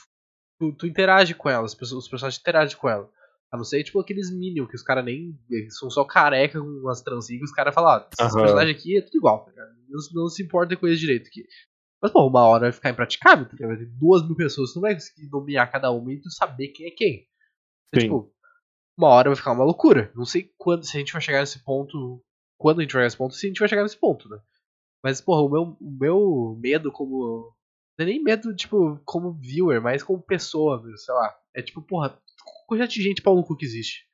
tu, 0.59 0.73
tu 0.73 0.87
interage 0.87 1.35
com 1.35 1.51
ela, 1.51 1.65
as 1.65 1.75
os 1.75 2.09
personagens 2.09 2.41
interagem 2.41 2.77
com 2.77 2.89
ela. 2.89 3.11
A 3.53 3.57
não 3.57 3.65
ser, 3.65 3.85
tipo, 3.85 4.01
aqueles 4.01 4.31
Minions 4.31 4.69
que 4.69 4.77
os 4.77 4.83
caras 4.83 5.05
nem. 5.05 5.39
eles 5.51 5.77
são 5.79 5.91
só 5.91 6.05
careca 6.05 6.59
com 6.59 6.67
umas 6.67 7.03
trancinhas 7.03 7.43
e 7.43 7.45
os 7.45 7.53
caras 7.53 7.75
falam, 7.75 7.91
ah, 7.91 8.09
esse 8.19 8.23
Aham. 8.23 8.43
personagem 8.43 8.75
aqui 8.75 8.99
é 8.99 9.03
tudo 9.03 9.17
igual, 9.19 9.45
tá 9.45 9.51
ligado? 9.51 9.75
Não, 9.89 10.23
não 10.23 10.29
se 10.29 10.43
importa 10.43 10.77
com 10.77 10.87
eles 10.87 10.99
direito 10.99 11.27
aqui. 11.27 11.45
Mas, 12.01 12.13
pô, 12.13 12.27
uma 12.27 12.47
hora 12.47 12.63
vai 12.63 12.73
ficar 12.73 12.91
impraticável, 12.91 13.45
tá 13.45 13.53
ligado? 13.53 13.69
Vai 13.69 13.79
ter 13.79 13.91
duas 13.99 14.25
mil 14.25 14.37
pessoas, 14.37 14.73
tu 14.73 14.77
não 14.77 14.83
vai 14.83 14.95
conseguir 14.95 15.29
nomear 15.29 15.71
cada 15.71 15.91
uma 15.91 16.13
e 16.13 16.21
tu 16.21 16.31
saber 16.31 16.69
quem 16.69 16.87
é 16.87 16.91
quem. 16.91 17.29
Então, 17.89 18.03
tipo, 18.03 18.35
uma 18.97 19.09
hora 19.09 19.29
vai 19.29 19.37
ficar 19.37 19.53
uma 19.53 19.65
loucura. 19.65 20.13
Não 20.15 20.25
sei 20.25 20.53
quando, 20.57 20.85
se 20.85 20.97
a 20.97 21.01
gente 21.01 21.13
vai 21.13 21.21
chegar 21.21 21.41
nesse 21.41 21.63
ponto. 21.65 22.23
Quando 22.59 22.79
a 22.79 22.83
gente 22.83 22.93
vai 22.93 23.01
chegar 23.01 23.07
nesse 23.07 23.17
ponto, 23.17 23.35
se 23.35 23.47
a 23.47 23.49
gente 23.49 23.59
vai 23.59 23.69
chegar 23.69 23.83
nesse 23.83 23.99
ponto, 23.99 24.29
né? 24.29 24.39
Mas, 25.03 25.21
porra, 25.21 25.43
o 25.43 25.49
meu, 25.49 25.77
o 25.81 25.99
meu 26.01 26.59
medo 26.61 26.91
como. 26.91 27.53
Não 27.99 28.05
é 28.05 28.09
nem 28.09 28.23
medo, 28.23 28.55
tipo, 28.55 29.01
como 29.05 29.35
viewer, 29.35 29.81
mas 29.81 30.03
como 30.03 30.23
pessoa, 30.23 30.83
sei 30.97 31.15
lá. 31.15 31.35
É 31.55 31.63
tipo, 31.63 31.83
porra, 31.83 32.19
quantidade 32.67 32.95
de 32.95 33.03
gente 33.03 33.23
pau 33.23 33.37
no 33.37 33.45
cu 33.45 33.57
que 33.57 33.65
existe. 33.65 34.05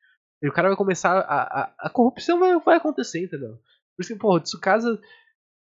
E 0.42 0.48
o 0.48 0.52
cara 0.52 0.68
vai 0.68 0.76
começar. 0.76 1.18
A, 1.20 1.42
a, 1.42 1.74
a 1.78 1.90
corrupção 1.90 2.38
vai, 2.38 2.58
vai 2.60 2.76
acontecer, 2.76 3.24
entendeu? 3.24 3.56
Por 3.96 4.02
isso 4.02 4.12
que, 4.12 4.18
porra, 4.18 4.38
o 4.38 4.40
Tsukasa 4.40 5.00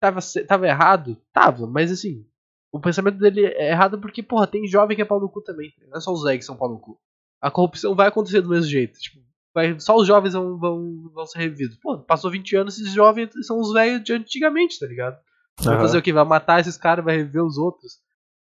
tava, 0.00 0.20
tava 0.46 0.66
errado? 0.66 1.16
Tava, 1.32 1.66
mas 1.66 1.92
assim. 1.92 2.26
O 2.72 2.80
pensamento 2.80 3.18
dele 3.18 3.46
é 3.46 3.70
errado 3.70 4.00
porque, 4.00 4.22
porra, 4.22 4.46
tem 4.46 4.66
jovem 4.66 4.96
que 4.96 5.02
é 5.02 5.04
pau 5.04 5.20
no 5.20 5.28
cu 5.28 5.42
também. 5.42 5.72
Não 5.88 5.98
é 5.98 6.00
só 6.00 6.12
os 6.12 6.22
velhos 6.22 6.38
que 6.38 6.44
são 6.44 6.56
pau 6.56 6.68
no 6.68 6.78
cu. 6.78 7.00
A 7.40 7.50
corrupção 7.50 7.94
vai 7.94 8.08
acontecer 8.08 8.40
do 8.42 8.48
mesmo 8.50 8.66
jeito. 8.70 8.98
Tipo, 8.98 9.20
vai, 9.54 9.78
só 9.80 9.96
os 9.96 10.06
jovens 10.06 10.34
vão, 10.34 10.58
vão, 10.58 11.10
vão 11.12 11.26
ser 11.26 11.38
revividos. 11.38 11.76
Pô, 11.78 11.98
passou 11.98 12.30
20 12.30 12.54
anos, 12.56 12.78
esses 12.78 12.92
jovens 12.92 13.30
são 13.46 13.58
os 13.60 13.72
velhos 13.72 14.02
de 14.04 14.12
antigamente, 14.12 14.78
tá 14.78 14.86
ligado? 14.86 15.18
Vai 15.60 15.74
Aham. 15.74 15.82
fazer 15.82 15.98
o 15.98 16.02
que? 16.02 16.12
Vai 16.12 16.24
matar 16.24 16.60
esses 16.60 16.76
caras, 16.76 17.04
vai 17.04 17.16
reviver 17.16 17.44
os 17.44 17.56
outros. 17.58 18.00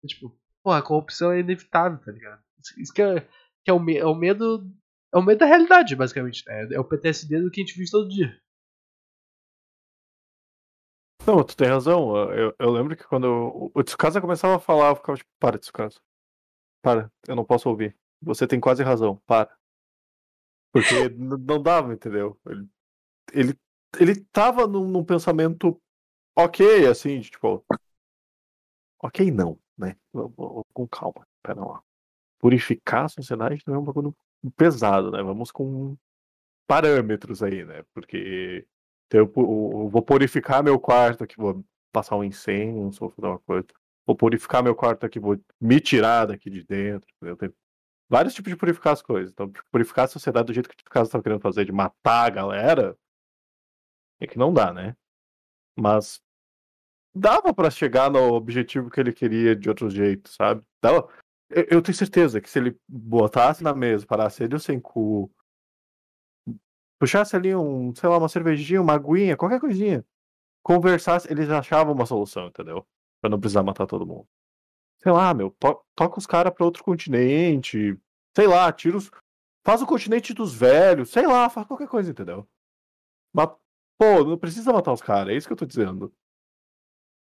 Tipo, 0.06 0.36
porra, 0.62 0.78
a 0.78 0.82
corrupção 0.82 1.30
é 1.32 1.40
inevitável, 1.40 1.98
tá 2.04 2.10
ligado? 2.12 2.40
Isso, 2.78 2.92
que, 2.92 3.02
é, 3.02 3.20
que 3.64 3.70
é, 3.70 3.72
o, 3.72 3.90
é 3.90 4.04
o 4.06 4.14
medo. 4.14 4.64
É 5.14 5.18
o 5.18 5.22
medo 5.22 5.38
da 5.38 5.46
realidade, 5.46 5.94
basicamente. 5.94 6.42
Né? 6.46 6.68
É 6.72 6.80
o 6.80 6.84
PTSD 6.84 7.40
do 7.42 7.50
que 7.50 7.60
a 7.60 7.64
gente 7.64 7.76
vive 7.76 7.90
todo 7.90 8.08
dia. 8.08 8.34
Não, 11.26 11.44
tu 11.44 11.56
tem 11.56 11.68
razão. 11.68 12.16
Eu, 12.32 12.54
eu 12.58 12.70
lembro 12.70 12.96
que 12.96 13.04
quando 13.04 13.26
eu- 13.26 13.70
o 13.74 13.82
Tsukasa 13.84 14.20
começava 14.20 14.56
a 14.56 14.60
falar, 14.60 14.88
eu 14.90 14.96
ficava 14.96 15.16
tipo, 15.18 15.30
para, 15.38 15.58
Tsukasa. 15.58 16.00
Para, 16.82 17.10
eu 17.28 17.36
não 17.36 17.44
posso 17.44 17.68
ouvir. 17.68 17.96
Você 18.22 18.46
tem 18.46 18.60
quase 18.60 18.82
razão, 18.82 19.20
para. 19.26 19.50
Porque 20.72 21.08
não 21.18 21.62
dava, 21.62 21.92
entendeu? 21.92 22.38
Ele, 22.46 22.68
ele, 23.32 23.60
ele 24.00 24.16
tava 24.32 24.66
num, 24.66 24.88
num 24.88 25.04
pensamento 25.04 25.80
ok, 26.36 26.86
assim, 26.88 27.20
de, 27.20 27.30
tipo. 27.30 27.64
Ok, 29.00 29.30
não, 29.30 29.58
né? 29.76 29.96
Com 30.72 30.86
calma, 30.88 31.26
pera 31.42 31.64
lá. 31.64 31.82
Purificar 32.40 33.06
a 33.06 33.08
sociedade 33.08 33.62
não 33.66 33.76
é 33.76 33.78
um 33.78 33.84
bagulho 33.84 34.16
pesado, 34.56 35.10
né? 35.12 35.22
Vamos 35.22 35.50
com 35.52 35.96
parâmetros 36.66 37.42
aí, 37.42 37.64
né? 37.64 37.84
Porque 37.94 38.66
eu, 39.12 39.28
pu- 39.28 39.42
eu 39.84 39.88
vou 39.90 40.02
purificar 40.02 40.62
meu 40.64 40.80
quarto 40.80 41.24
aqui, 41.24 41.36
vou 41.36 41.64
passar 41.92 42.16
um 42.16 42.24
incenso, 42.24 43.00
vou 43.00 43.10
fazer 43.10 43.28
uma 43.28 43.40
coisa. 43.40 43.66
Vou 44.06 44.16
purificar 44.16 44.62
meu 44.62 44.74
quarto 44.76 45.06
aqui, 45.06 45.20
vou 45.20 45.38
me 45.60 45.80
tirar 45.80 46.26
daqui 46.26 46.50
de 46.50 46.64
dentro. 46.64 47.08
entendeu? 47.16 47.36
Tem 47.36 47.50
vários 48.12 48.34
tipos 48.34 48.50
de 48.52 48.58
purificar 48.58 48.92
as 48.92 49.00
coisas. 49.00 49.32
Então, 49.32 49.50
purificar 49.70 50.04
a 50.04 50.08
sociedade 50.08 50.48
do 50.48 50.52
jeito 50.52 50.68
que 50.68 50.86
o 50.86 50.90
caso 50.90 51.08
estava 51.08 51.24
querendo 51.24 51.40
fazer, 51.40 51.64
de 51.64 51.72
matar 51.72 52.26
a 52.26 52.30
galera, 52.30 52.98
é 54.20 54.26
que 54.26 54.38
não 54.38 54.52
dá, 54.52 54.70
né? 54.70 54.94
Mas 55.74 56.20
dava 57.14 57.54
pra 57.54 57.70
chegar 57.70 58.10
no 58.10 58.34
objetivo 58.34 58.90
que 58.90 59.00
ele 59.00 59.14
queria 59.14 59.56
de 59.56 59.66
outro 59.66 59.88
jeito, 59.88 60.28
sabe? 60.28 60.62
Dava... 60.82 61.08
Eu, 61.48 61.66
eu 61.70 61.82
tenho 61.82 61.96
certeza 61.96 62.38
que 62.38 62.50
se 62.50 62.58
ele 62.58 62.78
botasse 62.86 63.64
na 63.64 63.74
mesa, 63.74 64.06
parasse 64.06 64.44
ele 64.44 64.56
o 64.56 64.60
Senku, 64.60 65.32
puxasse 66.98 67.34
ali 67.34 67.54
um, 67.56 67.94
sei 67.94 68.10
lá, 68.10 68.18
uma 68.18 68.28
cervejinha, 68.28 68.82
uma 68.82 68.94
aguinha, 68.94 69.38
qualquer 69.38 69.58
coisinha, 69.58 70.04
conversasse, 70.62 71.30
eles 71.32 71.48
achavam 71.48 71.94
uma 71.94 72.04
solução, 72.04 72.48
entendeu? 72.48 72.86
Pra 73.22 73.30
não 73.30 73.40
precisar 73.40 73.62
matar 73.62 73.86
todo 73.86 74.06
mundo. 74.06 74.28
Sei 75.02 75.12
lá, 75.12 75.34
meu, 75.34 75.50
to- 75.58 75.82
toca 75.94 76.18
os 76.18 76.26
caras 76.26 76.52
pra 76.54 76.64
outro 76.64 76.84
continente, 76.84 77.98
sei 78.36 78.46
lá, 78.46 78.72
tira 78.72 78.96
os. 78.96 79.10
Faz 79.64 79.80
o 79.80 79.86
continente 79.86 80.34
dos 80.34 80.54
velhos, 80.54 81.10
sei 81.10 81.26
lá, 81.26 81.48
faz 81.48 81.66
qualquer 81.66 81.86
coisa, 81.88 82.10
entendeu? 82.10 82.46
Mas, 83.32 83.48
pô, 83.98 84.24
não 84.24 84.36
precisa 84.36 84.72
matar 84.72 84.92
os 84.92 85.00
caras, 85.02 85.32
é 85.32 85.36
isso 85.36 85.46
que 85.46 85.52
eu 85.52 85.56
tô 85.56 85.64
dizendo. 85.64 86.12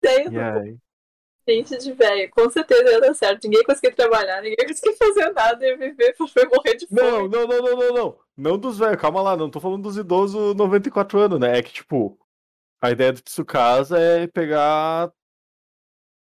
E 0.04 0.40
aí? 0.40 0.78
gente 1.48 1.78
de 1.78 1.94
velho, 1.94 2.30
com 2.32 2.50
certeza 2.50 2.90
ia 2.90 3.00
dar 3.02 3.14
certo. 3.14 3.44
Ninguém 3.44 3.64
conseguia 3.64 3.94
trabalhar, 3.94 4.42
ninguém 4.42 4.68
conseguia 4.68 4.96
fazer 4.98 5.30
nada, 5.34 5.66
ia 5.66 5.78
viver, 5.78 6.16
foi 6.18 6.46
morrer 6.46 6.76
de 6.76 6.88
fome. 6.88 7.02
Não, 7.02 7.28
não, 7.28 7.48
não, 7.48 7.62
não, 7.62 7.76
não, 7.78 7.94
não. 7.94 8.20
Não 8.38 8.58
dos 8.58 8.80
velhos, 8.80 9.00
calma 9.00 9.22
lá, 9.22 9.36
não 9.38 9.50
tô 9.50 9.60
falando 9.60 9.84
dos 9.84 9.98
idosos 9.98 10.56
94 10.56 11.20
anos, 11.20 11.40
né? 11.40 11.58
É 11.58 11.62
que, 11.64 11.72
tipo, 11.72 12.18
a 12.82 12.90
ideia 12.90 13.14
do 13.14 13.22
Tsukasa 13.22 14.00
é 14.00 14.28
pegar 14.28 15.12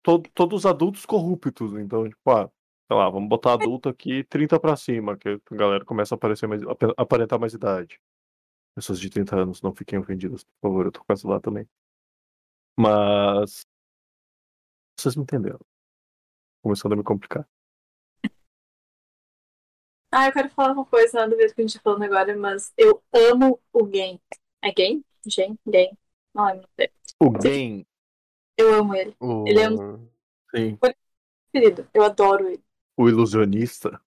to- 0.05 0.21
todos 0.35 0.61
os 0.61 0.67
adultos 0.67 1.07
corruptos. 1.07 1.75
Então, 1.75 2.09
tipo, 2.09 2.31
ah, 2.33 2.51
sei 2.89 2.99
lá, 2.99 3.11
vamos 3.11 3.29
botar 3.31 3.55
adulto 3.55 3.89
aqui 3.91 4.25
30 4.25 4.61
pra 4.61 4.77
cima, 4.77 5.19
que 5.19 5.31
a 5.31 5.41
galera 5.57 5.85
começa 5.87 6.15
a 6.15 6.19
aparecer 6.19 6.49
mais, 6.49 6.63
ap- 6.65 6.95
aparentar 6.99 7.41
mais 7.41 7.55
idade. 7.55 8.01
Pessoas 8.77 9.01
de 9.01 9.11
30 9.11 9.37
anos, 9.37 9.63
não 9.63 9.75
fiquem 9.75 9.99
ofendidas, 10.01 10.45
por 10.45 10.71
favor, 10.71 10.87
eu 10.87 10.93
tô 10.93 11.05
quase 11.05 11.27
lá 11.27 11.41
também. 11.41 11.69
Mas. 12.77 13.67
Vocês 14.99 15.15
me 15.17 15.23
entenderam. 15.23 15.61
Começando 16.63 16.95
a 16.95 16.97
me 16.97 17.05
complicar. 17.05 17.49
Ah, 20.11 20.27
eu 20.29 20.33
quero 20.33 20.49
falar 20.51 20.73
uma 20.73 20.85
coisa, 20.85 21.19
nada 21.19 21.35
a 21.35 21.37
ver 21.39 21.47
com 21.49 21.53
o 21.53 21.55
que 21.57 21.61
a 21.63 21.67
gente 21.67 21.75
tá 21.77 21.83
falando 21.83 22.05
agora, 22.05 22.37
mas 22.37 22.73
eu 22.77 23.03
amo 23.13 23.61
o 23.73 23.87
Gen. 23.93 24.21
É 24.63 24.73
Gen? 24.77 25.05
Gen? 25.27 25.59
Gen. 25.67 25.99
Não 26.33 26.47
lembro. 26.47 26.69
O 27.21 27.31
game. 27.31 27.85
Eu 28.57 28.75
amo 28.75 28.95
ele. 28.95 29.15
O... 29.21 29.45
Ele 29.47 29.61
é 29.61 29.69
Sim. 30.55 30.79
Querido, 31.53 31.89
eu 31.93 32.03
adoro 32.03 32.49
ele. 32.49 32.63
O 32.97 33.09
ilusionista. 33.09 34.01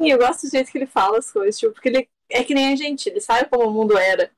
E 0.00 0.10
eu 0.10 0.18
gosto 0.18 0.42
do 0.42 0.50
jeito 0.50 0.70
que 0.70 0.78
ele 0.78 0.86
fala 0.86 1.18
as 1.18 1.30
coisas, 1.30 1.58
tipo, 1.58 1.72
porque 1.72 1.88
ele 1.88 2.08
é 2.28 2.44
que 2.44 2.54
nem 2.54 2.72
a 2.72 2.76
gente, 2.76 3.08
ele 3.08 3.20
sabe 3.20 3.48
como 3.48 3.66
o 3.68 3.72
mundo 3.72 3.96
era. 3.96 4.30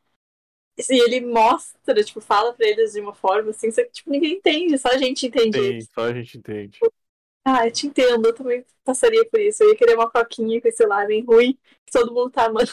E 0.79 1.03
ele 1.03 1.21
mostra, 1.21 2.03
tipo, 2.03 2.21
fala 2.21 2.55
pra 2.55 2.67
eles 2.67 2.93
de 2.93 3.01
uma 3.01 3.15
forma 3.15 3.51
assim, 3.51 3.71
só 3.71 3.83
que 3.83 3.91
tipo, 3.91 4.11
ninguém 4.11 4.35
entende, 4.35 4.79
só 4.79 4.89
a 4.89 4.97
gente 4.97 5.27
entende 5.27 5.59
Sim, 5.59 5.81
só 5.93 6.03
a 6.03 6.15
gente 6.15 6.39
entende. 6.39 6.79
Ah, 7.45 7.67
eu 7.67 7.73
te 7.73 7.87
entendo, 7.87 8.27
eu 8.27 8.35
também 8.35 8.65
passaria 8.85 9.25
por 9.29 9.41
isso. 9.41 9.63
Eu 9.63 9.71
ia 9.71 9.77
querer 9.77 9.95
uma 9.95 10.11
coquinha 10.11 10.61
com 10.61 10.69
esse 10.69 10.85
lamen 10.87 11.25
ruim 11.25 11.59
que 11.87 11.93
todo 11.93 12.13
mundo 12.13 12.31
tá 12.31 12.47
amando. 12.47 12.71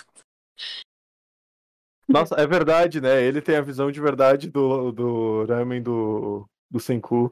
Nossa, 2.07 2.35
é 2.35 2.47
verdade, 2.47 3.01
né? 3.01 3.21
Ele 3.21 3.41
tem 3.41 3.55
a 3.55 3.61
visão 3.61 3.91
de 3.91 3.99
verdade 3.99 4.49
do, 4.49 4.91
do 4.91 5.45
ramen 5.45 5.81
do, 5.81 6.47
do 6.69 6.79
Senku. 6.79 7.31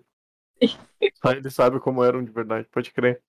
Só 1.15 1.31
ele 1.31 1.49
sabe 1.49 1.79
como 1.79 2.03
eram 2.03 2.23
de 2.23 2.31
verdade, 2.31 2.67
pode 2.71 2.91
crer. 2.91 3.21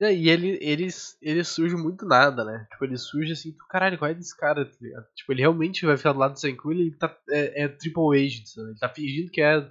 É, 0.00 0.12
E 0.12 0.28
ele, 0.28 0.58
ele, 0.60 0.88
ele 1.22 1.44
surge 1.44 1.76
muito 1.76 2.04
nada, 2.04 2.44
né? 2.44 2.66
Tipo, 2.70 2.84
ele 2.84 2.98
surge 2.98 3.32
assim, 3.32 3.52
tu, 3.52 3.64
caralho, 3.68 3.96
qual 3.96 4.10
é 4.10 4.14
desse 4.14 4.36
cara? 4.36 4.64
tá? 4.64 5.02
Tipo, 5.14 5.32
ele 5.32 5.40
realmente 5.40 5.86
vai 5.86 5.96
ficar 5.96 6.12
do 6.12 6.18
lado 6.18 6.32
do 6.34 6.40
Senku 6.40 6.72
e 6.72 6.80
ele 6.80 6.96
tá, 6.96 7.16
é, 7.30 7.64
é 7.64 7.68
triple 7.68 8.18
agent, 8.18 8.46
sabe? 8.46 8.68
Ele 8.70 8.78
tá 8.78 8.88
fingindo 8.88 9.30
que 9.30 9.40
é, 9.40 9.70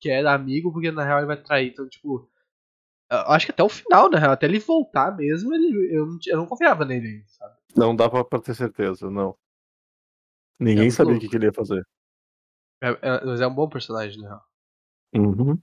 que 0.00 0.10
é 0.10 0.26
amigo, 0.26 0.72
porque 0.72 0.90
na 0.90 1.04
real 1.04 1.18
ele 1.18 1.26
vai 1.26 1.36
trair. 1.42 1.70
Então, 1.72 1.88
tipo, 1.88 2.30
eu 3.10 3.18
acho 3.32 3.46
que 3.46 3.52
até 3.52 3.62
o 3.62 3.68
final, 3.68 4.10
na 4.10 4.18
real, 4.18 4.32
até 4.32 4.46
ele 4.46 4.58
voltar 4.58 5.14
mesmo, 5.16 5.52
ele, 5.54 5.94
eu, 5.94 6.06
não, 6.06 6.18
eu 6.26 6.36
não 6.36 6.46
confiava 6.46 6.84
nele, 6.84 7.24
sabe? 7.26 7.54
Não 7.76 7.94
dá 7.94 8.08
pra, 8.08 8.24
pra 8.24 8.40
ter 8.40 8.54
certeza, 8.54 9.10
não. 9.10 9.36
Ninguém 10.64 10.82
muito 10.84 10.94
sabia 10.94 11.16
o 11.16 11.20
que, 11.20 11.28
que 11.28 11.36
ele 11.36 11.46
ia 11.46 11.52
fazer. 11.52 11.86
É- 12.82 12.98
é- 13.02 13.24
mas 13.24 13.40
é 13.40 13.46
um 13.46 13.54
bom 13.54 13.68
personagem, 13.68 14.20
na 14.20 14.28
real. 14.28 14.44
Uhum. 15.14 15.58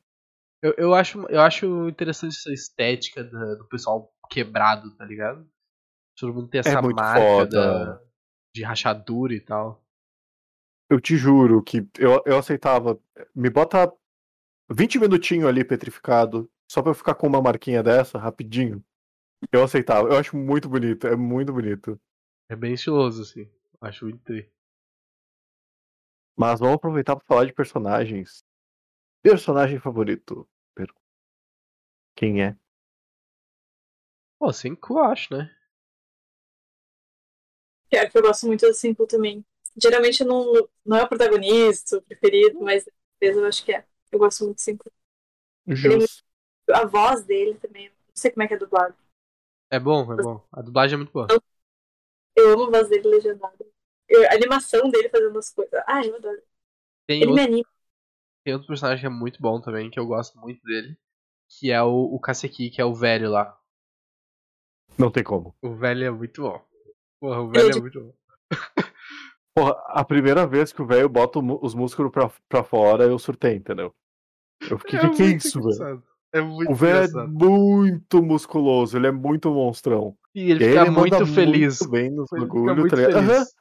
Eu, 0.63 0.73
eu, 0.77 0.93
acho, 0.93 1.19
eu 1.29 1.41
acho 1.41 1.89
interessante 1.89 2.37
essa 2.37 2.53
estética 2.53 3.23
da- 3.23 3.55
do 3.55 3.67
pessoal 3.67 4.13
quebrado, 4.29 4.95
tá 4.95 5.05
ligado? 5.05 5.47
Todo 6.17 6.33
mundo 6.33 6.49
tem 6.49 6.59
essa 6.59 6.69
É 6.69 6.81
marca 6.81 7.45
da, 7.47 7.99
de 8.53 8.63
rachadura 8.63 9.33
e 9.33 9.41
tal. 9.41 9.83
Eu 10.89 10.99
te 10.99 11.15
juro 11.15 11.63
que 11.63 11.87
eu, 11.97 12.21
eu 12.25 12.37
aceitava. 12.37 12.99
Me 13.33 13.49
bota 13.49 13.91
20 14.69 14.99
minutinhos 14.99 15.47
ali 15.47 15.63
petrificado, 15.63 16.49
só 16.69 16.81
pra 16.81 16.91
eu 16.91 16.95
ficar 16.95 17.15
com 17.15 17.27
uma 17.27 17.41
marquinha 17.41 17.81
dessa, 17.81 18.19
rapidinho. 18.19 18.83
Eu 19.51 19.63
aceitava. 19.63 20.09
Eu 20.09 20.17
acho 20.17 20.37
muito 20.37 20.69
bonito, 20.69 21.07
é 21.07 21.15
muito 21.15 21.51
bonito. 21.51 21.99
É 22.49 22.55
bem 22.55 22.73
estiloso, 22.73 23.21
assim. 23.23 23.49
Acho 23.81 24.05
muito 24.05 24.19
tri. 24.19 24.51
Mas 26.35 26.59
vamos 26.59 26.75
aproveitar 26.75 27.15
pra 27.15 27.25
falar 27.25 27.45
de 27.45 27.53
personagens. 27.53 28.43
Personagem 29.23 29.79
favorito. 29.79 30.47
Quem 32.15 32.43
é? 32.43 32.57
Pô, 34.39 34.51
5 34.51 34.93
eu 34.93 35.03
acho, 35.03 35.33
né? 35.33 35.55
Pior 37.89 38.09
que 38.09 38.17
eu 38.17 38.21
gosto 38.21 38.47
muito 38.47 38.65
do 38.65 38.73
Simple 38.73 39.05
também. 39.07 39.45
Geralmente 39.81 40.23
não, 40.23 40.45
não 40.85 40.97
é 40.97 41.03
o 41.03 41.07
protagonista, 41.07 41.97
o 41.97 42.01
preferido, 42.01 42.59
mas 42.59 42.87
eu 43.19 43.45
acho 43.45 43.63
que 43.63 43.73
é. 43.73 43.85
Eu 44.11 44.19
gosto 44.19 44.43
muito 44.45 44.57
do 44.57 44.61
Simple. 44.61 44.91
Jus. 45.67 46.23
A 46.71 46.85
voz 46.85 47.23
dele 47.25 47.55
também, 47.55 47.89
não 47.89 47.95
sei 48.15 48.31
como 48.31 48.43
é 48.43 48.47
que 48.47 48.53
é 48.53 48.57
dublado. 48.57 48.95
É 49.69 49.79
bom, 49.79 50.11
é 50.13 50.15
bom. 50.21 50.45
A 50.51 50.61
dublagem 50.61 50.95
é 50.95 50.97
muito 50.97 51.11
boa. 51.11 51.27
Eu 52.35 52.53
amo 52.53 52.63
a 52.63 52.69
voz 52.69 52.89
dele 52.89 53.07
legendada. 53.07 53.65
Eu- 54.11 54.29
a 54.29 54.33
animação 54.33 54.89
dele 54.89 55.09
fazendo 55.09 55.39
as 55.39 55.49
coisas. 55.51 55.81
Ah, 55.87 56.05
eu 56.05 56.15
adoro. 56.15 56.41
Tem 57.07 57.21
Ele 57.21 57.31
me 57.31 57.39
outro, 57.39 57.45
anima. 57.53 57.69
tem 58.43 58.53
outro 58.53 58.67
personagem 58.67 59.01
que 59.01 59.07
é 59.07 59.09
muito 59.09 59.41
bom 59.41 59.59
também, 59.61 59.89
que 59.89 59.99
eu 59.99 60.05
gosto 60.05 60.37
muito 60.39 60.61
dele. 60.63 60.97
Que 61.49 61.71
é 61.71 61.81
o, 61.81 61.89
o 62.15 62.19
Kaseki, 62.19 62.69
que 62.69 62.81
é 62.81 62.85
o 62.85 62.93
velho 62.93 63.29
lá. 63.29 63.57
Não 64.97 65.09
tem 65.11 65.23
como. 65.23 65.55
O 65.61 65.73
velho 65.75 66.05
é 66.05 66.11
muito 66.11 66.41
bom. 66.41 66.61
Porra, 67.19 67.41
o 67.41 67.49
velho 67.49 67.67
é 67.67 67.69
Ele- 67.71 67.81
muito 67.81 68.01
bom. 68.01 68.13
Porra, 69.53 69.75
a 69.87 70.03
primeira 70.05 70.47
vez 70.47 70.71
que 70.71 70.81
o 70.81 70.85
velho 70.87 71.09
bota 71.09 71.39
os 71.39 71.73
músculos 71.75 72.11
pra, 72.11 72.31
pra 72.47 72.63
fora, 72.63 73.03
eu 73.03 73.19
surtei, 73.19 73.55
entendeu? 73.55 73.93
Eu 74.69 74.77
fiquei, 74.79 74.99
que 74.99 75.09
que 75.09 75.23
é 75.23 75.25
isso, 75.27 75.61
velho? 75.61 76.03
É 76.33 76.39
muito 76.39 76.71
O 76.71 76.75
velho 76.75 77.19
é 77.19 77.27
muito 77.27 78.23
musculoso, 78.23 78.95
ele 78.97 79.07
é 79.07 79.11
muito 79.11 79.51
monstrão. 79.51 80.17
E 80.33 80.51
ele 80.51 80.63
E 80.63 80.69
fica 80.69 80.81
ele 80.83 80.91
muito 80.91 81.25
feliz. 81.25 81.79
Muito 81.81 81.91
bem 81.91 82.09
nos 82.11 82.31
Ele 82.31 82.41
fica 82.45 82.53
bagulho, 82.53 82.75
muito 82.77 82.89
tá 82.95 82.95
ligado? 82.95 83.25
feliz. 83.27 83.55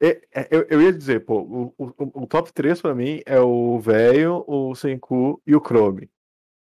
É, 0.00 0.20
é, 0.34 0.48
eu, 0.50 0.66
eu 0.68 0.82
ia 0.82 0.92
dizer, 0.92 1.24
pô, 1.24 1.40
o, 1.40 1.74
o, 1.78 2.22
o 2.22 2.26
top 2.26 2.52
3 2.52 2.80
pra 2.82 2.94
mim 2.94 3.22
é 3.24 3.40
o 3.40 3.78
velho, 3.80 4.44
o 4.46 4.74
Senku 4.74 5.40
e 5.46 5.56
o 5.56 5.60
Chrome. 5.60 6.10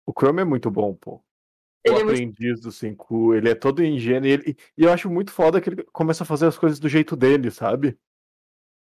O 0.05 0.13
Chrome 0.17 0.41
é 0.41 0.45
muito 0.45 0.71
bom, 0.71 0.93
pô. 0.95 1.15
O 1.15 1.21
Ele 1.83 1.99
é 1.99 2.03
muito 2.03 2.23
aprendiz 2.23 2.61
do 2.61 2.71
Senku, 2.71 3.33
ele 3.35 3.49
é 3.49 3.55
todo 3.55 3.83
ingênuo 3.83 4.27
e, 4.27 4.31
ele- 4.31 4.57
e 4.77 4.83
eu 4.83 4.91
acho 4.91 5.09
muito 5.09 5.31
foda 5.31 5.61
que 5.61 5.69
ele 5.69 5.83
começa 5.93 6.23
a 6.23 6.27
fazer 6.27 6.47
as 6.47 6.57
coisas 6.57 6.79
do 6.79 6.89
jeito 6.89 7.15
dele, 7.15 7.51
sabe? 7.51 7.97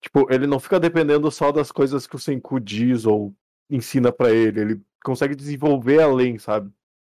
Tipo, 0.02 0.32
ele 0.34 0.48
não 0.48 0.60
fica 0.60 0.80
dependendo 0.80 1.30
só 1.32 1.52
das 1.52 1.72
coisas 1.72 2.08
que 2.08 2.16
o 2.16 2.20
Senku 2.20 2.60
diz 2.60 3.06
ou 3.06 3.36
ensina 3.70 4.12
pra 4.12 4.32
ele, 4.32 4.62
ele 4.62 4.82
consegue 5.04 5.36
desenvolver 5.36 6.02
além, 6.02 6.38
sabe? 6.38 6.72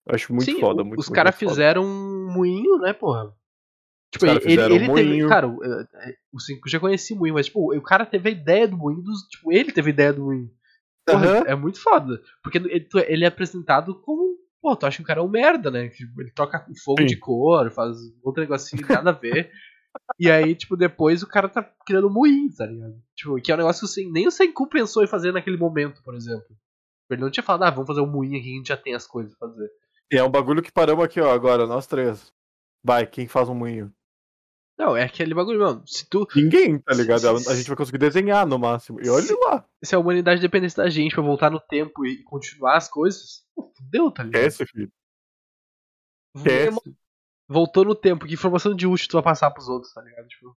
Eu 0.06 0.14
acho 0.14 0.34
muito 0.34 0.52
Sim, 0.52 0.60
foda, 0.60 0.82
o- 0.82 0.86
muito 0.86 1.00
os 1.00 1.08
muito, 1.08 1.14
caras 1.16 1.34
muito 1.34 1.38
fizeram 1.38 1.84
um 1.84 2.32
moinho, 2.32 2.78
né, 2.78 2.92
porra? 2.92 3.34
Tipo, 4.12 4.26
ele, 4.26 4.60
ele 4.60 4.90
um 4.90 4.94
teve. 4.94 5.28
Cara, 5.28 5.48
o, 5.48 5.64
é, 5.64 5.86
é, 5.94 6.14
o 6.30 6.38
Cinco 6.38 6.68
já 6.68 6.78
conhecia 6.78 7.16
o 7.16 7.18
moinho, 7.18 7.34
mas, 7.34 7.46
tipo, 7.46 7.74
o 7.74 7.82
cara 7.82 8.04
teve 8.04 8.28
a 8.28 8.32
ideia 8.32 8.68
do 8.68 8.76
moinho 8.76 9.00
dos. 9.00 9.22
Tipo, 9.22 9.50
ele 9.50 9.72
teve 9.72 9.90
a 9.90 9.94
ideia 9.94 10.12
do 10.12 10.24
moinho. 10.24 10.50
Porra, 11.06 11.38
Aham. 11.38 11.44
É 11.46 11.54
muito 11.54 11.80
foda. 11.80 12.20
Porque 12.42 12.58
ele, 12.58 12.88
ele 13.06 13.24
é 13.24 13.28
apresentado 13.28 13.94
como. 14.02 14.36
Pô, 14.60 14.76
tu 14.76 14.86
acha 14.86 14.98
que 14.98 15.02
o 15.02 15.06
cara 15.06 15.20
é 15.20 15.22
um 15.22 15.28
merda, 15.28 15.70
né? 15.70 15.88
Tipo, 15.88 16.20
ele 16.20 16.30
troca 16.30 16.64
fogo 16.84 17.00
Sim. 17.00 17.06
de 17.06 17.16
cor, 17.16 17.70
faz 17.70 17.96
outro 18.22 18.42
negocinho 18.42 18.86
nada 18.86 19.10
a 19.10 19.14
ver. 19.14 19.50
e 20.20 20.30
aí, 20.30 20.54
tipo, 20.54 20.76
depois 20.76 21.22
o 21.22 21.26
cara 21.26 21.48
tá 21.48 21.68
criando 21.86 22.08
um 22.08 22.12
moinho, 22.12 22.54
tá 22.54 22.66
ligado? 22.66 22.94
Tipo, 23.16 23.40
que 23.40 23.50
é 23.50 23.54
um 23.54 23.58
negócio 23.58 23.80
que 23.80 23.86
assim, 23.86 24.12
nem 24.12 24.28
o 24.28 24.30
Senku 24.30 24.68
pensou 24.68 25.02
em 25.02 25.08
fazer 25.08 25.32
naquele 25.32 25.56
momento, 25.56 26.02
por 26.04 26.14
exemplo. 26.14 26.46
Ele 27.10 27.22
não 27.22 27.30
tinha 27.30 27.42
falado, 27.42 27.64
ah, 27.64 27.70
vamos 27.70 27.86
fazer 27.86 28.00
um 28.00 28.10
moinho 28.10 28.38
aqui, 28.38 28.52
a 28.52 28.56
gente 28.56 28.68
já 28.68 28.76
tem 28.76 28.94
as 28.94 29.06
coisas 29.06 29.34
pra 29.36 29.48
fazer. 29.48 29.70
E 30.12 30.16
é 30.16 30.22
um 30.22 30.30
bagulho 30.30 30.62
que 30.62 30.70
paramos 30.70 31.04
aqui, 31.04 31.20
ó, 31.20 31.32
agora, 31.32 31.66
nós 31.66 31.86
três. 31.86 32.32
Vai, 32.84 33.06
quem 33.06 33.26
faz 33.26 33.48
um 33.48 33.54
moinho? 33.54 33.92
Não, 34.84 34.96
é 34.96 35.04
aquele 35.04 35.32
bagulho, 35.32 35.60
mano. 35.60 35.86
Se 35.86 36.08
tu. 36.08 36.26
Ninguém, 36.34 36.78
tá 36.80 36.92
ligado? 36.92 37.28
A, 37.28 37.32
a 37.32 37.54
gente 37.54 37.68
vai 37.68 37.76
conseguir 37.76 37.98
desenhar 37.98 38.44
no 38.44 38.58
máximo. 38.58 39.00
E 39.00 39.08
olha 39.08 39.22
Se- 39.24 39.34
lá, 39.44 39.64
Se 39.84 39.94
a 39.94 39.98
humanidade 39.98 40.40
dependesse 40.40 40.76
da 40.76 40.90
gente 40.90 41.14
pra 41.14 41.22
voltar 41.22 41.50
no 41.50 41.60
tempo 41.60 42.04
e 42.04 42.22
continuar 42.24 42.76
as 42.76 42.88
coisas, 42.88 43.46
fudeu, 43.54 44.10
tá 44.10 44.24
ligado? 44.24 44.42
esquece, 44.46 44.66
filho. 44.70 44.92
Esquece. 46.34 46.96
Voltou 47.48 47.84
no 47.84 47.94
tempo, 47.94 48.26
que 48.26 48.34
informação 48.34 48.74
de 48.74 48.86
útil 48.86 49.06
tu 49.08 49.12
vai 49.14 49.22
passar 49.22 49.50
pros 49.52 49.68
outros, 49.68 49.92
tá 49.92 50.00
ligado? 50.02 50.26
Tipo, 50.26 50.56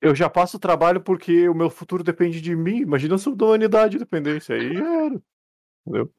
Eu 0.00 0.14
já 0.14 0.28
passo 0.28 0.56
o 0.56 0.60
trabalho 0.60 1.00
porque 1.00 1.48
o 1.48 1.54
meu 1.54 1.70
futuro 1.70 2.02
depende 2.02 2.40
de 2.40 2.56
mim. 2.56 2.78
Imagina 2.78 3.16
se 3.18 3.32
da 3.36 3.44
humanidade 3.46 3.98
dependesse. 3.98 4.52
Aí 4.52 4.74
já 4.74 5.04
era. 5.04 5.22
Entendeu? 5.86 6.12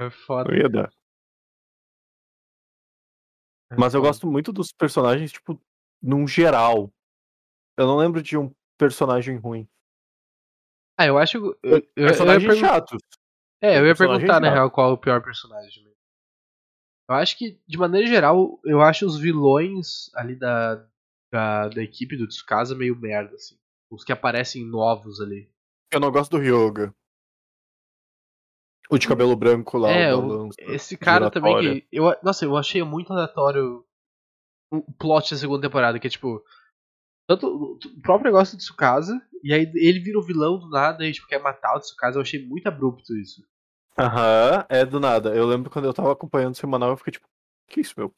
é 0.00 0.10
foda. 0.10 0.50
Não 0.50 0.56
ia 0.58 0.68
dar. 0.68 0.90
é 3.70 3.76
Mas 3.78 3.94
eu 3.94 4.00
gosto 4.00 4.26
muito 4.26 4.52
dos 4.52 4.72
personagens, 4.72 5.30
tipo, 5.30 5.60
num 6.02 6.26
geral. 6.26 6.92
Eu 7.76 7.86
não 7.86 7.96
lembro 7.96 8.22
de 8.22 8.36
um 8.36 8.52
personagem 8.78 9.36
ruim. 9.36 9.68
Ah, 10.98 11.06
eu 11.06 11.16
acho. 11.18 11.36
Eu, 11.38 11.56
eu, 11.62 11.72
eu 11.96 12.02
ia 12.02 12.06
Personagens 12.08 12.44
pergun- 12.46 12.66
chatos. 12.66 12.98
É, 13.60 13.78
eu 13.78 13.86
ia 13.86 13.94
personagem 13.94 14.20
perguntar, 14.26 14.40
na 14.40 14.46
chato. 14.48 14.54
real, 14.54 14.70
qual 14.70 14.90
é 14.90 14.92
o 14.92 14.98
pior 14.98 15.22
personagem. 15.22 15.90
Eu 17.08 17.14
acho 17.16 17.36
que, 17.36 17.60
de 17.66 17.78
maneira 17.78 18.06
geral, 18.06 18.60
eu 18.64 18.80
acho 18.80 19.04
os 19.06 19.18
vilões 19.18 20.10
ali 20.14 20.34
da, 20.34 20.86
da, 21.30 21.68
da 21.68 21.82
equipe 21.82 22.16
do 22.16 22.26
Tsukasa 22.26 22.74
meio 22.74 22.96
merda, 22.96 23.34
assim. 23.34 23.56
Os 23.90 24.04
que 24.04 24.12
aparecem 24.12 24.64
novos 24.64 25.20
ali. 25.20 25.50
Eu 25.92 26.00
não 26.00 26.10
gosto 26.10 26.30
do 26.30 26.38
Ryoga. 26.38 26.94
O 28.90 28.98
de 28.98 29.08
cabelo 29.08 29.34
branco 29.36 29.78
lá, 29.78 29.90
é, 29.90 30.14
o 30.14 30.50
esse 30.58 30.96
cara 30.98 31.30
também 31.30 31.58
que. 31.58 31.86
Eu, 31.90 32.04
nossa, 32.22 32.44
eu 32.44 32.56
achei 32.56 32.82
muito 32.82 33.12
aleatório 33.12 33.86
o 34.78 34.92
plot 34.94 35.30
da 35.32 35.36
segunda 35.40 35.62
temporada, 35.68 35.98
que 35.98 36.06
é 36.06 36.10
tipo. 36.10 36.42
Tanto 37.28 37.46
o 37.74 38.02
próprio 38.02 38.30
negócio 38.32 38.56
do 38.56 38.60
Tsukasa, 38.60 39.20
e 39.42 39.52
aí 39.54 39.62
ele 39.76 40.00
vira 40.00 40.18
o 40.18 40.22
vilão 40.22 40.58
do 40.58 40.68
nada 40.68 41.06
e 41.06 41.12
tipo, 41.12 41.28
quer 41.28 41.40
matar 41.40 41.76
o 41.76 41.80
Tsukasa. 41.80 42.18
Eu 42.18 42.22
achei 42.22 42.44
muito 42.46 42.66
abrupto 42.68 43.16
isso. 43.16 43.42
Aham, 43.98 44.66
é 44.68 44.84
do 44.84 44.98
nada. 45.00 45.34
Eu 45.34 45.46
lembro 45.46 45.70
quando 45.70 45.84
eu 45.86 45.94
tava 45.94 46.12
acompanhando 46.12 46.54
o 46.54 46.56
semanal, 46.56 46.90
eu 46.90 46.96
fiquei 46.96 47.12
tipo, 47.12 47.28
que 47.68 47.80
isso, 47.80 47.94
meu? 47.96 48.14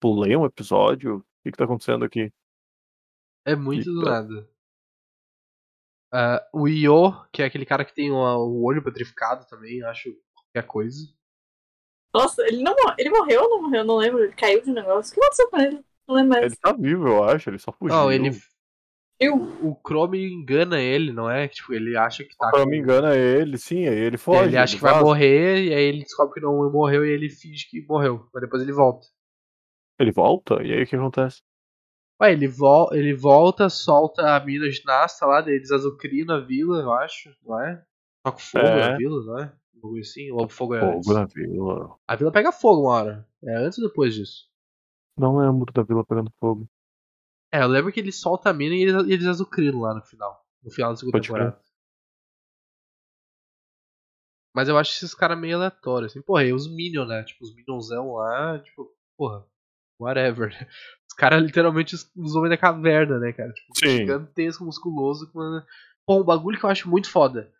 Pulei 0.00 0.36
um 0.36 0.46
episódio? 0.46 1.18
O 1.18 1.24
que 1.44 1.52
que 1.52 1.58
tá 1.58 1.64
acontecendo 1.64 2.04
aqui? 2.04 2.32
É 3.46 3.56
muito 3.56 3.90
do 3.90 4.00
Então. 4.00 4.10
nada. 4.10 4.46
Ah, 6.12 6.46
o 6.52 6.68
Io, 6.68 7.12
que 7.32 7.42
é 7.42 7.46
aquele 7.46 7.66
cara 7.66 7.84
que 7.84 7.94
tem 7.94 8.10
o, 8.10 8.16
o 8.16 8.64
olho 8.64 8.82
petrificado 8.82 9.46
também, 9.46 9.78
eu 9.80 9.88
acho 9.88 10.10
qualquer 10.34 10.66
coisa. 10.66 11.06
Nossa, 12.14 12.42
ele 12.46 12.62
não 12.62 12.74
mor- 12.74 12.94
ele 12.98 13.10
morreu 13.10 13.42
ou 13.42 13.50
não 13.50 13.62
morreu? 13.62 13.80
Eu 13.80 13.84
não 13.84 13.96
lembro. 13.96 14.24
Ele 14.24 14.34
caiu 14.34 14.62
de 14.62 14.70
um 14.70 14.74
negócio. 14.74 15.10
O 15.12 15.14
que 15.14 15.20
aconteceu 15.20 15.50
com 15.50 15.58
ele? 15.58 15.84
Não 16.06 16.14
lembro 16.16 16.30
mais. 16.30 16.44
Ele 16.46 16.56
tá 16.56 16.72
vivo, 16.72 17.08
eu 17.08 17.24
acho, 17.24 17.50
ele 17.50 17.58
só 17.58 17.72
fugiu. 17.72 17.94
Não, 17.96 18.10
ele. 18.12 18.30
Eu. 19.20 19.36
O 19.36 19.80
Chrome 19.86 20.24
engana 20.32 20.80
ele, 20.80 21.12
não 21.12 21.30
é? 21.30 21.46
Tipo, 21.48 21.72
ele 21.72 21.96
acha 21.96 22.24
que 22.24 22.36
tá. 22.36 22.50
Eu 22.54 22.66
não 22.66 22.84
com- 23.00 23.06
é 23.06 23.16
ele, 23.18 23.56
sim, 23.56 23.86
aí 23.86 23.96
ele 23.98 24.16
foge. 24.18 24.48
ele 24.48 24.56
acha 24.58 24.76
que 24.76 24.82
vai 24.82 25.00
morrer, 25.00 25.64
e 25.66 25.74
aí 25.74 25.84
ele 25.84 26.02
descobre 26.02 26.34
que 26.34 26.40
não 26.40 26.70
morreu 26.70 27.06
e 27.06 27.10
ele 27.10 27.30
finge 27.30 27.68
que 27.70 27.80
morreu. 27.86 28.28
Mas 28.34 28.42
depois 28.42 28.62
ele 28.62 28.72
volta. 28.72 29.06
Ele 30.00 30.10
volta? 30.10 30.62
E 30.62 30.72
aí 30.72 30.82
o 30.82 30.86
que 30.86 30.96
acontece? 30.96 31.42
Ué, 32.20 32.32
ele, 32.32 32.48
vol 32.48 32.92
ele 32.92 33.14
volta, 33.14 33.68
solta 33.68 34.34
a 34.36 34.40
mina 34.44 34.68
ginasta 34.70 35.26
lá, 35.26 35.40
eles 35.48 35.70
azucrina 35.70 36.36
a 36.36 36.40
vila, 36.40 36.80
eu 36.80 36.92
acho, 36.92 37.30
não 37.44 37.60
é? 37.60 37.82
Toca 38.24 38.38
fogo 38.38 38.66
É. 38.66 38.90
na 38.90 38.96
vila, 38.96 39.24
não 39.24 39.38
é? 39.38 39.52
Um 39.76 39.80
bagulho 39.80 40.00
assim, 40.00 40.30
ou 40.32 40.44
o 40.44 40.48
fogo 40.48 40.74
é 40.74 40.80
antes? 40.84 41.06
Fogo 41.06 41.18
na 41.18 41.26
vila. 41.26 41.96
A 42.08 42.16
vila 42.16 42.32
pega 42.32 42.50
fogo 42.52 42.82
uma 42.82 42.92
hora. 42.94 43.28
É 43.44 43.56
antes 43.56 43.78
ou 43.78 43.88
depois 43.88 44.14
disso? 44.14 44.48
Não 45.16 45.36
lembro 45.38 45.72
da 45.72 45.82
vila 45.82 46.04
pegando 46.04 46.32
fogo. 46.40 46.68
É, 47.52 47.62
eu 47.62 47.68
lembro 47.68 47.92
que 47.92 48.00
ele 48.00 48.10
solta 48.10 48.50
a 48.50 48.52
mina 48.52 48.74
e 48.74 48.82
eles, 48.82 48.94
eles 49.08 49.26
azucrinam 49.26 49.80
lá 49.80 49.94
no 49.94 50.02
final. 50.02 50.44
No 50.62 50.70
final 50.72 50.90
da 50.90 50.96
segunda 50.96 51.12
Pode 51.18 51.28
crer. 51.28 51.38
temporada. 51.38 51.64
Mas 54.54 54.68
eu 54.68 54.78
acho 54.78 54.92
esses 54.92 55.14
caras 55.14 55.38
meio 55.38 55.56
aleatórios, 55.56 56.12
assim. 56.12 56.22
Porra, 56.22 56.44
e 56.44 56.52
os 56.52 56.68
Minions, 56.68 57.08
né? 57.08 57.22
Tipo, 57.24 57.44
os 57.44 57.54
Minionzão 57.54 58.12
lá, 58.14 58.58
tipo, 58.60 58.88
porra. 59.16 59.44
whatever. 60.00 60.50
Os 61.06 61.16
caras 61.16 61.42
literalmente 61.44 61.94
os, 61.94 62.10
os 62.16 62.34
homens 62.34 62.50
da 62.50 62.56
caverna, 62.56 63.20
né, 63.20 63.32
cara? 63.32 63.52
Tipo, 63.52 63.78
Sim. 63.78 63.98
gigantesco, 63.98 64.64
musculoso. 64.64 65.30
Com. 65.30 65.60
Pô, 66.04 66.20
um 66.20 66.24
bagulho 66.24 66.58
que 66.58 66.64
eu 66.64 66.70
acho 66.70 66.90
muito 66.90 67.08
foda 67.08 67.52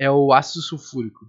é 0.00 0.10
o 0.10 0.32
ácido 0.32 0.62
sulfúrico. 0.62 1.26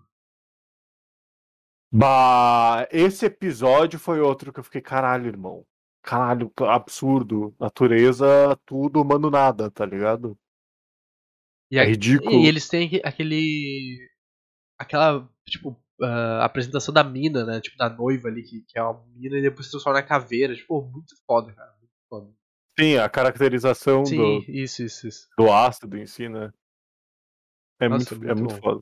Bah, 1.92 2.88
esse 2.90 3.26
episódio 3.26 4.00
foi 4.00 4.22
outro 4.22 4.54
que 4.54 4.60
eu 4.62 4.64
fiquei, 4.64 4.80
caralho, 4.82 5.28
irmão. 5.28 5.66
Caralho, 6.04 6.52
absurdo. 6.68 7.56
Natureza, 7.60 8.26
tudo, 8.66 9.04
mano, 9.06 9.30
nada, 9.30 9.72
tá 9.72 9.86
ligado? 9.86 10.38
E, 11.72 11.78
É 11.80 11.86
ridículo. 11.86 12.32
e 12.32 12.46
eles 12.46 12.68
têm 12.68 12.86
aque- 12.88 13.02
aquele. 13.04 14.10
aquela, 14.78 15.28
tipo, 15.48 15.82
ah, 16.02 16.44
apresentação 16.44 16.94
da 16.94 17.04
mina, 17.04 17.46
né? 17.46 17.62
Tipo, 17.62 17.78
da 17.78 17.90
noiva 17.90 18.28
ali, 18.28 18.44
que, 18.44 18.62
que 18.68 18.78
é 18.78 18.84
uma 18.84 19.02
mina 19.16 19.38
e 19.38 19.42
depois 19.42 19.66
se 19.66 19.72
transforma 19.72 20.00
na 20.00 20.06
caveira. 20.06 20.54
Tipo, 20.54 20.82
muito 20.82 21.16
foda, 21.26 21.54
cara. 21.54 21.74
Muito 21.80 21.94
foda. 22.10 22.32
Sim, 22.78 22.98
a 22.98 23.08
caracterização 23.08 24.04
Sim, 24.04 24.18
do, 24.18 24.52
isso, 24.52 24.84
isso, 24.84 25.08
isso. 25.08 25.30
do 25.38 25.52
ácido 25.52 25.98
em 25.98 26.06
si, 26.06 26.28
né? 26.28 26.52
É, 27.80 27.88
Nossa, 27.88 28.14
muito, 28.16 28.30
é 28.30 28.36
muito 28.36 28.50
muito 28.50 28.62
foda. 28.62 28.82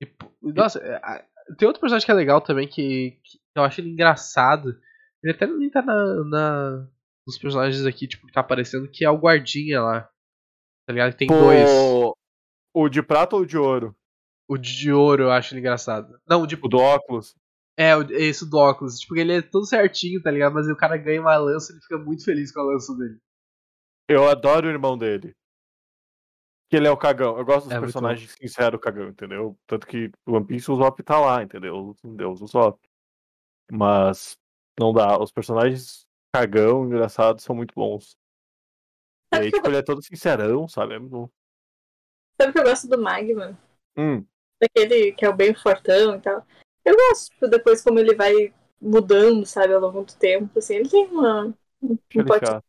E, 0.00 0.08
nossa, 0.42 0.78
é, 0.78 1.26
tem 1.58 1.66
outro 1.66 1.80
personagem 1.80 2.06
que 2.06 2.12
é 2.12 2.14
legal 2.14 2.40
também, 2.40 2.68
que, 2.68 3.18
que 3.24 3.38
eu 3.54 3.62
acho 3.64 3.80
ele 3.80 3.90
engraçado. 3.90 4.78
Ele 5.22 5.32
até 5.32 5.46
nem 5.46 5.70
tá 5.70 5.82
na, 5.82 6.24
na- 6.24 6.88
nos 7.26 7.38
personagens 7.38 7.84
aqui, 7.84 8.08
tipo, 8.08 8.26
que 8.26 8.32
tá 8.32 8.40
aparecendo, 8.40 8.88
que 8.90 9.04
é 9.04 9.10
o 9.10 9.18
guardinha 9.18 9.80
lá. 9.82 10.10
Tá 10.86 10.92
ligado? 10.92 11.14
Tem 11.14 11.28
dois. 11.28 11.68
Pô, 11.70 12.16
o 12.74 12.88
de 12.88 13.02
prata 13.02 13.36
ou 13.36 13.42
o 13.42 13.46
de 13.46 13.58
ouro? 13.58 13.94
O 14.48 14.56
de 14.58 14.92
ouro 14.92 15.24
eu 15.24 15.30
acho 15.30 15.56
engraçado. 15.56 16.18
Não, 16.28 16.42
o 16.42 16.46
de 16.46 16.56
O 16.56 16.68
do 16.68 16.78
óculos? 16.78 17.36
É, 17.78 17.92
esse 18.10 18.48
do 18.48 18.56
óculos. 18.58 18.98
Tipo, 18.98 19.16
ele 19.16 19.34
é 19.34 19.42
todo 19.42 19.66
certinho, 19.66 20.20
tá 20.22 20.30
ligado? 20.30 20.54
Mas 20.54 20.66
o 20.68 20.76
cara 20.76 20.96
ganha 20.96 21.20
uma 21.20 21.36
lança 21.36 21.72
e 21.72 21.76
ele 21.76 21.82
fica 21.82 21.98
muito 21.98 22.24
feliz 22.24 22.52
com 22.52 22.60
a 22.60 22.64
lança 22.64 22.94
dele. 22.96 23.18
Eu 24.08 24.28
adoro 24.28 24.66
o 24.66 24.70
irmão 24.70 24.98
dele. 24.98 25.34
Que 26.68 26.76
ele 26.76 26.86
é 26.88 26.90
o 26.90 26.96
cagão. 26.96 27.38
Eu 27.38 27.44
gosto 27.44 27.66
dos 27.68 27.72
É 27.76 27.80
personagens 27.80 28.32
sinceros 28.32 28.80
cagão, 28.80 29.08
entendeu? 29.08 29.56
Tanto 29.66 29.86
que 29.86 30.10
o 30.26 30.32
One 30.34 30.46
Piece 30.46 30.70
o 30.70 30.76
Zop 30.76 31.02
tá 31.02 31.18
lá, 31.18 31.42
entendeu? 31.42 31.96
Deus 32.04 32.40
o 32.42 32.46
Zop. 32.46 32.78
Mas 33.70 34.36
não 34.78 34.92
dá. 34.92 35.18
Os 35.18 35.32
personagens 35.32 36.06
cagão, 36.34 36.84
engraçados, 36.84 37.44
são 37.44 37.54
muito 37.54 37.74
bons. 37.74 38.16
E 39.32 39.36
aí, 39.36 39.52
tipo, 39.52 39.66
ele 39.68 39.76
é 39.76 39.82
todo 39.82 40.02
sincerão, 40.02 40.68
sabe? 40.68 40.94
É 40.94 40.98
muito 40.98 41.12
bom. 41.12 41.30
Sabe 42.40 42.52
que 42.52 42.58
eu 42.58 42.64
gosto 42.64 42.88
do 42.88 42.98
Magma? 43.00 43.58
Hum, 43.96 44.26
Daquele 44.60 45.12
que 45.12 45.24
é 45.24 45.28
o 45.28 45.34
bem 45.34 45.54
fortão 45.54 46.16
e 46.16 46.20
tal. 46.20 46.44
Eu 46.84 46.94
gosto, 46.96 47.30
tipo, 47.30 47.48
depois 47.48 47.82
como 47.82 47.98
ele 47.98 48.14
vai 48.14 48.52
mudando, 48.80 49.44
sabe, 49.44 49.74
ao 49.74 49.80
longo 49.80 50.04
do 50.04 50.14
tempo, 50.14 50.58
assim, 50.58 50.76
ele 50.76 50.88
tem 50.88 51.06
uma. 51.08 51.54
Um 51.82 52.24
pote-. 52.24 52.62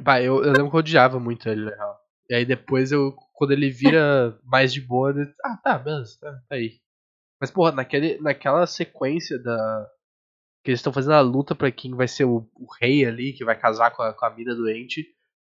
Bah, 0.00 0.20
eu, 0.22 0.44
eu 0.44 0.52
lembro 0.52 0.70
que 0.70 0.76
eu 0.76 0.80
odiava 0.80 1.18
muito 1.18 1.48
ele, 1.48 1.64
na 1.64 1.74
real. 1.74 2.00
E 2.28 2.34
aí 2.34 2.44
depois 2.44 2.92
eu, 2.92 3.12
quando 3.34 3.52
ele 3.52 3.70
vira 3.70 4.38
mais 4.44 4.72
de 4.72 4.80
boa, 4.80 5.10
ele, 5.10 5.32
ah, 5.44 5.56
tá, 5.56 5.78
beleza, 5.78 6.18
tá, 6.20 6.32
tá 6.48 6.54
aí. 6.54 6.80
Mas, 7.40 7.50
porra, 7.50 7.72
naquele, 7.72 8.18
naquela 8.20 8.66
sequência 8.66 9.38
da. 9.42 9.90
Que 10.62 10.70
eles 10.70 10.80
estão 10.80 10.92
fazendo 10.92 11.14
a 11.14 11.20
luta 11.20 11.54
pra 11.54 11.70
quem 11.70 11.94
vai 11.94 12.06
ser 12.06 12.24
o, 12.24 12.48
o 12.54 12.66
rei 12.80 13.04
ali, 13.04 13.32
que 13.32 13.44
vai 13.44 13.58
casar 13.58 13.90
com 13.90 14.02
a, 14.02 14.12
com 14.12 14.26
a 14.26 14.30
mina 14.30 14.54
doente. 14.54 15.04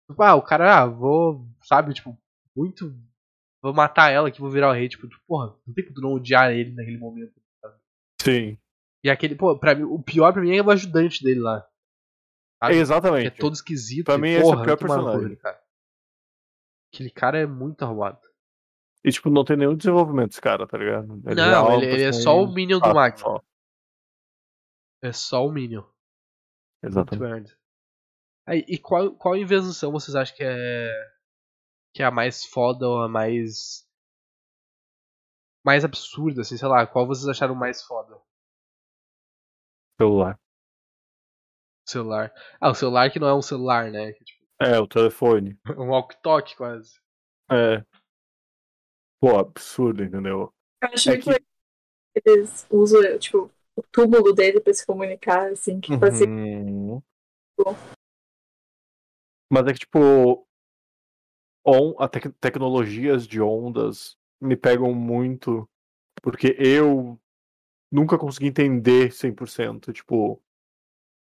Tipo, 0.09 0.24
ah, 0.24 0.36
o 0.36 0.41
cara, 0.41 0.82
ah, 0.82 0.86
vou, 0.86 1.47
sabe, 1.64 1.93
tipo, 1.93 2.18
muito. 2.55 2.95
Vou 3.62 3.74
matar 3.74 4.12
ela 4.12 4.32
que 4.32 4.41
vou 4.41 4.49
virar 4.49 4.70
o 4.70 4.74
rei. 4.74 4.88
Tipo, 4.88 5.07
porra, 5.28 5.55
não 5.66 5.74
tem 5.74 5.84
como 5.84 5.95
tu 5.95 6.01
não 6.01 6.14
odiar 6.14 6.51
ele 6.51 6.74
naquele 6.74 6.97
momento. 6.97 7.34
Sim. 8.22 8.57
E 9.03 9.09
aquele, 9.09 9.36
pô, 9.36 9.57
pra 9.57 9.74
mim, 9.74 9.84
o 9.84 10.01
pior 10.01 10.32
pra 10.32 10.41
mim 10.41 10.55
é 10.55 10.62
o 10.62 10.70
ajudante 10.70 11.24
dele 11.24 11.39
lá. 11.39 11.66
Sabe? 12.62 12.74
Que 12.74 12.80
Exatamente. 12.80 13.28
é 13.28 13.32
todo 13.32 13.53
esquisito. 13.53 14.05
Pra 14.05 14.18
mim, 14.18 14.30
esse 14.30 14.43
é 14.43 14.45
o 14.45 14.51
porra, 14.51 14.64
pior 14.64 14.78
personagem. 14.78 15.36
cara. 15.38 15.59
Aquele 16.93 17.09
cara 17.09 17.39
é 17.39 17.45
muito 17.45 17.82
arrumado. 17.84 18.20
E, 19.03 19.12
tipo, 19.12 19.30
não 19.30 19.43
tem 19.43 19.57
nenhum 19.57 19.76
desenvolvimento 19.76 20.32
esse 20.32 20.41
cara, 20.41 20.68
tá 20.68 20.78
ligado? 20.78 21.07
não, 21.07 21.72
é 21.72 21.78
ele, 21.78 21.86
ele 21.86 22.03
é 22.03 22.05
personagem 22.05 22.22
só 22.22 22.43
o 22.43 22.53
Minion 22.53 22.80
do 22.80 23.18
só. 23.18 23.43
É 25.02 25.12
só 25.12 25.45
o 25.45 25.52
Minion. 25.52 25.84
Exatamente. 26.84 27.58
Aí, 28.47 28.66
e 28.68 28.78
qual, 28.78 29.16
qual 29.16 29.36
invenção 29.36 29.91
vocês 29.91 30.16
acham 30.16 30.36
que 30.36 30.43
é. 30.43 30.89
que 31.93 32.02
é 32.02 32.06
a 32.06 32.12
mais 32.12 32.45
foda 32.45 32.88
ou 32.88 33.02
a 33.02 33.08
mais. 33.10 33.88
mais 35.66 35.84
absurda, 35.86 36.41
assim, 36.41 36.58
sei 36.58 36.68
lá, 36.68 36.86
qual 36.88 37.06
vocês 37.08 37.28
acharam 37.28 37.56
mais 37.56 37.84
foda? 37.84 38.20
Celular. 39.99 40.39
Celular. 41.88 42.34
Ah, 42.60 42.72
o 42.72 42.76
celular 42.76 43.12
que 43.12 43.20
não 43.20 43.28
é 43.28 43.36
um 43.36 43.41
celular, 43.41 43.91
né? 43.91 44.14
Que, 44.14 44.24
tipo, 44.24 44.45
É, 44.60 44.80
o 44.80 44.88
telefone. 44.88 45.60
é 45.68 45.72
um 45.80 45.89
walkie-talkie 45.89 46.56
quase. 46.56 46.99
É. 47.52 47.84
Pô, 49.20 49.38
absurdo, 49.38 50.04
entendeu? 50.04 50.52
Eu 50.82 50.89
acho 50.93 51.12
É 51.12 51.18
que- 51.18 51.34
que 51.34 51.41
eles 52.26 52.66
usam, 52.72 53.20
tipo, 53.20 53.52
o 53.76 53.84
túmulo 53.84 54.34
dele 54.34 54.59
pra 54.59 54.74
se 54.74 54.86
comunicar, 54.86 55.51
assim, 55.51 55.80
que 55.80 55.91
tipo 55.91 56.05
assim, 56.05 56.26
Uhum. 56.26 57.01
Mas 59.49 59.67
é 59.67 59.74
que, 59.74 59.80
tipo, 59.80 60.47
on, 61.65 61.95
a 61.99 62.07
tec- 62.07 62.34
tecnologias 62.39 63.28
de 63.28 63.41
ondas 63.41 64.17
me 64.39 64.55
pegam 64.55 64.93
muito, 64.93 65.69
porque 66.22 66.55
eu 66.57 67.19
nunca 67.91 68.17
consegui 68.17 68.47
entender 68.47 69.11
100%, 69.11 69.91
tipo, 69.91 70.41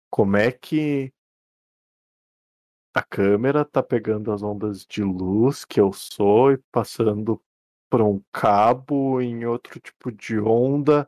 como 0.09 0.35
é 0.35 0.51
que 0.51 1.13
a 2.93 3.03
câmera 3.03 3.63
tá 3.63 3.83
pegando 3.83 4.31
as 4.31 4.41
ondas 4.41 4.83
de 4.83 5.03
luz 5.03 5.63
que 5.63 5.79
eu 5.79 5.93
sou 5.93 6.51
e 6.51 6.57
passando 6.71 7.39
por 7.89 8.01
um 8.01 8.19
cabo 8.31 9.21
em 9.21 9.45
outro 9.45 9.79
tipo 9.79 10.11
de 10.11 10.39
onda 10.39 11.07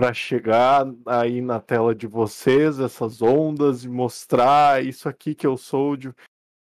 para 0.00 0.14
chegar 0.14 0.86
aí 1.06 1.40
na 1.40 1.60
tela 1.60 1.94
de 1.94 2.06
vocês 2.06 2.78
essas 2.80 3.20
ondas 3.20 3.84
e 3.84 3.88
mostrar 3.88 4.84
isso 4.84 5.08
aqui 5.08 5.34
que 5.34 5.46
eu 5.46 5.56
sou 5.56 5.96
de 5.96 6.12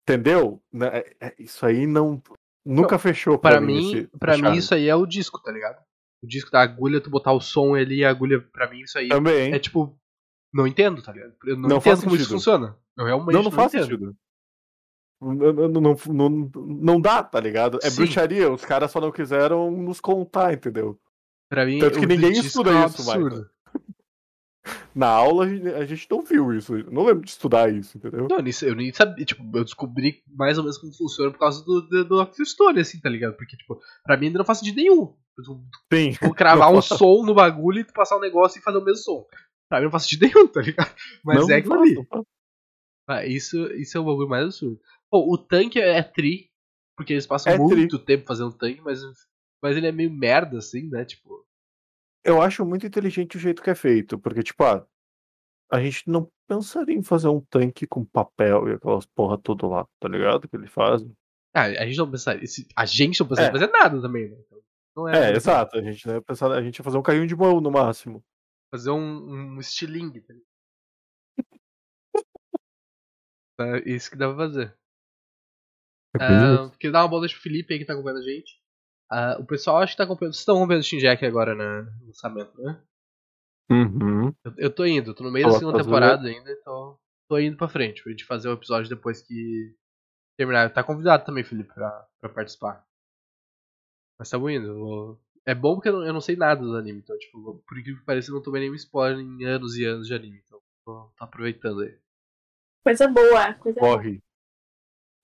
entendeu? 0.07 0.61
Né, 0.71 0.87
é- 0.99 1.15
é- 1.19 1.35
Isso 1.39 1.65
aí 1.65 1.87
não 1.87 2.21
nunca 2.65 2.99
fechou 2.99 3.37
Pra 3.39 3.51
para 3.51 3.61
mim, 3.61 4.07
essa 4.21 4.37
mim 4.51 4.57
isso 4.57 4.73
aí 4.75 4.87
é 4.87 4.95
o 4.95 5.05
disco, 5.05 5.41
tá 5.41 5.51
ligado? 5.51 5.81
O 6.23 6.27
disco 6.27 6.51
da 6.51 6.61
agulha, 6.61 7.01
tu 7.01 7.09
botar 7.09 7.33
o 7.33 7.41
som 7.41 7.75
ali 7.75 7.97
e 7.99 8.05
a 8.05 8.09
agulha, 8.09 8.39
pra 8.51 8.69
mim 8.69 8.81
isso 8.81 8.97
aí 8.97 9.09
também 9.09 9.53
é 9.53 9.59
tipo. 9.59 9.97
Não 10.53 10.65
entendo, 10.65 11.01
tá 11.01 11.11
ligado? 11.11 11.33
Eu 11.45 11.57
não, 11.57 11.69
Não 11.69 11.77
entendo 11.77 12.03
como 12.03 12.15
isso 12.15 12.25
sentido. 12.25 12.37
funciona. 12.37 12.77
Eu 12.97 13.05
realmente 13.05 13.33
não, 13.33 13.43
não 13.43 13.51
faz 13.51 13.73
entendo. 13.73 13.83
sentido. 13.89 14.17
Não, 15.21 15.33
não, 15.33 15.67
não, 15.81 15.95
não, 16.07 16.51
não 16.65 17.01
dá, 17.01 17.23
tá 17.23 17.39
ligado? 17.39 17.79
É 17.83 17.89
Sim. 17.89 17.97
bruxaria, 17.97 18.51
os 18.51 18.63
caras 18.63 18.91
só 18.91 19.01
não 19.01 19.11
quiseram 19.11 19.69
nos 19.71 19.99
contar, 19.99 20.53
entendeu? 20.53 20.97
Pra 21.55 21.65
mim, 21.65 21.79
Tanto 21.79 21.99
que 21.99 22.05
ninguém 22.05 22.31
estuda 22.33 22.69
é 22.71 22.73
um 22.73 22.85
isso, 22.85 23.09
absurdo. 23.11 23.49
Na 24.95 25.07
aula 25.07 25.45
a 25.45 25.85
gente- 25.85 26.07
não 26.09 26.21
viu 26.23 26.51
isso, 26.53 26.75
eu 26.75 26.89
não 26.91 27.05
lembro 27.05 27.23
de 27.23 27.29
estudar 27.29 27.71
isso, 27.71 27.97
entendeu? 27.97 28.27
Não, 28.27 28.37
eu 28.37 28.43
nem, 28.43 28.53
eu 28.63 28.75
nem 28.75 28.91
sabia, 28.93 29.23
tipo, 29.23 29.43
eu 29.57 29.63
descobri 29.63 30.23
mais 30.27 30.57
ou 30.57 30.63
menos 30.63 30.77
como 30.77 30.91
funciona 30.93 31.31
por 31.31 31.37
causa 31.39 31.63
do, 31.63 31.81
do, 31.81 32.03
do 32.03 32.43
Story, 32.43 32.79
assim, 32.79 32.99
tá 32.99 33.07
ligado? 33.09 33.35
Porque, 33.35 33.55
tipo, 33.55 33.79
pra 34.03 34.17
mim 34.17 34.27
ainda 34.27 34.39
não 34.39 34.45
faz 34.45 34.59
sentido 34.59 34.77
nenhum. 34.77 35.15
Sim. 35.93 36.13
tu 36.19 36.33
cravar 36.33 36.71
um 36.73 36.81
som 36.81 37.23
no 37.23 37.33
bagulho 37.35 37.79
e 37.79 37.83
tu 37.83 37.93
passar 37.93 38.17
um 38.17 38.21
negócio 38.21 38.57
e 38.57 38.61
fazer 38.61 38.77
o 38.79 38.83
mesmo 38.83 39.03
som. 39.03 39.25
Pra 39.69 39.79
mim 39.79 39.85
não 39.85 39.91
faz 39.91 40.03
sentido 40.03 40.21
nenhum, 40.33 40.47
tá 40.47 40.61
ligado? 40.61 40.93
Mas 41.23 41.39
Não 41.39 41.49
é 41.51 41.55
ali. 41.55 41.95
faz. 42.09 42.23
Ah, 43.07 43.25
isso, 43.25 43.57
isso 43.73 43.97
é 43.97 44.01
o 44.01 44.05
bagulho 44.05 44.27
mais 44.29 44.45
absurdo. 44.45 44.79
Pô, 45.11 45.31
o 45.31 45.37
tanque 45.37 45.79
é 45.79 46.01
tri, 46.01 46.49
porque 46.97 47.13
eles 47.13 47.27
passam 47.27 47.53
É 47.53 47.57
muito 47.57 47.99
tempo 47.99 48.25
fazendo 48.25 48.51
tanque, 48.53 48.81
mas, 48.81 48.99
mas 49.61 49.77
ele 49.77 49.85
é 49.87 49.91
meio 49.91 50.09
merda, 50.11 50.57
assim, 50.57 50.89
né? 50.89 51.05
Tipo, 51.05 51.44
Eu 52.25 52.41
acho 52.41 52.65
muito 52.65 52.85
inteligente 52.87 53.37
o 53.37 53.39
jeito 53.39 53.61
que 53.61 53.69
é 53.69 53.75
feito, 53.75 54.17
porque, 54.17 54.41
tipo, 54.41 54.63
ah, 54.63 54.85
a 55.71 55.79
gente 55.79 56.09
não 56.09 56.29
pensaria 56.47 56.95
em 56.95 57.03
fazer 57.03 57.27
um 57.27 57.39
tanque 57.39 57.85
com 57.85 58.03
papel 58.03 58.67
e 58.67 58.73
aquelas 58.73 59.05
porra 59.05 59.37
tudo 59.37 59.67
lá, 59.67 59.87
tá 59.99 60.09
ligado? 60.09 60.47
Que 60.49 60.55
ele 60.55 60.67
faz. 60.67 61.03
ah, 61.53 61.63
a 61.65 61.85
gente 61.85 61.97
não 61.97 62.09
pensaria. 62.09 62.41
A 62.75 62.85
gente 62.85 63.19
não 63.19 63.27
pensaria 63.27 63.47
É. 63.47 63.51
em 63.51 63.59
fazer 63.59 63.71
nada 63.71 64.01
também, 64.01 64.29
né? 64.29 64.37
Então, 64.39 64.61
não 64.97 65.07
é, 65.07 65.31
É, 65.31 65.35
exato. 65.35 65.77
A 65.77 65.81
gente, 65.81 66.07
né, 66.07 66.19
pensar, 66.21 66.51
a 66.51 66.61
gente 66.63 66.77
ia 66.77 66.83
fazer 66.83 66.97
um 66.97 67.01
carrinho 67.03 67.27
de 67.27 67.35
mão 67.35 67.61
no 67.61 67.69
máximo. 67.71 68.23
Fazer 68.73 68.89
um, 68.91 69.55
um 69.55 69.59
estilingue, 69.59 70.21
tá 70.21 70.33
ligado? 70.33 70.45
É 73.57 73.89
isso 73.89 74.09
que 74.09 74.17
dá 74.17 74.27
pra 74.27 74.35
fazer. 74.37 74.77
Ah, 76.19 76.69
queria 76.77 76.91
dar 76.91 77.03
uma 77.03 77.07
boa 77.09 77.19
noite 77.21 77.33
pro 77.35 77.43
Felipe 77.43 77.73
aí 77.73 77.79
que 77.79 77.85
tá 77.85 77.93
acompanhando 77.93 78.19
a 78.19 78.23
gente. 78.23 78.61
Ah, 79.17 79.37
o 79.39 79.45
pessoal 79.45 79.77
acho 79.77 79.93
que 79.93 79.97
tá 79.97 80.03
acompanhando. 80.03 80.33
Vocês 80.33 80.41
estão 80.41 80.57
acompanhando 80.57 80.81
o 80.81 80.85
Shinjack 80.85 81.25
agora 81.25 81.55
né, 81.55 81.89
no 82.01 82.07
lançamento, 82.07 82.61
né? 82.61 82.81
Uhum. 83.71 84.27
Eu, 84.43 84.53
eu 84.57 84.69
tô 84.73 84.85
indo, 84.85 85.13
tô 85.13 85.23
no 85.23 85.31
meio 85.31 85.45
da 85.45 85.53
Tô 85.53 85.59
segunda 85.59 85.77
temporada 85.83 86.27
ainda, 86.27 86.51
então 86.51 86.99
tô 87.29 87.39
indo 87.39 87.55
pra 87.55 87.69
frente 87.69 88.03
pra 88.03 88.11
gente 88.11 88.25
fazer 88.25 88.49
o 88.49 88.53
episódio 88.53 88.89
depois 88.89 89.21
que 89.21 89.73
terminar. 90.37 90.73
Tá 90.73 90.83
convidado 90.83 91.23
também, 91.25 91.43
Felipe, 91.45 91.73
pra, 91.73 92.05
pra 92.19 92.29
participar. 92.29 92.85
Mas 94.19 94.29
tamo 94.29 94.49
indo. 94.49 94.73
vou- 94.75 95.21
É 95.45 95.55
bom 95.55 95.75
porque 95.75 95.87
eu 95.89 95.93
não, 95.93 96.05
eu 96.07 96.13
não 96.13 96.21
sei 96.21 96.35
nada 96.35 96.61
do 96.61 96.75
anime, 96.75 96.99
então, 96.99 97.17
tipo, 97.17 97.63
por 97.67 97.77
incrível 97.77 97.99
que 98.01 98.05
pareça, 98.05 98.31
eu 98.31 98.35
não 98.35 98.41
tomei 98.41 98.61
nenhum 98.63 98.75
spoiler 98.75 99.19
em 99.23 99.45
anos 99.45 99.77
e 99.77 99.85
anos 99.85 100.07
de 100.07 100.13
anime, 100.13 100.41
então 100.45 100.59
tô, 100.83 101.11
tô 101.15 101.23
aproveitando 101.23 101.81
aí. 101.81 101.97
Coisa 102.83 103.07
boa, 103.07 103.53
coisa 103.53 103.79
boa. 103.79 103.97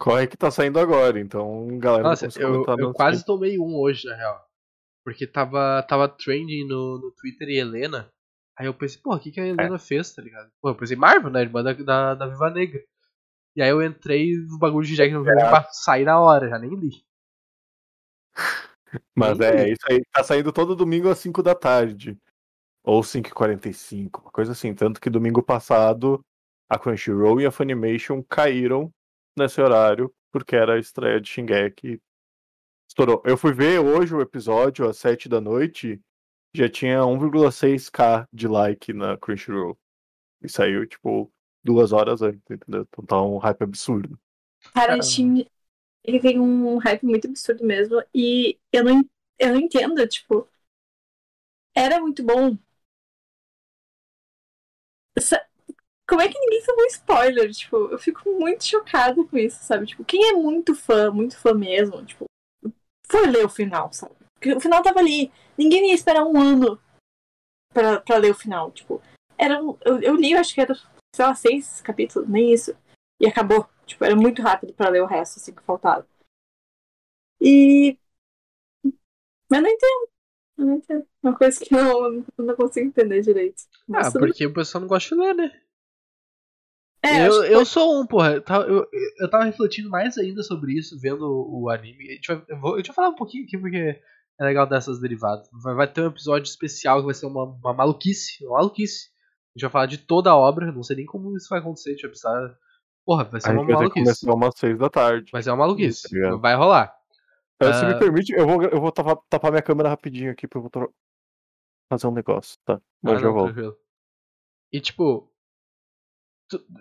Corre. 0.02 0.16
Corre 0.16 0.28
que 0.28 0.38
tá 0.38 0.50
saindo 0.50 0.80
agora, 0.80 1.20
então 1.20 1.78
galera. 1.78 2.04
Nossa, 2.04 2.28
eu, 2.40 2.66
eu 2.66 2.94
quase 2.94 3.24
tomei 3.24 3.60
um 3.60 3.76
hoje, 3.76 4.08
na 4.08 4.16
real. 4.16 4.44
Porque 5.06 5.28
tava, 5.28 5.84
tava 5.88 6.10
trending 6.10 6.68
no, 6.68 7.00
no 7.00 7.12
Twitter 7.12 7.50
e 7.50 7.60
Helena. 7.60 8.12
Aí 8.58 8.66
eu 8.66 8.74
pensei, 8.74 9.00
pô, 9.02 9.16
o 9.16 9.20
que, 9.20 9.32
que 9.32 9.40
a 9.40 9.46
Helena 9.46 9.80
fez, 9.80 10.14
tá 10.14 10.22
ligado? 10.22 10.52
Pô, 10.62 10.70
eu 10.70 10.76
pensei, 10.76 10.96
Marvel, 10.96 11.32
né? 11.32 11.42
Irmã 11.42 11.64
da, 11.64 11.74
da, 11.74 12.16
da 12.16 12.28
Viva 12.28 12.50
Negra. 12.50 12.84
E 13.56 13.62
aí 13.62 13.70
eu 13.70 13.84
entrei 13.84 14.36
no 14.38 14.58
bagulho 14.58 14.86
de 14.86 14.96
Jack 14.96 15.14
no 15.14 15.26
Jogo 15.26 15.38
pra 15.38 15.64
sair 15.72 16.06
na 16.06 16.20
hora, 16.20 16.50
já 16.50 16.58
nem 16.58 16.74
li. 16.76 17.04
Mas 19.16 19.38
Nem 19.38 19.48
é, 19.48 19.66
vi. 19.66 19.72
isso 19.72 19.86
aí 19.90 20.02
tá 20.12 20.24
saindo 20.24 20.52
todo 20.52 20.76
domingo 20.76 21.10
às 21.10 21.20
5 21.20 21.42
da 21.42 21.56
tarde. 21.56 22.18
Ou 22.84 23.02
5h45, 23.02 24.22
uma 24.22 24.32
coisa 24.32 24.54
assim. 24.54 24.74
Tanto 24.74 25.00
que 25.00 25.10
domingo 25.10 25.44
passado 25.44 26.24
a 26.70 26.80
Crunchyroll 26.80 27.40
e 27.40 27.46
a 27.46 27.52
Funimation 27.52 28.24
caíram 28.24 28.92
nesse 29.38 29.62
horário, 29.62 30.14
porque 30.32 30.56
era 30.56 30.76
a 30.76 30.80
estreia 30.80 31.20
de 31.22 31.30
Shingeki. 31.30 32.02
Estourou. 32.90 33.22
Eu 33.26 33.38
fui 33.38 33.54
ver 33.54 33.80
hoje 33.80 34.14
o 34.16 34.22
episódio 34.22 34.88
às 34.90 34.98
7 34.98 35.30
da 35.30 35.42
noite, 35.42 36.02
já 36.56 36.70
tinha 36.70 37.06
1,6k 37.06 38.28
de 38.34 38.48
like 38.48 38.94
na 38.94 39.18
Crunchyroll. 39.18 39.78
E 40.42 40.50
saiu, 40.50 40.88
tipo, 40.88 41.32
duas 41.64 41.92
horas 41.94 42.22
antes, 42.22 42.42
entendeu? 42.50 42.84
Então 42.90 43.06
tá 43.06 43.22
um 43.22 43.38
hype 43.38 43.64
absurdo. 43.64 44.20
Cara, 44.74 45.00
time 45.00 45.50
ele 46.04 46.20
tem 46.22 46.40
um 46.40 46.78
hype 46.80 47.06
muito 47.06 47.28
absurdo 47.28 47.66
mesmo. 47.66 48.02
E 48.16 48.60
eu 48.72 48.84
não, 48.84 49.04
eu 49.40 49.50
não 49.54 49.62
entendo, 49.62 50.08
tipo. 50.08 50.50
Era 51.76 52.00
muito 52.00 52.24
bom. 52.24 52.58
Sa- 55.20 55.46
Como 56.12 56.22
é 56.22 56.28
que 56.28 56.38
ninguém 56.38 56.62
tomou 56.66 56.86
spoiler? 56.88 57.50
Tipo, 57.52 57.78
eu 57.90 57.98
fico 57.98 58.30
muito 58.38 58.66
chocada 58.66 59.24
com 59.26 59.38
isso, 59.38 59.64
sabe? 59.64 59.86
Tipo, 59.86 60.04
quem 60.04 60.28
é 60.30 60.34
muito 60.34 60.76
fã, 60.76 61.10
muito 61.10 61.38
fã 61.40 61.54
mesmo, 61.54 62.04
tipo, 62.06 62.26
foi 63.10 63.28
ler 63.28 63.46
o 63.46 63.50
final, 63.50 63.94
sabe? 63.94 64.14
Porque 64.36 64.54
o 64.54 64.60
final 64.60 64.84
tava 64.84 65.00
ali. 65.00 65.32
Ninguém 65.58 65.88
ia 65.88 65.94
esperar 65.96 66.26
um 66.26 66.38
ano 66.38 66.78
pra, 67.74 68.02
pra 68.02 68.18
ler 68.18 68.32
o 68.32 68.36
final. 68.38 68.72
Tipo, 68.72 69.02
era. 69.38 69.64
um- 69.64 69.78
Eu, 69.86 70.02
eu 70.02 70.16
li, 70.16 70.34
eu 70.34 70.40
acho 70.40 70.54
que 70.54 70.60
era, 70.60 70.76
sei 71.16 71.26
lá, 71.26 71.34
seis 71.34 71.80
capítulos, 71.80 72.28
nem 72.28 72.52
isso. 72.54 72.76
E 73.18 73.26
acabou. 73.26 73.70
Tipo, 73.86 74.04
era 74.04 74.16
muito 74.16 74.42
rápido 74.42 74.74
pra 74.74 74.90
ler 74.90 75.02
o 75.02 75.06
resto, 75.08 75.38
assim, 75.40 75.54
que 75.56 75.64
faltava. 75.64 76.06
E. 77.40 77.98
Mas 79.50 79.62
não 79.62 79.70
entendo. 79.70 80.10
Eu 80.58 80.66
não 80.66 80.76
entendo. 80.76 81.08
Uma 81.24 81.38
coisa 81.38 81.58
que 81.64 81.72
não, 81.74 82.06
eu 82.16 82.26
não 82.38 82.56
consigo 82.58 82.88
entender 82.88 83.22
direito. 83.22 83.64
Mas 83.88 84.08
Ah, 84.08 84.20
porque 84.20 84.46
o 84.46 84.54
pessoal 84.54 84.82
não 84.82 84.90
gosta 84.90 85.16
de 85.16 85.22
ler, 85.22 85.36
né? 85.36 85.62
É, 87.04 87.28
eu, 87.28 87.44
eu 87.46 87.66
sou 87.66 88.00
um, 88.00 88.06
porra. 88.06 88.34
Eu 88.34 88.42
tava, 88.44 88.66
eu, 88.66 88.86
eu 89.20 89.30
tava 89.30 89.44
refletindo 89.46 89.90
mais 89.90 90.18
ainda 90.18 90.44
sobre 90.44 90.74
isso, 90.78 91.00
vendo 91.00 91.24
o, 91.26 91.64
o 91.64 91.70
anime. 91.70 92.10
A 92.10 92.14
gente 92.14 92.28
vai, 92.28 92.44
eu, 92.48 92.60
vou, 92.60 92.74
vai 92.76 92.84
falar 92.84 93.10
um 93.10 93.16
pouquinho 93.16 93.44
aqui, 93.46 93.58
porque 93.58 94.00
é 94.40 94.44
legal 94.46 94.68
dessas 94.68 95.00
derivadas. 95.00 95.50
Vai, 95.52 95.74
vai 95.76 95.88
ter 95.92 96.02
um 96.02 96.08
episódio 96.08 96.48
especial 96.48 97.00
que 97.00 97.06
vai 97.06 97.14
ser 97.16 97.26
uma, 97.26 97.44
uma 97.44 97.74
maluquice. 97.74 98.46
Uma 98.46 98.58
maluquice. 98.58 99.10
A 99.10 99.58
gente 99.58 99.62
vai 99.64 99.72
falar 99.72 99.86
de 99.88 99.98
toda 99.98 100.30
a 100.30 100.38
obra. 100.38 100.72
Não 100.72 100.84
sei 100.84 100.96
nem 100.98 101.06
como 101.06 101.36
isso 101.36 101.48
vai 101.50 101.60
acontecer. 101.60 101.90
A 101.90 101.94
gente 101.94 102.02
vai 102.04 102.10
precisar. 102.12 102.58
Porra, 103.06 103.24
vai 103.24 103.42
ser 103.42 103.50
A 103.50 103.52
uma 103.54 103.60
gente 103.62 103.68
vai 103.68 103.76
maluquice. 103.78 104.04
começar 104.26 104.34
umas 104.36 104.54
6 104.58 104.78
da 104.78 104.90
tarde. 104.90 105.32
Vai 105.32 105.42
ser 105.42 105.50
uma 105.50 105.58
maluquice. 105.58 106.08
Tá? 106.22 106.36
Vai 106.38 106.56
rolar. 106.56 106.96
Ah, 107.60 107.74
Se 107.74 107.86
Ah. 107.86 107.88
me 107.90 108.00
permite, 108.00 108.32
eu 108.32 108.46
vou, 108.48 108.64
eu 108.64 108.80
vou 108.80 108.92
tapar, 108.92 109.18
tapar 109.30 109.52
minha 109.52 109.62
câmera 109.64 109.90
rapidinho 109.90 110.32
aqui 110.32 110.48
pra 110.48 110.60
eu 110.60 110.70
vou 110.70 110.94
fazer 111.92 112.08
um 112.08 112.12
negócio, 112.12 112.58
tá? 112.66 112.80
Mas 113.02 113.16
Ah, 113.16 113.18
já 113.18 113.26
não, 113.28 113.34
volto. 113.34 113.54
tranquilo. 113.54 113.76
E 114.72 114.80
tipo. 114.80 115.31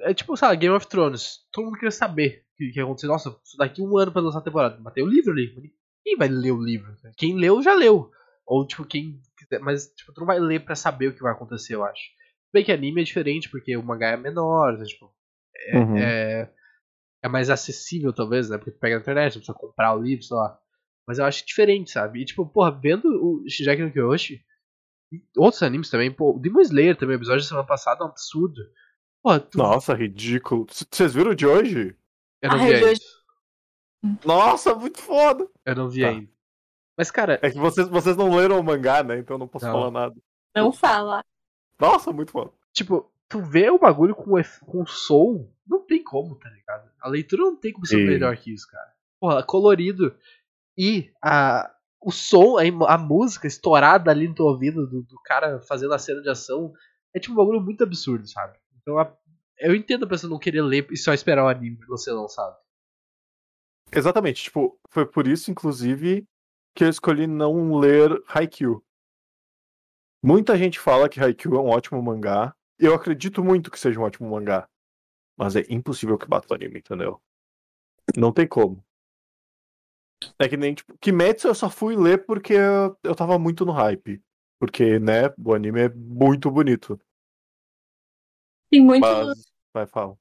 É 0.01 0.14
tipo, 0.14 0.37
sabe, 0.37 0.57
Game 0.57 0.75
of 0.75 0.87
Thrones. 0.87 1.39
Todo 1.53 1.64
mundo 1.66 1.75
queria 1.75 1.91
saber 1.91 2.45
o 2.55 2.57
que, 2.57 2.71
que 2.73 2.79
ia 2.79 2.85
acontecer. 2.85 3.07
Nossa, 3.07 3.37
daqui 3.59 3.83
um 3.83 3.97
ano 3.99 4.12
pra 4.12 4.23
lançar 4.23 4.39
a 4.39 4.43
temporada. 4.43 4.79
Mas 4.81 4.93
tem 4.95 5.05
o 5.05 5.09
livro 5.09 5.33
ali. 5.33 5.47
Ninguém 6.05 6.18
vai 6.18 6.29
ler 6.29 6.53
o 6.53 6.62
livro. 6.62 6.91
né? 7.03 7.12
Quem 7.16 7.37
leu, 7.39 7.62
já 7.62 7.75
leu. 7.75 8.11
Ou, 8.47 8.66
tipo, 8.66 8.85
quem 8.85 9.21
quiser. 9.37 9.61
Mas, 9.61 9.87
tipo, 9.95 10.12
tu 10.12 10.21
não 10.21 10.27
vai 10.27 10.39
ler 10.41 10.64
pra 10.64 10.75
saber 10.75 11.09
o 11.09 11.14
que 11.14 11.23
vai 11.23 11.33
acontecer, 11.33 11.75
eu 11.75 11.85
acho. 11.85 12.03
Bem 12.53 12.64
que 12.64 12.73
anime 12.73 13.01
é 13.01 13.05
diferente, 13.05 13.49
porque 13.49 13.77
o 13.77 13.83
mangá 13.83 14.09
é 14.09 14.16
menor, 14.16 14.77
né, 14.77 14.85
tipo. 14.85 15.12
É, 15.68 15.79
Uhum. 15.79 15.97
é, 15.99 16.53
é 17.23 17.29
mais 17.29 17.51
acessível, 17.51 18.12
talvez, 18.12 18.49
né? 18.51 18.57
Porque 18.59 18.73
tu 18.73 18.79
pega 18.81 18.97
na 18.97 19.01
internet, 19.03 19.35
não 19.35 19.41
precisa 19.41 19.59
comprar 19.59 19.95
o 19.95 20.03
livro, 20.03 20.25
sei 20.25 20.37
lá. 20.37 20.59
Mas 21.07 21.18
eu 21.18 21.25
acho 21.25 21.47
diferente, 21.47 21.91
sabe? 21.91 22.21
E, 22.21 22.25
tipo, 22.25 22.47
porra, 22.47 22.71
vendo 22.71 23.05
o 23.09 23.45
Shingeki 23.49 23.83
no 23.83 23.93
Kyoshi, 23.93 24.43
e 25.12 25.21
outros 25.37 25.62
animes 25.62 25.91
também, 25.91 26.11
pô, 26.11 26.37
o 26.37 26.39
Demon 26.41 26.61
Slayer 26.61 26.97
também, 26.97 27.16
o 27.16 27.18
episódio 27.18 27.43
da 27.43 27.49
semana 27.49 27.66
passada 27.66 28.03
é 28.03 28.07
um 28.07 28.11
absurdo. 28.11 28.61
Porra, 29.23 29.41
tu, 29.41 29.59
Nossa, 29.59 29.95
ridículo. 29.95 30.66
Vocês 30.91 31.14
viram 31.14 31.33
o 31.33 31.35
de 31.35 31.47
hoje? 31.47 31.97
eu 32.43 32.51
não 32.51 32.57
Ah, 32.57 32.59
vi 32.64 32.75
ainda. 32.75 32.87
hoje. 32.87 33.01
Nossa, 34.25 34.75
muito 34.75 34.99
foda. 35.01 35.47
Eu 35.64 35.75
não 35.75 35.89
vi 35.89 36.01
Tá. 36.03 36.09
ainda. 36.09 36.31
Mas, 36.97 37.11
cara, 37.11 37.39
É 37.43 37.51
que 37.51 37.59
vocês, 37.59 37.89
vocês 37.89 38.16
não 38.16 38.35
leram 38.35 38.59
o 38.59 38.64
mangá, 38.64 39.03
né? 39.03 39.18
Então 39.18 39.35
eu 39.35 39.39
não 39.39 39.49
posso 39.49 39.66
Não. 39.66 39.73
falar 39.73 39.91
nada. 39.91 40.14
Não 40.55 40.73
fala. 40.73 41.25
Nossa, 41.79 42.12
muito 42.12 42.33
foda. 42.33 42.51
tipo, 42.73 43.11
tu 43.29 43.41
vê 43.43 43.71
o 43.71 43.79
bagulho 43.79 44.14
com, 44.14 44.33
com 44.66 44.87
som, 44.87 45.51
não 45.66 45.85
tem 45.87 46.03
como, 46.03 46.35
tá 46.37 46.49
ligado? 46.51 46.91
A 47.01 47.09
leitura 47.09 47.43
não 47.43 47.57
tem 47.57 47.73
como 47.73 47.87
ser 47.87 47.97
Sim. 47.97 48.07
melhor 48.07 48.37
que 48.37 48.53
isso, 48.53 48.66
cara. 48.71 48.93
Porra, 49.21 49.43
colorido. 49.43 50.14
E 50.77 51.11
a, 51.23 51.71
o 52.03 52.11
som, 52.11 52.57
a, 52.59 52.95
a 52.95 52.99
música 52.99 53.47
estourada 53.47 54.11
ali 54.11 54.27
no 54.29 54.35
teu 54.35 54.47
ouvido 54.47 54.87
do, 54.87 55.03
do 55.03 55.21
cara 55.25 55.61
fazendo 55.61 55.93
a 55.95 55.99
cena 55.99 56.21
de 56.23 56.29
ação, 56.29 56.73
é 57.14 57.21
tipo 57.21 57.35
um 57.35 57.37
bagulho 57.37 57.61
muito 57.61 57.83
absurdo, 57.85 58.27
sabe? 58.29 58.59
Então 58.81 58.99
a- 58.99 59.16
eu 59.59 59.74
entendo 59.74 60.05
a 60.05 60.09
pessoa 60.09 60.31
não 60.31 60.39
querer 60.39 60.62
ler 60.62 60.87
e 60.91 60.97
só 60.97 61.12
esperar 61.12 61.45
o 61.45 61.49
anime 61.49 61.78
não 61.89 61.97
ser 61.97 62.12
lançado. 62.12 62.57
Exatamente, 63.93 64.45
tipo, 64.45 64.78
foi 64.89 65.05
por 65.05 65.26
isso, 65.26 65.51
inclusive, 65.51 66.26
que 66.74 66.85
eu 66.85 66.89
escolhi 66.89 67.26
não 67.26 67.76
ler 67.78 68.22
Haikyuu. 68.28 68.83
Muita 70.22 70.57
gente 70.57 70.78
fala 70.78 71.09
que 71.09 71.18
Haikyuu 71.20 71.57
é 71.57 71.61
um 71.61 71.68
ótimo 71.68 72.01
mangá. 72.03 72.55
Eu 72.78 72.95
acredito 72.95 73.43
muito 73.43 73.70
que 73.70 73.78
seja 73.78 73.99
um 73.99 74.05
ótimo 74.05 74.31
mangá. 74.31 74.68
Mas 75.37 75.57
é 75.57 75.64
impossível 75.70 76.18
que 76.18 76.28
bata 76.28 76.47
o 76.51 76.55
anime, 76.55 76.78
entendeu? 76.78 77.20
Não 78.16 78.33
tem 78.33 78.47
como. 78.47 78.85
É 80.39 80.49
que 80.49 80.57
nem, 80.57 80.74
tipo, 80.74 80.97
Kimetsu 80.99 81.49
eu 81.49 81.55
só 81.55 81.70
fui 81.70 81.97
ler 81.97 82.24
porque 82.26 82.53
eu, 82.53 82.97
eu 83.03 83.14
tava 83.14 83.39
muito 83.39 83.64
no 83.64 83.72
hype. 83.72 84.22
Porque, 84.59 84.99
né, 84.99 85.33
o 85.43 85.55
anime 85.55 85.81
é 85.81 85.89
muito 85.89 86.51
bonito. 86.51 87.01
Tem 88.71 88.81
muitos. 88.83 89.11
Mas, 89.11 89.45
vai, 89.75 89.87
fala. 89.87 90.16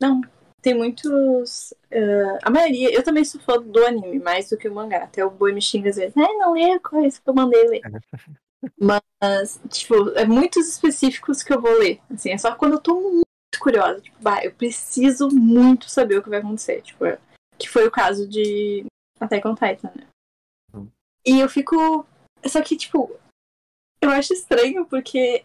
Não, 0.00 0.20
tem 0.62 0.74
muitos. 0.74 1.74
eh, 1.90 2.38
a 2.42 2.50
maioria, 2.50 2.92
eu 2.94 3.02
também 3.02 3.24
sou 3.24 3.40
fã 3.40 3.60
do 3.60 3.84
anime, 3.84 4.18
mais 4.18 4.48
do 4.50 4.56
que 4.56 4.68
o 4.68 4.74
mangá. 4.74 5.04
Até 5.04 5.24
o 5.24 5.30
boi 5.30 5.52
me 5.52 5.60
xinga 5.60 5.90
às 5.90 5.96
vezes. 5.96 6.16
Ai, 6.16 6.32
não 6.36 6.52
lê 6.52 6.72
a 6.72 6.80
coisa 6.80 7.20
que 7.20 7.28
eu 7.28 7.34
mandei 7.34 7.66
ler. 7.68 7.80
Mas, 8.78 9.58
tipo, 9.70 10.10
é 10.10 10.24
muitos 10.26 10.68
específicos 10.68 11.42
que 11.42 11.52
eu 11.52 11.60
vou 11.60 11.78
ler. 11.78 12.00
Assim, 12.10 12.30
é 12.30 12.38
só 12.38 12.54
quando 12.54 12.74
eu 12.74 12.80
tô 12.80 13.00
muito 13.00 13.24
curiosa. 13.58 14.00
Tipo, 14.00 14.16
bah, 14.20 14.44
eu 14.44 14.52
preciso 14.52 15.28
muito 15.28 15.88
saber 15.88 16.18
o 16.18 16.22
que 16.22 16.28
vai 16.30 16.40
acontecer. 16.40 16.82
Tipo, 16.82 17.06
é- 17.06 17.18
que 17.58 17.68
foi 17.68 17.86
o 17.86 17.90
caso 17.90 18.26
de 18.28 18.84
Attack 19.18 19.46
on 19.46 19.54
Titan, 19.54 19.92
né? 19.96 20.06
Uhum. 20.74 20.88
E 21.26 21.40
eu 21.40 21.48
fico. 21.48 22.06
Só 22.46 22.62
que, 22.62 22.76
tipo, 22.76 23.14
eu 24.02 24.10
acho 24.10 24.32
estranho 24.32 24.86
porque 24.86 25.44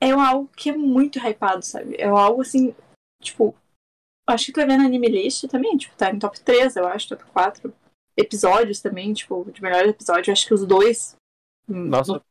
é 0.00 0.10
algo 0.10 0.48
que 0.56 0.70
é 0.70 0.76
muito 0.76 1.18
hypado, 1.18 1.64
sabe? 1.64 1.96
É 1.98 2.06
algo 2.06 2.42
assim, 2.42 2.74
tipo, 3.22 3.54
acho 4.28 4.46
que 4.46 4.52
tu 4.52 4.56
vai 4.56 4.66
ver 4.66 4.76
na 4.78 4.84
Anime 4.84 5.08
List 5.08 5.46
também, 5.48 5.76
tipo, 5.76 5.96
tá 5.96 6.10
em 6.10 6.18
top 6.18 6.40
3, 6.40 6.76
eu 6.76 6.86
acho, 6.86 7.08
top 7.08 7.24
4 7.32 7.74
episódios 8.16 8.80
também, 8.80 9.12
tipo, 9.12 9.50
de 9.50 9.62
melhor 9.62 9.84
episódio, 9.86 10.30
eu 10.30 10.32
acho 10.32 10.46
que 10.46 10.54
os 10.54 10.66
dois 10.66 11.16
Nossa, 11.68 12.14
no 12.14 12.22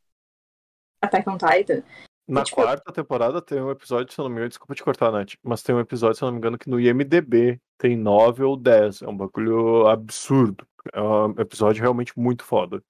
Attack 1.01 1.29
on 1.29 1.37
Titan. 1.37 1.83
Na 2.27 2.43
tipo- 2.43 2.55
quarta 2.55 2.91
temporada 2.91 3.39
tem 3.39 3.61
um 3.61 3.69
episódio, 3.69 4.11
se 4.11 4.19
eu 4.19 4.23
não 4.23 4.29
me 4.29 4.37
engano, 4.37 4.49
desculpa 4.49 4.73
te 4.73 4.83
cortar, 4.83 5.11
Nath, 5.11 5.33
mas 5.43 5.61
tem 5.61 5.75
um 5.75 5.79
episódio, 5.79 6.15
se 6.15 6.23
eu 6.23 6.25
não 6.25 6.33
me 6.33 6.39
engano, 6.39 6.57
que 6.57 6.69
no 6.69 6.79
IMDB 6.79 7.61
tem 7.77 7.95
9 7.95 8.43
ou 8.43 8.57
10. 8.57 9.03
É 9.03 9.07
um 9.07 9.15
bagulho 9.15 9.85
absurdo. 9.87 10.65
É 10.91 10.99
um 10.99 11.31
episódio 11.37 11.83
realmente 11.83 12.17
muito 12.17 12.43
foda. 12.43 12.81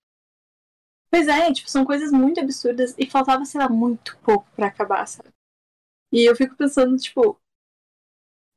Pois 1.16 1.30
é, 1.30 1.54
tipo, 1.54 1.70
são 1.70 1.86
coisas 1.86 2.12
muito 2.12 2.42
absurdas 2.42 2.94
e 2.98 3.10
faltava, 3.10 3.46
sei 3.46 3.62
lá, 3.62 3.70
muito 3.70 4.18
pouco 4.18 4.46
pra 4.54 4.68
acabar, 4.68 5.08
sabe? 5.08 5.30
E 6.12 6.30
eu 6.30 6.36
fico 6.36 6.58
pensando, 6.58 6.98
tipo, 6.98 7.40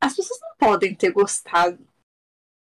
as 0.02 0.16
pessoas 0.16 0.40
não 0.40 0.56
podem 0.58 0.92
ter 0.92 1.12
gostado. 1.12 1.78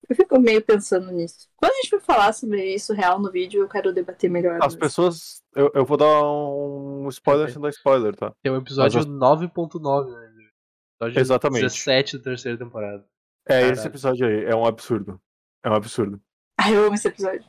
Eu 0.08 0.16
fico 0.16 0.40
meio 0.40 0.64
pensando 0.64 1.12
nisso. 1.12 1.50
Quando 1.56 1.72
a 1.72 1.76
gente 1.78 1.90
for 1.90 2.00
falar 2.00 2.32
sobre 2.32 2.76
isso 2.76 2.94
real 2.94 3.20
no 3.20 3.32
vídeo, 3.32 3.64
eu 3.64 3.68
quero 3.68 3.92
debater 3.92 4.30
melhor. 4.30 4.58
As 4.58 4.60
mas- 4.60 4.76
pessoas. 4.76 5.42
Eu, 5.56 5.72
eu 5.74 5.84
vou 5.84 5.98
dar 5.98 6.30
um 6.32 7.08
spoiler 7.10 7.52
sem 7.52 7.60
dar 7.60 7.70
spoiler, 7.70 8.16
tá? 8.16 8.32
Tem 8.44 8.52
o 8.52 8.58
episódio 8.58 9.00
Mas 9.00 9.08
9.9, 9.08 10.12
né? 10.12 10.52
Episódio 11.00 11.20
Exatamente. 11.20 11.64
17 11.64 12.18
da 12.20 12.24
terceira 12.24 12.56
temporada. 12.56 13.04
É, 13.50 13.62
esse 13.62 13.70
Caralho. 13.70 13.88
episódio 13.88 14.28
aí 14.28 14.46
é 14.46 14.56
um 14.56 14.64
absurdo. 14.64 15.20
É 15.66 15.72
um 15.72 15.74
absurdo. 15.74 16.22
Ai, 16.58 16.76
eu 16.76 16.86
amo 16.86 16.96
esse 16.96 17.08
episódio. 17.08 17.44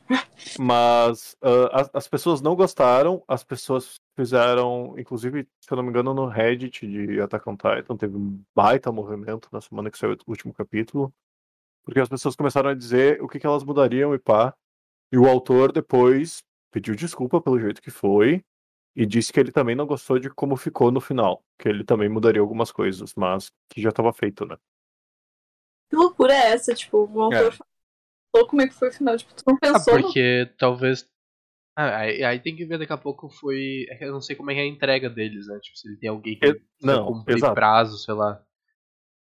Mas 0.59 1.37
ah, 1.41 1.81
as, 1.81 1.89
as 1.93 2.07
pessoas 2.07 2.41
não 2.41 2.55
gostaram, 2.55 3.23
as 3.27 3.43
pessoas 3.43 3.99
fizeram, 4.15 4.95
inclusive, 4.97 5.47
se 5.59 5.71
eu 5.71 5.75
não 5.75 5.83
me 5.83 5.89
engano, 5.89 6.13
no 6.13 6.27
Reddit 6.27 6.87
de 6.87 7.21
Attack 7.21 7.47
on 7.49 7.55
Titan, 7.55 7.97
teve 7.97 8.17
um 8.17 8.43
baita 8.55 8.91
movimento 8.91 9.49
na 9.51 9.61
semana 9.61 9.91
que 9.91 9.97
saiu 9.97 10.13
o 10.13 10.31
último 10.31 10.53
capítulo, 10.53 11.13
porque 11.83 11.99
as 11.99 12.09
pessoas 12.09 12.35
começaram 12.35 12.69
a 12.69 12.73
dizer 12.73 13.21
o 13.21 13.27
que, 13.27 13.39
que 13.39 13.45
elas 13.45 13.63
mudariam 13.63 14.13
e 14.13 14.19
pá. 14.19 14.53
E 15.11 15.17
o 15.17 15.27
autor 15.27 15.71
depois 15.71 16.43
pediu 16.71 16.95
desculpa 16.95 17.39
pelo 17.39 17.59
jeito 17.59 17.81
que 17.81 17.91
foi 17.91 18.43
e 18.95 19.05
disse 19.05 19.31
que 19.31 19.39
ele 19.39 19.51
também 19.51 19.75
não 19.75 19.85
gostou 19.85 20.17
de 20.17 20.29
como 20.29 20.55
ficou 20.55 20.91
no 20.91 21.01
final, 21.01 21.43
que 21.59 21.69
ele 21.69 21.83
também 21.83 22.09
mudaria 22.09 22.41
algumas 22.41 22.71
coisas, 22.71 23.13
mas 23.15 23.51
que 23.69 23.81
já 23.81 23.89
estava 23.89 24.11
feito, 24.11 24.45
né? 24.45 24.57
Que 25.89 25.95
loucura 25.95 26.33
é 26.33 26.53
essa? 26.53 26.73
Tipo, 26.73 27.07
o 27.11 27.21
autor 27.21 27.53
É. 27.53 27.72
falou 28.33 28.47
como 28.47 28.61
é 28.61 28.67
que 28.67 28.73
foi 28.73 28.89
o 28.89 28.93
final. 28.93 29.15
Tipo, 29.15 29.33
tu 29.35 29.43
não 29.47 29.55
Ah, 29.55 29.59
pensou 29.59 29.95
no 29.95 30.01
porque 30.01 30.51
talvez. 30.57 31.07
Ah, 31.75 31.99
aí, 31.99 32.23
aí 32.23 32.39
tem 32.39 32.55
que 32.55 32.65
ver 32.65 32.77
daqui 32.77 32.93
a 32.93 32.97
pouco 32.97 33.29
foi. 33.29 33.85
É 33.89 34.05
eu 34.05 34.11
não 34.11 34.21
sei 34.21 34.35
como 34.35 34.51
é 34.51 34.55
que 34.55 34.59
é 34.59 34.63
a 34.63 34.67
entrega 34.67 35.09
deles, 35.09 35.47
né? 35.47 35.59
Tipo, 35.61 35.77
se 35.77 35.87
ele 35.87 35.97
tem 35.97 36.09
alguém 36.09 36.37
que 36.37 36.61
não, 36.81 37.07
cumprir 37.07 37.37
exato. 37.37 37.53
prazo, 37.55 37.97
sei 37.97 38.13
lá. 38.13 38.43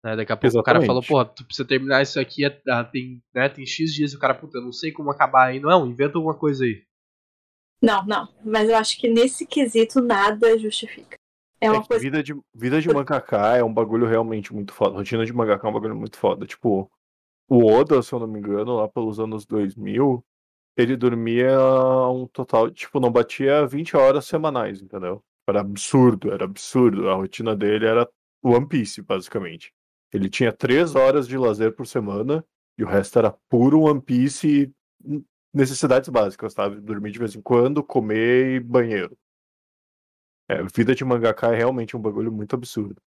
Né, 0.03 0.15
Daqui 0.15 0.31
a 0.31 0.37
pouco 0.37 0.57
o 0.57 0.63
cara 0.63 0.77
Exatamente. 0.79 0.87
falou, 0.87 1.03
porra, 1.03 1.25
tu 1.25 1.45
precisa 1.45 1.67
terminar 1.67 2.01
isso 2.01 2.19
aqui, 2.19 2.45
é- 2.45 2.61
ah, 2.69 2.85
tem, 2.85 3.21
né, 3.35 3.49
tem 3.49 3.65
X 3.65 3.93
dias 3.93 4.13
e 4.13 4.15
o 4.15 4.19
cara, 4.19 4.33
puta, 4.33 4.57
eu 4.57 4.61
não 4.61 4.71
sei 4.71 4.93
como 4.93 5.11
acabar 5.11 5.47
aí. 5.47 5.59
Não, 5.59 5.85
inventa 5.85 6.17
alguma 6.17 6.33
coisa 6.37 6.63
aí. 6.63 6.83
Não, 7.81 8.05
não. 8.05 8.27
Mas 8.43 8.69
eu 8.69 8.75
acho 8.77 8.97
que 8.99 9.07
nesse 9.07 9.45
quesito 9.45 10.01
nada 10.01 10.57
justifica. 10.57 11.17
É 11.61 11.67
É 11.67 11.71
uma 11.71 11.81
que 11.81 11.87
coisa. 11.89 12.03
vida 12.03 12.23
de, 12.23 12.33
vida 12.55 12.81
de 12.81 12.87
mangaká 12.87 13.57
é 13.57 13.63
um 13.63 13.73
bagulho 13.73 14.07
realmente 14.07 14.53
muito 14.53 14.73
foda. 14.73 14.95
Rotina 14.95 15.25
de 15.25 15.33
mangaká 15.33 15.67
é 15.67 15.69
um 15.69 15.73
bagulho 15.73 15.95
muito 15.95 16.17
foda. 16.17 16.45
Tipo, 16.45 16.89
o 17.49 17.65
Oda, 17.65 18.01
se 18.01 18.13
eu 18.13 18.19
não 18.19 18.27
me 18.27 18.39
engano, 18.39 18.75
lá 18.75 18.87
pelos 18.87 19.19
anos 19.19 19.45
2000, 19.45 20.23
ele 20.77 20.95
dormia 20.95 21.57
um 22.09 22.27
total, 22.27 22.69
tipo, 22.71 22.99
não 22.99 23.11
batia 23.11 23.65
20 23.65 23.97
horas 23.97 24.25
semanais, 24.25 24.81
entendeu? 24.81 25.23
Era 25.47 25.61
absurdo, 25.61 26.31
era 26.31 26.45
absurdo. 26.45 27.09
A 27.09 27.15
rotina 27.15 27.55
dele 27.55 27.85
era 27.85 28.07
One 28.43 28.67
Piece, 28.67 29.01
basicamente. 29.01 29.73
Ele 30.13 30.29
tinha 30.29 30.53
3 30.53 30.95
horas 30.95 31.27
de 31.27 31.37
lazer 31.37 31.75
por 31.75 31.87
semana 31.87 32.45
e 32.77 32.83
o 32.83 32.87
resto 32.87 33.19
era 33.19 33.31
puro 33.49 33.81
One 33.81 34.01
Piece 34.01 34.47
e 34.47 35.21
necessidades 35.53 36.07
básicas, 36.09 36.53
sabe? 36.53 36.79
Dormir 36.79 37.11
de 37.11 37.19
vez 37.19 37.35
em 37.35 37.41
quando, 37.41 37.83
comer 37.83 38.55
e 38.55 38.59
banheiro. 38.59 39.17
É, 40.47 40.63
vida 40.63 40.95
de 40.95 41.03
mangaká 41.03 41.53
é 41.53 41.57
realmente 41.57 41.97
um 41.97 42.01
bagulho 42.01 42.31
muito 42.31 42.55
absurdo. 42.55 43.01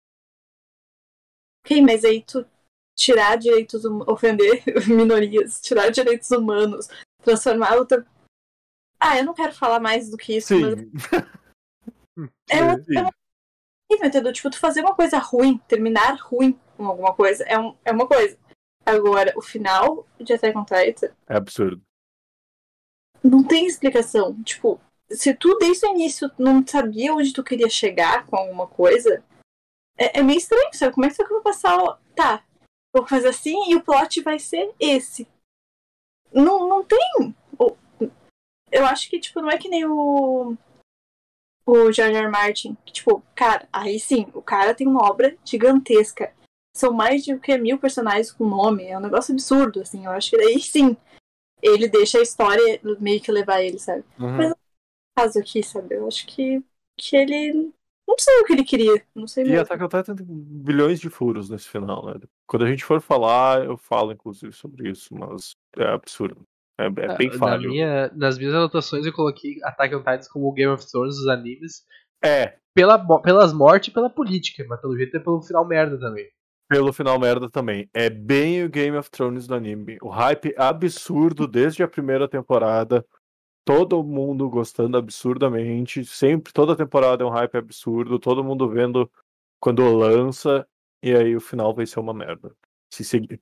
Ok, 1.64 1.82
mas 1.82 2.04
aí 2.04 2.24
tu 2.24 2.46
tirar 3.02 3.36
direitos 3.36 3.84
humanos, 3.84 4.08
ofender 4.08 4.64
minorias, 4.88 5.60
tirar 5.62 5.90
direitos 5.90 6.30
humanos, 6.32 6.88
transformar 7.24 7.76
outra. 7.76 8.06
Ah, 9.00 9.18
eu 9.18 9.26
não 9.26 9.34
quero 9.34 9.54
falar 9.54 9.80
mais 9.80 10.10
do 10.10 10.18
que 10.18 10.38
isso, 10.38 10.54
mas 10.60 10.80
Sim. 10.80 10.92
é 12.50 12.62
uma, 12.62 12.84
sim. 12.84 12.98
é 12.98 13.02
uma 13.02 13.12
entendeu? 13.90 14.32
Tipo, 14.32 14.50
tu 14.52 14.60
fazer 14.60 14.82
uma 14.82 14.96
coisa 14.96 15.18
ruim, 15.18 15.58
terminar 15.68 16.16
ruim 16.22 16.58
com 16.78 16.86
alguma 16.86 17.14
coisa, 17.14 17.44
é, 17.46 17.58
um, 17.58 17.76
é 17.84 17.92
uma 17.92 18.08
coisa. 18.08 18.38
Agora, 18.86 19.34
o 19.36 19.42
final 19.42 20.08
de 20.20 20.34
Attack 20.34 20.58
on 20.58 20.66
Titan 20.66 21.14
É 21.28 21.36
absurdo. 21.36 21.82
não 23.24 23.44
tem 23.44 23.66
explicação. 23.66 24.42
Tipo, 24.44 24.80
se 25.10 25.34
tu 25.34 25.58
desde 25.58 25.86
o 25.86 25.90
início 25.90 26.32
não 26.38 26.66
sabia 26.66 27.14
onde 27.14 27.34
tu 27.34 27.44
queria 27.44 27.70
chegar 27.70 28.26
com 28.26 28.36
alguma 28.38 28.68
coisa, 28.68 29.24
é, 29.98 30.20
é 30.20 30.24
meio 30.24 30.38
estranho, 30.38 30.70
sabe? 30.74 30.94
Como 30.94 31.06
é 31.06 31.10
que 31.10 31.16
tu 31.16 31.28
vai 31.28 31.42
passar. 31.42 32.00
Tá, 32.16 32.44
vou 32.94 33.08
fazer 33.08 33.30
assim 33.30 33.72
e 33.72 33.76
o 33.76 33.84
plot 33.84 34.22
vai 34.22 34.40
ser 34.40 34.74
esse. 34.80 35.28
Não, 36.34 36.68
não 36.68 36.84
tem. 36.84 37.36
Eu 38.72 38.86
acho 38.86 39.10
que, 39.10 39.20
tipo, 39.20 39.42
não 39.42 39.50
é 39.50 39.58
que 39.58 39.68
nem 39.68 39.86
o. 39.86 40.56
O 41.66 41.92
George 41.92 42.16
R. 42.16 42.26
R. 42.26 42.30
Martin. 42.30 42.76
Que, 42.86 42.94
tipo, 42.94 43.22
cara, 43.36 43.68
aí 43.72 44.00
sim, 44.00 44.28
o 44.34 44.42
cara 44.42 44.74
tem 44.74 44.88
uma 44.88 45.04
obra 45.04 45.38
gigantesca. 45.44 46.34
São 46.76 46.94
mais 46.94 47.24
de 47.24 47.34
o 47.34 47.40
que 47.40 47.58
mil 47.58 47.78
personagens 47.78 48.32
com 48.32 48.48
nome. 48.48 48.86
É 48.86 48.98
um 48.98 49.02
negócio 49.02 49.34
absurdo, 49.34 49.82
assim. 49.82 50.06
Eu 50.06 50.12
acho 50.12 50.30
que 50.32 50.38
daí 50.38 50.60
sim. 50.60 50.96
Ele 51.62 51.88
deixa 51.88 52.18
a 52.18 52.24
história 52.24 52.80
meio 53.00 53.22
que 53.22 53.32
levar 53.32 53.62
ele, 53.62 53.78
sabe? 53.78 54.04
Mas- 54.18 54.56
caso 55.16 55.40
aqui, 55.40 55.62
sabe? 55.62 55.96
Eu 55.96 56.08
acho 56.08 56.26
que, 56.26 56.64
que 56.98 57.16
ele. 57.16 57.72
Não 58.08 58.16
sei 58.18 58.40
o 58.40 58.46
que 58.46 58.54
ele 58.54 58.64
queria. 58.64 59.06
Não 59.14 59.28
sei 59.28 59.44
E 59.44 59.48
mesmo. 59.50 59.62
Attack 59.62 59.84
on 59.84 59.88
Titan 59.88 60.16
tem 60.16 60.26
bilhões 60.28 61.00
de 61.00 61.10
furos 61.10 61.50
nesse 61.50 61.68
final, 61.68 62.06
né? 62.06 62.20
Quando 62.52 62.66
a 62.66 62.70
gente 62.70 62.84
for 62.84 63.00
falar, 63.00 63.64
eu 63.64 63.78
falo 63.78 64.12
inclusive 64.12 64.52
sobre 64.52 64.90
isso, 64.90 65.16
mas 65.16 65.56
é 65.78 65.86
absurdo. 65.86 66.42
É, 66.78 66.88
é 66.88 67.16
bem 67.18 67.30
Na 67.30 67.38
falho. 67.38 67.70
minha, 67.70 68.12
nas 68.14 68.38
minhas 68.38 68.54
anotações 68.54 69.06
eu 69.06 69.14
coloquei 69.14 69.56
Attack 69.64 69.96
on 69.96 70.00
Titan 70.00 70.28
como 70.34 70.50
o 70.50 70.52
Game 70.52 70.70
of 70.74 70.86
Thrones 70.92 71.16
dos 71.16 71.30
animes. 71.30 71.86
É, 72.22 72.58
Pela, 72.74 73.00
pelas 73.22 73.54
mortes 73.54 73.88
e 73.88 73.94
pela 73.94 74.10
política, 74.10 74.66
mas 74.68 74.82
pelo 74.82 74.98
jeito 74.98 75.16
é 75.16 75.20
pelo 75.22 75.42
final 75.42 75.66
merda 75.66 75.98
também. 75.98 76.28
pelo 76.70 76.92
final 76.92 77.18
merda 77.18 77.50
também. 77.50 77.90
É 77.94 78.10
bem 78.10 78.66
o 78.66 78.70
Game 78.70 78.98
of 78.98 79.10
Thrones 79.10 79.48
do 79.48 79.56
anime. 79.56 79.98
O 80.02 80.10
hype 80.10 80.54
absurdo 80.58 81.48
desde 81.48 81.84
a 81.84 81.88
primeira 81.88 82.28
temporada. 82.28 83.06
Todo 83.66 84.04
mundo 84.04 84.50
gostando 84.50 84.98
absurdamente. 84.98 86.04
Sempre, 86.04 86.52
toda 86.52 86.76
temporada 86.76 87.24
é 87.24 87.26
um 87.26 87.30
hype 87.30 87.56
absurdo. 87.58 88.20
Todo 88.20 88.44
mundo 88.44 88.68
vendo 88.68 89.10
quando 89.60 89.84
lança. 89.98 90.68
E 91.04 91.16
aí 91.16 91.36
o 91.36 91.42
final 91.42 91.74
vai 91.74 91.86
ser 91.86 92.00
uma 92.00 92.14
merda. 92.14 92.56
Se 92.94 93.04
seguir. 93.04 93.36
O 93.36 93.40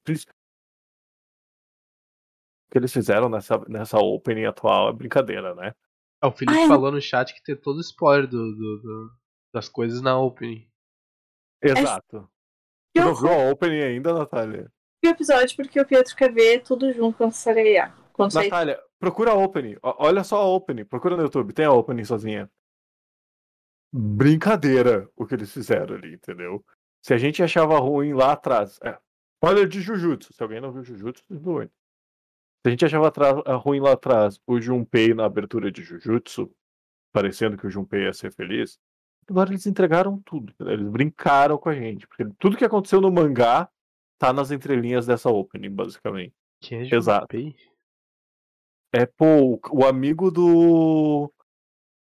que 2.71 2.77
eles 2.77 2.93
fizeram 2.93 3.29
nessa, 3.29 3.57
nessa 3.67 3.97
opening 3.97 4.45
atual 4.45 4.89
é 4.89 4.93
brincadeira, 4.93 5.55
né? 5.55 5.73
Ah, 6.21 6.27
o 6.27 6.31
Felipe 6.31 6.59
Ai, 6.59 6.67
falou 6.67 6.91
no 6.91 7.01
chat 7.01 7.33
que 7.33 7.41
tem 7.41 7.55
todo 7.55 7.77
o 7.77 7.81
spoiler 7.81 8.27
do, 8.27 8.37
do- 8.37 8.81
do- 8.81 9.11
das 9.53 9.67
coisas 9.67 10.01
na 10.01 10.19
opening. 10.19 10.69
Exato. 11.63 12.29
Que 12.95 13.01
Tu 13.01 13.05
não 13.05 13.15
viu 13.15 13.29
a 13.31 13.51
opening 13.51 13.81
ainda, 13.81 14.13
Natália? 14.13 14.71
o 15.03 15.07
episódio, 15.07 15.55
porque 15.55 15.79
o 15.79 15.87
Pietro 15.87 16.15
quer 16.15 16.31
ver 16.31 16.61
tudo 16.61 16.91
junto 16.93 17.17
quando 17.17 17.31
sair. 17.31 17.91
Quando 18.13 18.31
sair. 18.31 18.49
Natália, 18.49 18.79
procura 18.99 19.31
a 19.31 19.35
opening. 19.35 19.77
Olha 19.81 20.23
só 20.23 20.37
a 20.41 20.45
opening. 20.45 20.85
Procura 20.85 21.15
no 21.15 21.23
YouTube. 21.23 21.53
Tem 21.53 21.65
a 21.65 21.71
opening 21.71 22.03
sozinha. 22.03 22.51
Brincadeira 23.93 25.09
o 25.15 25.25
que 25.25 25.33
eles 25.33 25.51
fizeram 25.51 25.95
ali, 25.95 26.13
entendeu? 26.15 26.63
Se 27.01 27.13
a 27.13 27.17
gente 27.17 27.41
achava 27.41 27.77
ruim 27.79 28.13
lá 28.13 28.33
atrás. 28.33 28.79
É. 28.83 28.97
Olha 29.41 29.67
de 29.67 29.79
Jujutsu. 29.81 30.33
Se 30.33 30.43
alguém 30.43 30.59
não 30.59 30.71
viu 30.71 30.83
Jujutsu, 30.83 31.23
bem. 31.29 31.67
Se 32.61 32.67
a 32.67 32.69
gente 32.69 32.85
achava 32.85 33.07
atra- 33.07 33.55
ruim 33.57 33.79
lá 33.79 33.93
atrás 33.93 34.39
o 34.45 34.59
Junpei 34.59 35.13
na 35.13 35.25
abertura 35.25 35.71
de 35.71 35.81
Jujutsu, 35.81 36.51
parecendo 37.13 37.57
que 37.57 37.65
o 37.65 37.69
Junpei 37.69 38.03
ia 38.03 38.13
ser 38.13 38.33
feliz, 38.33 38.77
agora 39.29 39.49
eles 39.49 39.65
entregaram 39.65 40.19
tudo. 40.25 40.51
entendeu? 40.51 40.73
Eles 40.73 40.89
brincaram 40.89 41.57
com 41.57 41.69
a 41.69 41.73
gente. 41.73 42.05
Porque 42.05 42.25
tudo 42.37 42.57
que 42.57 42.65
aconteceu 42.65 42.99
no 42.99 43.09
mangá 43.11 43.69
tá 44.19 44.33
nas 44.33 44.51
entrelinhas 44.51 45.05
dessa 45.05 45.29
opening, 45.29 45.71
basicamente. 45.71 46.35
Que 46.61 46.75
é 46.75 46.93
Exato. 46.93 47.37
Junpei? 47.37 47.55
É, 48.93 49.05
pô, 49.05 49.53
o- 49.53 49.59
o 49.71 49.85
amigo 49.85 50.29
do. 50.29 51.31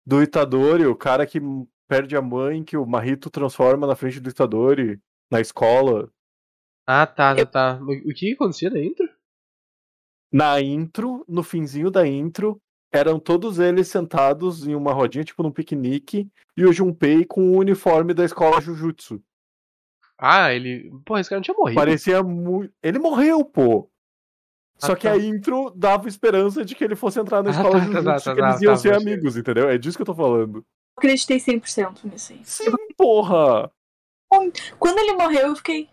Do 0.07 0.21
Itadori, 0.21 0.85
o 0.85 0.95
cara 0.95 1.25
que 1.25 1.39
perde 1.87 2.15
a 2.15 2.21
mãe, 2.21 2.63
que 2.63 2.77
o 2.77 2.85
Marito 2.85 3.29
transforma 3.29 3.85
na 3.87 3.95
frente 3.95 4.19
do 4.19 4.29
Itadori, 4.29 4.99
na 5.31 5.39
escola. 5.39 6.09
Ah, 6.87 7.05
tá, 7.07 7.35
tá, 7.35 7.45
tá. 7.45 7.79
O 7.81 8.13
que 8.13 8.33
acontecia 8.33 8.69
na 8.69 8.79
intro? 8.79 9.09
Na 10.31 10.61
intro, 10.61 11.23
no 11.27 11.41
finzinho 11.43 11.89
da 11.89 12.05
intro, 12.07 12.59
eram 12.91 13.19
todos 13.19 13.59
eles 13.59 13.87
sentados 13.87 14.67
em 14.67 14.75
uma 14.75 14.93
rodinha, 14.93 15.23
tipo 15.23 15.41
num 15.41 15.51
piquenique, 15.51 16.29
e 16.57 16.65
o 16.65 16.73
Junpei 16.73 17.25
com 17.25 17.51
o 17.51 17.57
uniforme 17.57 18.13
da 18.13 18.23
escola 18.25 18.61
Jujutsu. 18.61 19.21
Ah, 20.17 20.53
ele. 20.53 20.91
Pô, 21.05 21.17
esse 21.17 21.29
cara 21.29 21.39
não 21.39 21.43
tinha 21.43 21.57
morrido. 21.57 21.75
Parecia 21.75 22.23
muito. 22.23 22.73
Ele 22.81 22.99
morreu, 22.99 23.43
pô! 23.43 23.89
Só 24.77 24.93
Ah, 24.93 24.95
que 24.95 25.07
tá. 25.07 25.13
a 25.13 25.17
intro 25.17 25.71
dava 25.71 26.07
esperança 26.07 26.63
de 26.63 26.75
que 26.75 26.83
ele 26.83 26.95
fosse 26.95 27.19
entrar 27.19 27.41
na 27.41 27.49
Ah, 27.49 27.53
escola 27.53 27.73
tá, 27.73 27.79
tá, 27.79 27.85
Jujutsu, 27.85 28.03
tá, 28.05 28.19
tá, 28.19 28.35
que 28.35 28.41
eles 28.41 28.55
tá, 28.55 28.63
iam 28.63 28.73
tá, 28.73 28.79
ser 28.79 28.93
amigos, 28.93 29.37
entendeu? 29.37 29.69
É 29.69 29.77
disso 29.77 29.97
que 29.97 30.01
eu 30.01 30.05
tô 30.05 30.15
falando. 30.15 30.65
Eu 30.95 30.99
acreditei 30.99 31.37
100% 31.37 32.05
nisso 32.05 32.31
aí. 32.33 32.45
Sim, 32.45 32.71
porra! 32.95 33.71
Quando 34.79 34.97
ele 34.97 35.13
morreu, 35.13 35.47
eu 35.47 35.55
fiquei. 35.55 35.89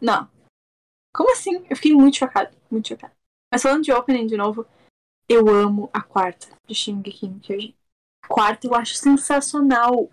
Não. 0.00 0.30
Como 1.14 1.32
assim? 1.32 1.64
Eu 1.70 1.76
fiquei 1.76 1.94
muito 1.94 2.18
chocado. 2.18 2.54
Muito 2.70 2.88
chocado. 2.88 3.14
Mas 3.50 3.62
falando 3.62 3.82
de 3.82 3.92
opening 3.92 4.26
de 4.26 4.36
novo, 4.36 4.66
eu 5.28 5.48
amo 5.48 5.88
a 5.92 6.02
quarta 6.02 6.48
de 6.66 6.74
Shingeki 6.74 7.28
no 7.28 7.40
Kyojin. 7.40 7.74
A 8.22 8.28
quarta 8.28 8.66
eu 8.66 8.74
acho 8.74 8.94
sensacional. 8.94 10.10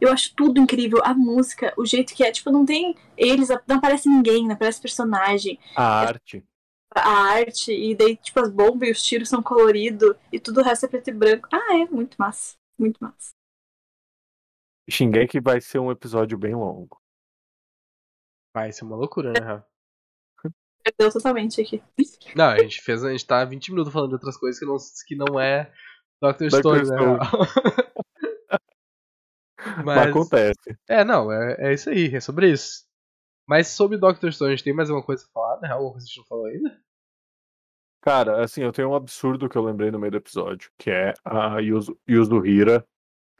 Eu 0.00 0.10
acho 0.10 0.34
tudo 0.34 0.60
incrível. 0.60 1.00
A 1.04 1.14
música, 1.14 1.72
o 1.76 1.86
jeito 1.86 2.14
que 2.14 2.24
é. 2.24 2.32
Tipo, 2.32 2.50
não 2.50 2.64
tem 2.64 2.96
eles, 3.16 3.48
não 3.68 3.76
aparece 3.76 4.08
ninguém, 4.08 4.46
não 4.46 4.54
aparece 4.54 4.80
personagem. 4.80 5.58
A 5.76 6.00
arte. 6.00 6.44
A 6.92 7.08
arte, 7.08 7.72
e 7.72 7.94
daí, 7.94 8.16
tipo, 8.16 8.40
as 8.40 8.50
bombas 8.50 8.88
e 8.88 8.92
os 8.92 9.02
tiros 9.02 9.28
são 9.28 9.40
coloridos, 9.40 10.16
e 10.32 10.40
tudo 10.40 10.60
o 10.60 10.64
resto 10.64 10.86
é 10.86 10.88
preto 10.88 11.08
e 11.08 11.12
branco. 11.12 11.48
Ah, 11.52 11.78
é 11.78 11.84
muito 11.84 12.16
massa. 12.18 12.56
Muito 12.76 12.98
massa. 13.00 13.30
Shingeki 14.90 15.40
vai 15.40 15.60
ser 15.60 15.78
um 15.78 15.90
episódio 15.90 16.36
bem 16.36 16.54
longo. 16.54 17.00
Vai 18.54 18.72
ser 18.72 18.84
uma 18.84 18.96
loucura, 18.96 19.32
né? 19.32 19.40
Perdeu 20.82 21.12
totalmente 21.12 21.60
aqui. 21.60 21.82
Não, 22.34 22.46
a 22.46 22.58
gente 22.58 22.82
fez. 22.82 23.04
A 23.04 23.12
gente 23.12 23.26
tá 23.26 23.44
20 23.44 23.70
minutos 23.70 23.92
falando 23.92 24.08
de 24.08 24.14
outras 24.14 24.36
coisas 24.36 24.58
que 24.58 24.66
não, 24.66 24.76
que 25.06 25.14
não 25.14 25.38
é. 25.38 25.70
Dr. 26.22 26.48
Stone, 26.50 26.78
né? 26.78 26.84
Stone. 26.84 27.18
Mas 29.84 30.08
acontece. 30.08 30.78
É, 30.88 31.04
não, 31.04 31.30
é, 31.30 31.56
é 31.58 31.72
isso 31.74 31.90
aí, 31.90 32.14
é 32.14 32.20
sobre 32.20 32.50
isso. 32.50 32.86
Mas 33.46 33.68
sobre 33.68 33.98
Doctor 33.98 34.30
Strange, 34.30 34.62
tem 34.62 34.72
mais 34.72 34.88
alguma 34.88 35.04
coisa 35.04 35.22
pra 35.24 35.32
falar? 35.32 35.60
Né? 35.60 35.68
Alguma 35.70 35.92
coisa 35.92 36.06
que 36.06 36.10
a 36.10 36.14
gente 36.14 36.18
não 36.18 36.26
falou 36.26 36.46
ainda? 36.46 36.80
Cara, 38.02 38.42
assim, 38.42 38.62
eu 38.62 38.72
tenho 38.72 38.88
um 38.88 38.94
absurdo 38.94 39.48
que 39.48 39.56
eu 39.56 39.62
lembrei 39.62 39.90
no 39.90 39.98
meio 39.98 40.12
do 40.12 40.16
episódio, 40.16 40.70
que 40.78 40.90
é 40.90 41.12
a 41.24 41.58
Yuzu, 41.58 41.98
Yuzuhira 42.08 42.86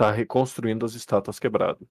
tá 0.01 0.11
reconstruindo 0.11 0.87
as 0.87 0.95
estátuas 0.95 1.39
quebradas. 1.39 1.87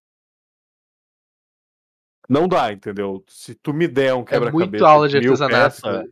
Não 2.28 2.47
dá, 2.47 2.74
entendeu? 2.74 3.24
Se 3.28 3.53
tu 3.53 3.72
me 3.72 3.88
der 3.88 4.16
um 4.16 4.26
quebra-cabeça. 4.26 4.66
É 4.66 4.70
muito 4.70 4.86
aula 4.86 5.07
de 5.07 5.18
artesanato. 5.18 5.76
Peça, 5.76 6.03
né? 6.03 6.12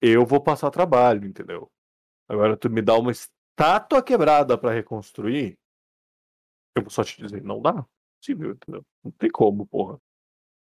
eu 0.00 0.24
vou 0.24 0.42
passar 0.42 0.70
trabalho, 0.70 1.26
entendeu? 1.26 1.70
Agora 2.26 2.56
tu 2.56 2.70
me 2.70 2.80
dá 2.80 2.94
uma 2.94 3.12
estátua 3.12 4.02
quebrada 4.02 4.56
para 4.56 4.72
reconstruir, 4.72 5.58
eu 6.74 6.82
vou 6.82 6.90
só 6.90 7.04
te 7.04 7.20
dizer, 7.20 7.42
não 7.42 7.60
dá. 7.60 7.84
Possível, 8.18 8.52
entendeu? 8.52 8.82
Não 9.02 9.10
tem 9.10 9.30
como, 9.30 9.66
porra. 9.66 10.00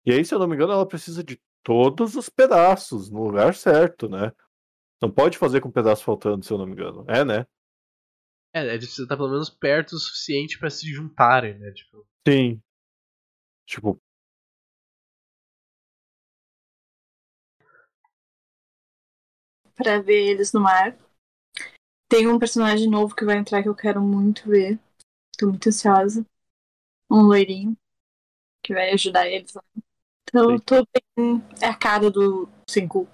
E 0.03 0.11
aí, 0.11 0.25
se 0.25 0.33
eu 0.33 0.39
não 0.39 0.47
me 0.47 0.55
engano, 0.55 0.73
ela 0.73 0.87
precisa 0.87 1.23
de 1.23 1.39
todos 1.61 2.15
os 2.15 2.29
pedaços 2.29 3.11
no 3.11 3.23
lugar 3.23 3.53
certo, 3.53 4.09
né? 4.09 4.31
Não 4.99 5.11
pode 5.11 5.37
fazer 5.37 5.61
com 5.61 5.69
um 5.69 5.71
pedaço 5.71 6.03
faltando, 6.03 6.43
se 6.43 6.51
eu 6.51 6.57
não 6.57 6.65
me 6.65 6.73
engano. 6.73 7.05
É, 7.07 7.23
né? 7.23 7.45
É, 8.53 8.61
ele 8.61 8.77
precisa 8.77 9.03
estar 9.03 9.17
pelo 9.17 9.29
menos 9.29 9.49
perto 9.49 9.93
o 9.93 9.99
suficiente 9.99 10.59
para 10.59 10.69
se 10.69 10.87
juntarem, 10.91 11.57
né? 11.57 11.71
Tipo... 11.71 12.05
Sim. 12.27 12.61
Tipo, 13.65 13.99
para 19.75 20.01
ver 20.01 20.29
eles 20.29 20.53
no 20.53 20.61
mar. 20.61 20.97
Tem 22.07 22.27
um 22.27 22.39
personagem 22.39 22.89
novo 22.89 23.15
que 23.15 23.25
vai 23.25 23.37
entrar 23.37 23.61
que 23.63 23.69
eu 23.69 23.75
quero 23.75 24.01
muito 24.01 24.47
ver. 24.47 24.79
Tô 25.37 25.47
muito 25.47 25.67
ansiosa. 25.67 26.25
Um 27.09 27.21
loirinho 27.23 27.75
que 28.63 28.73
vai 28.73 28.91
ajudar 28.91 29.27
eles 29.27 29.53
lá. 29.53 29.63
Então 30.27 30.51
eu 30.51 30.59
tô 30.59 30.87
bem. 31.17 31.43
É 31.61 31.67
a 31.67 31.75
cara 31.75 32.09
do 32.09 32.47
5. 32.69 33.07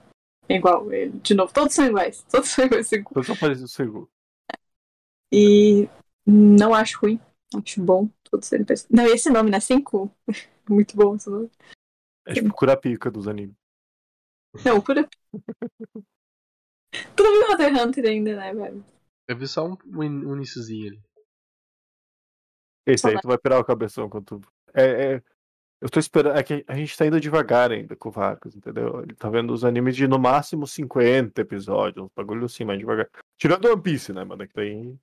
É 0.48 0.56
igual 0.56 0.92
ele. 0.92 1.20
De 1.20 1.34
novo, 1.34 1.54
todos 1.54 1.74
são 1.74 1.86
iguais. 1.86 2.24
Todos 2.30 2.50
são 2.50 2.66
iguais. 2.66 2.88
Cinco. 2.88 3.14
Todos 3.14 3.28
são 3.28 3.38
parecidos 3.38 3.76
com 3.76 4.08
E 5.32 5.88
não 6.26 6.74
acho 6.74 7.00
ruim. 7.00 7.20
Acho 7.56 7.82
bom. 7.82 8.10
Todos 8.24 8.48
serem 8.48 8.66
parecidos. 8.66 8.96
Não, 8.96 9.06
esse 9.06 9.30
nome, 9.30 9.50
né? 9.50 9.60
5. 9.60 10.12
muito 10.70 10.96
bom 10.96 11.16
esse 11.16 11.30
nome. 11.30 11.50
É 12.26 12.34
tipo 12.34 12.54
Curapica 12.54 13.10
dos 13.10 13.28
animes. 13.28 13.56
Não, 14.66 14.82
Curapica. 14.82 15.18
Tu 17.16 17.24
não 17.24 17.32
viu 17.34 17.54
Hunter 17.54 17.76
x 17.76 17.86
Hunter 17.86 18.06
ainda, 18.06 18.36
né, 18.36 18.54
velho? 18.54 18.86
Eu 19.28 19.38
vi 19.38 19.48
só 19.48 19.68
um, 19.68 19.78
um, 19.86 20.36
iníciozinho 20.36 20.88
ali. 20.88 21.02
Esse 22.86 23.08
aí 23.08 23.22
tu 23.22 23.28
vai 23.28 23.38
pirar 23.38 23.60
o 23.60 23.66
cabeção 23.66 24.10
quando 24.10 24.26
tu. 24.26 24.42
É, 24.74 25.14
é, 25.16 25.24
eu 25.82 25.90
tô 25.90 26.00
esperando. 26.00 26.36
É 26.36 26.44
que 26.44 26.66
a 26.68 26.76
gente 26.76 26.98
tá 26.98 27.06
indo 27.06 27.20
devagar 27.20 27.72
ainda 27.72 27.96
com 27.96 28.10
o 28.10 28.12
Vargas, 28.12 28.56
entendeu? 28.56 29.04
Ele 29.04 29.16
tá 29.16 29.30
vendo 29.30 29.54
os 29.54 29.64
animes 29.64 29.96
de 29.96 30.08
no 30.08 30.18
máximo 30.18 30.66
50 30.66 31.40
episódios, 31.40 32.06
um 32.06 32.10
bagulho 32.16 32.46
assim, 32.46 32.66
mais 32.66 32.80
devagar. 32.80 33.08
Tirando 33.38 33.66
o 33.66 33.74
One 33.74 33.84
Piece, 33.84 34.12
né, 34.12 34.24
mano? 34.24 34.48
Que 34.48 34.54
tem. 34.54 35.00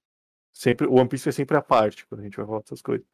Sempre, 0.57 0.87
o 0.87 0.95
One 0.95 1.07
Piece 1.07 1.29
é 1.29 1.33
sempre 1.33 1.55
a 1.55 1.61
parte 1.61 2.07
quando 2.07 2.23
a 2.23 2.25
gente 2.25 2.39
vai 2.39 2.47
falar 2.47 2.61
dessas 2.61 2.81
coisas. 2.81 3.07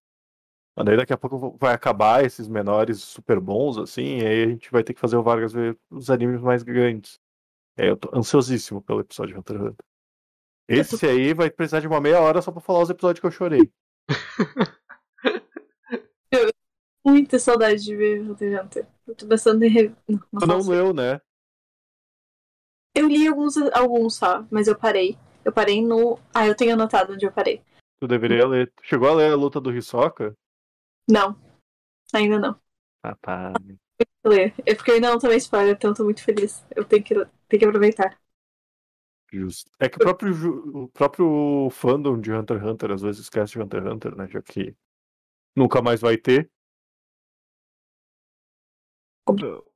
Mas 0.76 0.86
daí 0.86 0.96
daqui 0.96 1.12
a 1.12 1.18
pouco 1.18 1.56
vai 1.58 1.74
acabar 1.74 2.24
esses 2.24 2.46
menores 2.46 3.02
super 3.02 3.40
bons, 3.40 3.78
assim, 3.78 4.18
e 4.18 4.24
aí 4.24 4.44
a 4.44 4.46
gente 4.46 4.70
vai 4.70 4.84
ter 4.84 4.94
que 4.94 5.00
fazer 5.00 5.16
o 5.16 5.24
Vargas 5.24 5.52
ver 5.52 5.76
os 5.90 6.08
animes 6.08 6.40
mais 6.40 6.62
grandes. 6.62 7.18
É, 7.76 7.90
eu 7.90 7.96
tô 7.96 8.16
ansiosíssimo 8.16 8.80
pelo 8.80 9.00
episódio 9.00 9.34
de 9.34 9.40
Hunter 9.40 9.56
x 9.56 9.66
Hunter. 9.66 9.84
Esse 10.68 11.00
tô... 11.00 11.06
aí 11.06 11.34
vai 11.34 11.50
precisar 11.50 11.80
de 11.80 11.88
uma 11.88 12.00
meia 12.00 12.20
hora 12.20 12.40
só 12.40 12.52
pra 12.52 12.60
falar 12.60 12.82
os 12.82 12.90
episódios 12.90 13.18
que 13.18 13.26
eu 13.26 13.32
chorei. 13.32 13.72
eu 16.30 16.48
muita 17.04 17.40
saudade 17.40 17.82
de 17.82 17.96
ver 17.96 18.20
Hunter 18.20 18.52
x 18.52 18.64
Hunter. 18.64 18.86
Eu 19.04 19.16
tô 19.16 19.26
pensando 19.26 19.64
em. 19.64 19.68
Re... 19.68 19.92
Não, 20.08 20.20
tu 20.38 20.46
não 20.46 20.60
leu, 20.60 20.94
né? 20.94 21.20
Eu 22.94 23.08
li 23.08 23.26
alguns, 23.26 23.56
alguns 23.56 24.14
só, 24.14 24.46
mas 24.48 24.68
eu 24.68 24.78
parei. 24.78 25.18
Eu 25.44 25.52
parei 25.52 25.82
no. 25.84 26.18
Ah, 26.34 26.46
eu 26.46 26.56
tenho 26.56 26.74
anotado 26.74 27.12
onde 27.12 27.26
eu 27.26 27.32
parei. 27.32 27.62
Tu 28.00 28.06
deveria 28.06 28.46
ler. 28.46 28.72
Chegou 28.82 29.08
a 29.08 29.14
ler 29.14 29.32
a 29.32 29.36
luta 29.36 29.60
do 29.60 29.72
Hisoka? 29.72 30.36
Não. 31.08 31.36
Ainda 32.14 32.38
não. 32.38 32.60
Ah, 33.02 33.16
tá 33.16 33.52
ler. 34.24 34.54
É 34.64 34.74
porque 34.74 34.90
eu 34.90 34.94
ainda 34.96 35.10
não 35.10 35.18
tomei 35.18 35.36
spoiler, 35.36 35.74
então 35.74 35.90
eu 35.90 35.96
tô 35.96 36.04
muito 36.04 36.22
feliz. 36.22 36.64
Eu 36.74 36.84
tenho 36.84 37.02
que, 37.02 37.14
tenho 37.14 37.60
que 37.60 37.64
aproveitar. 37.64 38.18
Justo. 39.32 39.70
É 39.80 39.88
que 39.88 39.96
o 39.96 40.00
próprio, 40.00 40.84
o 40.84 40.88
próprio 40.88 41.68
fandom 41.70 42.20
de 42.20 42.32
Hunter 42.32 42.58
x 42.58 42.66
Hunter 42.66 42.90
às 42.92 43.02
vezes 43.02 43.22
esquece 43.22 43.52
de 43.52 43.60
Hunter 43.60 43.82
x 43.82 43.92
Hunter, 43.92 44.16
né? 44.16 44.28
Já 44.28 44.42
que 44.42 44.76
nunca 45.56 45.80
mais 45.80 46.00
vai 46.00 46.16
ter. 46.16 46.50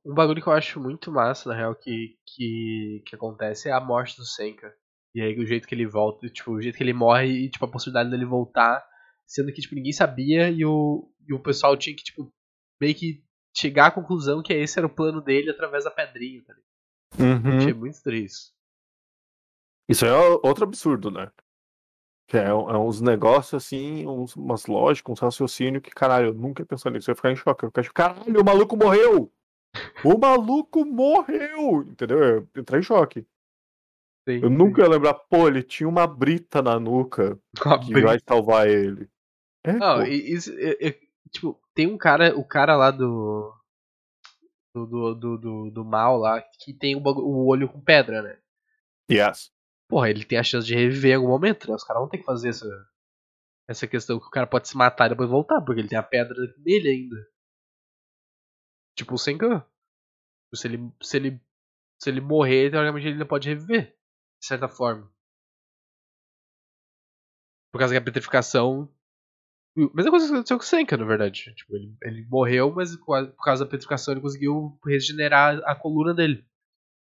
Um 0.05 0.13
bagulho 0.13 0.41
que 0.41 0.47
eu 0.47 0.53
acho 0.53 0.79
muito 0.79 1.11
massa, 1.11 1.49
na 1.49 1.55
real, 1.55 1.73
que, 1.73 2.19
que, 2.25 3.01
que 3.05 3.15
acontece 3.15 3.69
é 3.69 3.71
a 3.71 3.79
morte 3.79 4.17
do 4.17 4.25
Senka. 4.25 4.75
E 5.15 5.21
aí 5.21 5.37
o 5.39 5.45
jeito 5.45 5.67
que 5.67 5.73
ele 5.73 5.85
volta, 5.85 6.27
tipo, 6.29 6.51
o 6.51 6.61
jeito 6.61 6.77
que 6.77 6.83
ele 6.83 6.93
morre 6.93 7.27
e 7.27 7.49
tipo, 7.49 7.65
a 7.65 7.71
possibilidade 7.71 8.09
dele 8.09 8.25
voltar, 8.25 8.85
sendo 9.25 9.51
que 9.51 9.61
tipo, 9.61 9.75
ninguém 9.75 9.93
sabia 9.93 10.49
e 10.49 10.65
o, 10.65 11.09
e 11.27 11.33
o 11.33 11.39
pessoal 11.39 11.75
tinha 11.75 11.95
que, 11.95 12.03
tipo, 12.03 12.31
meio 12.79 12.95
que 12.95 13.23
chegar 13.55 13.87
à 13.87 13.91
conclusão 13.91 14.43
que 14.43 14.53
esse 14.53 14.77
era 14.77 14.85
o 14.85 14.93
plano 14.93 15.21
dele 15.21 15.49
através 15.49 15.83
da 15.83 15.91
pedrinha, 15.91 16.43
tá 16.43 16.53
ligado? 16.53 16.67
Uhum. 17.45 17.57
Achei 17.57 17.73
muito 17.73 18.01
triste. 18.03 18.51
Isso 19.89 20.05
é 20.05 20.13
outro 20.13 20.65
absurdo, 20.65 21.09
né? 21.09 21.31
Que 22.27 22.37
é, 22.37 22.47
é 22.47 22.53
uns 22.53 22.99
negócios 22.99 23.53
assim, 23.53 24.05
uns, 24.05 24.35
umas 24.35 24.65
lógicas, 24.65 25.13
uns 25.13 25.19
raciocínios 25.19 25.81
que, 25.81 25.89
caralho, 25.91 26.27
eu 26.27 26.33
nunca 26.33 26.65
pensei 26.65 26.91
nisso. 26.91 27.09
Eu 27.09 27.13
ia 27.13 27.15
ficar 27.15 27.31
em 27.31 27.35
choque. 27.35 27.63
Eu 27.63 27.71
ia 27.75 27.83
ficar, 27.83 28.15
caralho, 28.15 28.41
o 28.41 28.45
maluco 28.45 28.75
morreu! 28.75 29.31
O 30.03 30.17
maluco 30.17 30.85
morreu! 30.85 31.83
Entendeu? 31.83 32.19
Eu 32.19 32.49
ia 32.55 32.61
entrar 32.61 32.79
em 32.79 32.83
choque. 32.83 33.25
Sim, 34.27 34.41
eu 34.41 34.49
sim. 34.49 34.55
nunca 34.55 34.81
ia 34.81 34.89
lembrar, 34.89 35.13
pô, 35.13 35.47
ele 35.47 35.63
tinha 35.63 35.87
uma 35.87 36.05
brita 36.05 36.61
na 36.61 36.77
nuca 36.77 37.39
que 37.85 37.93
brita. 37.93 38.07
vai 38.07 38.19
salvar 38.19 38.67
ele. 38.67 39.09
É, 39.65 39.71
Não, 39.73 40.03
isso, 40.03 40.51
tipo, 41.31 41.57
tem 41.73 41.87
um 41.87 41.97
cara, 41.97 42.37
o 42.37 42.43
cara 42.45 42.75
lá 42.75 42.91
do. 42.91 43.53
Do, 44.75 44.85
do, 44.85 45.15
do, 45.15 45.37
do, 45.37 45.71
do 45.71 45.85
mal 45.85 46.17
lá, 46.17 46.39
que 46.59 46.71
tem 46.73 46.95
o, 46.95 46.99
o 46.99 47.47
olho 47.47 47.67
com 47.67 47.81
pedra, 47.81 48.21
né? 48.21 48.37
Yes. 49.09 49.51
Porra, 49.89 50.09
ele 50.09 50.23
tem 50.23 50.37
a 50.37 50.43
chance 50.43 50.67
de 50.67 50.75
reviver 50.75 51.13
em 51.13 51.15
algum 51.15 51.29
momento, 51.29 51.67
né? 51.67 51.75
Os 51.75 51.83
caras 51.83 52.01
vão 52.01 52.09
ter 52.09 52.19
que 52.19 52.25
fazer 52.25 52.49
essa, 52.49 52.67
essa 53.67 53.87
questão 53.87 54.19
que 54.19 54.27
o 54.27 54.29
cara 54.29 54.45
pode 54.45 54.67
se 54.67 54.77
matar 54.77 55.07
e 55.07 55.09
depois 55.09 55.29
voltar, 55.29 55.61
porque 55.61 55.81
ele 55.81 55.87
tem 55.87 55.97
a 55.97 56.03
pedra 56.03 56.35
nele 56.59 56.89
ainda. 56.89 57.27
Tipo 58.95 59.15
o 59.15 59.17
Senkan. 59.17 59.65
Se 60.53 60.67
ele, 60.67 60.91
se 61.01 61.17
ele, 61.17 61.41
se 61.99 62.09
ele 62.09 62.21
morrer, 62.21 62.69
teoricamente 62.69 63.07
ele 63.07 63.13
ainda 63.13 63.25
pode 63.25 63.49
reviver. 63.49 63.96
De 64.39 64.45
certa 64.45 64.67
forma. 64.67 65.11
Por 67.71 67.79
causa 67.79 67.93
que 67.93 67.97
a 67.97 68.03
petrificação 68.03 68.91
Mesma 69.93 70.09
coisa 70.09 70.25
que 70.25 70.33
aconteceu 70.33 70.57
com 70.57 70.63
o 70.63 70.65
Senka, 70.65 70.97
na 70.97 71.05
verdade. 71.05 71.53
Tipo, 71.53 71.75
ele, 71.75 71.95
ele 72.01 72.25
morreu, 72.27 72.73
mas 72.73 72.95
por 72.95 73.43
causa 73.43 73.63
da 73.63 73.69
petrificação 73.69 74.11
ele 74.11 74.21
conseguiu 74.21 74.75
regenerar 74.83 75.61
a 75.65 75.75
coluna 75.75 76.15
dele. 76.15 76.43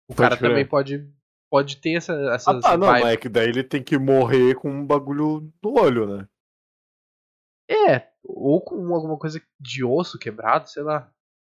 O 0.10 0.14
pode 0.14 0.30
cara 0.30 0.38
também 0.38 0.66
pode, 0.66 1.10
pode 1.50 1.78
ter 1.78 1.94
essa. 1.94 2.14
essa 2.34 2.52
ah, 2.52 2.60
tá, 2.60 2.78
não, 2.78 2.88
mas 2.88 3.06
é 3.06 3.16
que 3.16 3.30
daí 3.30 3.48
ele 3.48 3.64
tem 3.64 3.82
que 3.82 3.98
morrer 3.98 4.56
com 4.56 4.70
um 4.70 4.86
bagulho 4.86 5.54
no 5.64 5.80
olho, 5.80 6.06
né? 6.06 6.28
É, 7.70 8.10
ou 8.22 8.62
com 8.62 8.94
alguma 8.94 9.18
coisa 9.18 9.42
de 9.58 9.84
osso 9.84 10.20
quebrado, 10.20 10.70
sei 10.70 10.84
lá. 10.84 11.10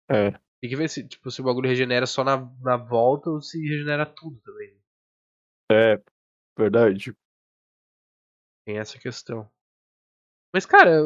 É. 0.09 0.31
Tem 0.61 0.69
que 0.69 0.75
ver 0.75 0.89
se, 0.89 1.05
tipo, 1.05 1.29
se 1.29 1.41
o 1.41 1.43
bagulho 1.43 1.67
regenera 1.67 2.05
só 2.05 2.23
na, 2.23 2.49
na 2.61 2.77
volta 2.77 3.29
ou 3.29 3.41
se 3.41 3.61
regenera 3.61 4.05
tudo 4.05 4.39
também. 4.39 4.78
É, 5.71 6.01
verdade. 6.57 7.15
Tem 8.65 8.77
essa 8.77 8.97
questão. 8.97 9.49
Mas, 10.53 10.65
cara, 10.65 11.01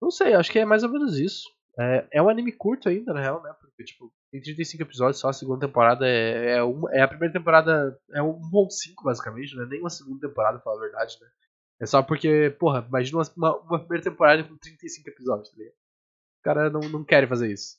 não 0.00 0.10
sei, 0.10 0.34
acho 0.34 0.50
que 0.50 0.58
é 0.58 0.64
mais 0.64 0.82
ou 0.82 0.90
menos 0.90 1.18
isso. 1.18 1.48
É, 1.78 2.08
é 2.12 2.22
um 2.22 2.28
anime 2.28 2.52
curto 2.52 2.88
ainda, 2.88 3.12
na 3.12 3.20
real, 3.20 3.42
né? 3.42 3.54
Porque, 3.60 3.84
tipo, 3.84 4.12
tem 4.30 4.40
35 4.40 4.82
episódios 4.82 5.20
só, 5.20 5.28
a 5.28 5.32
segunda 5.32 5.66
temporada 5.66 6.06
é, 6.06 6.56
é, 6.56 6.62
uma, 6.62 6.90
é 6.92 7.02
a 7.02 7.08
primeira 7.08 7.32
temporada, 7.32 7.98
é 8.10 8.20
1.5 8.20 9.04
basicamente, 9.04 9.54
não 9.54 9.64
é 9.64 9.66
nem 9.66 9.80
uma 9.80 9.90
segunda 9.90 10.26
temporada, 10.26 10.58
pra 10.58 10.64
falar 10.64 10.76
a 10.76 10.80
verdade, 10.80 11.18
né? 11.20 11.28
É 11.80 11.86
só 11.86 12.02
porque, 12.02 12.54
porra, 12.58 12.84
imagina 12.88 13.22
uma, 13.36 13.56
uma 13.58 13.78
primeira 13.78 14.04
temporada 14.04 14.44
com 14.44 14.56
35 14.56 15.08
episódios, 15.08 15.50
tá 15.50 15.56
ligado? 15.56 15.74
Os 15.74 16.42
caras 16.42 16.72
não, 16.72 16.80
não 16.80 17.04
querem 17.04 17.28
fazer 17.28 17.50
isso. 17.50 17.76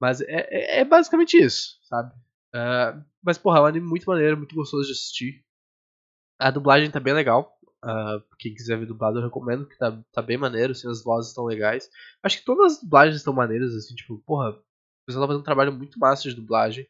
Mas 0.00 0.20
é, 0.20 0.46
é, 0.50 0.80
é 0.80 0.84
basicamente 0.84 1.36
isso, 1.36 1.78
sabe? 1.82 2.14
Uh, 2.54 3.04
mas, 3.22 3.36
porra, 3.36 3.58
é 3.58 3.62
um 3.62 3.66
anime 3.66 3.86
muito 3.86 4.06
maneiro, 4.06 4.36
muito 4.36 4.54
gostoso 4.54 4.86
de 4.86 4.92
assistir. 4.92 5.44
A 6.38 6.50
dublagem 6.50 6.90
tá 6.90 7.00
bem 7.00 7.12
legal. 7.12 7.58
Uh, 7.84 8.22
quem 8.38 8.54
quiser 8.54 8.78
ver 8.78 8.86
dublado, 8.86 9.18
eu 9.18 9.24
recomendo, 9.24 9.68
que 9.68 9.76
tá, 9.76 10.02
tá 10.12 10.22
bem 10.22 10.38
maneiro, 10.38 10.72
assim, 10.72 10.88
as 10.88 11.02
vozes 11.02 11.30
estão 11.30 11.44
legais. 11.44 11.90
Acho 12.22 12.38
que 12.38 12.44
todas 12.44 12.74
as 12.74 12.80
dublagens 12.80 13.16
estão 13.16 13.32
maneiras, 13.32 13.74
assim, 13.74 13.94
tipo, 13.94 14.18
porra, 14.20 14.50
o 14.50 15.06
pessoal 15.06 15.24
tá 15.24 15.28
fazendo 15.28 15.40
um 15.40 15.44
trabalho 15.44 15.72
muito 15.72 15.98
massa 15.98 16.28
de 16.28 16.34
dublagem. 16.34 16.86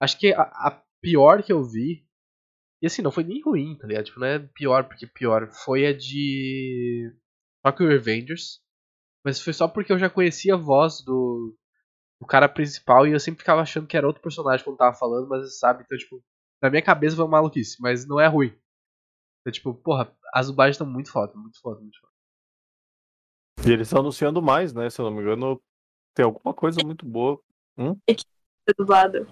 Acho 0.00 0.18
que 0.18 0.32
a, 0.32 0.42
a, 0.42 0.82
pior 1.02 1.42
que 1.42 1.52
eu 1.52 1.62
vi, 1.64 2.06
e 2.80 2.86
assim, 2.86 3.02
não 3.02 3.10
foi 3.10 3.24
nem 3.24 3.42
ruim, 3.42 3.76
tá 3.76 3.86
ligado? 3.86 4.04
Tipo, 4.06 4.20
não 4.20 4.26
é 4.26 4.38
pior 4.38 4.84
porque 4.84 5.06
pior, 5.06 5.50
foi 5.52 5.86
a 5.86 5.92
de 5.92 7.12
Tokyo 7.64 7.88
Revengers. 7.88 8.60
Mas 9.24 9.40
foi 9.40 9.52
só 9.52 9.68
porque 9.68 9.92
eu 9.92 9.98
já 9.98 10.08
conhecia 10.08 10.54
a 10.54 10.56
voz 10.56 11.02
do, 11.02 11.56
do 12.20 12.26
cara 12.26 12.48
principal 12.48 13.06
e 13.06 13.12
eu 13.12 13.20
sempre 13.20 13.40
ficava 13.40 13.62
achando 13.62 13.86
que 13.86 13.96
era 13.96 14.06
outro 14.06 14.22
personagem 14.22 14.64
quando 14.64 14.76
tava 14.76 14.96
falando, 14.96 15.28
mas 15.28 15.58
sabe, 15.58 15.84
então, 15.84 15.96
tipo, 15.96 16.22
na 16.60 16.68
minha 16.68 16.82
cabeça 16.82 17.16
foi 17.16 17.24
uma 17.24 17.30
maluquice, 17.38 17.80
mas 17.80 18.06
não 18.06 18.18
é 18.18 18.26
ruim. 18.26 18.56
Então, 19.40 19.52
tipo, 19.52 19.74
porra, 19.74 20.12
as 20.34 20.48
dublagens 20.48 20.74
estão 20.74 20.86
muito 20.86 21.10
foda, 21.10 21.32
muito 21.34 21.60
foda, 21.60 21.80
muito 21.80 21.98
foda. 22.00 22.12
E 23.66 23.72
eles 23.72 23.88
estão 23.88 24.00
anunciando 24.00 24.42
mais, 24.42 24.72
né? 24.72 24.88
Se 24.90 25.00
eu 25.00 25.04
não 25.04 25.12
me 25.12 25.22
engano, 25.22 25.60
tem 26.14 26.24
alguma 26.24 26.54
coisa 26.54 26.78
muito 26.84 27.06
boa. 27.06 27.40
Hum? 27.76 27.96
Ser 28.08 28.74
dublado. 28.76 29.26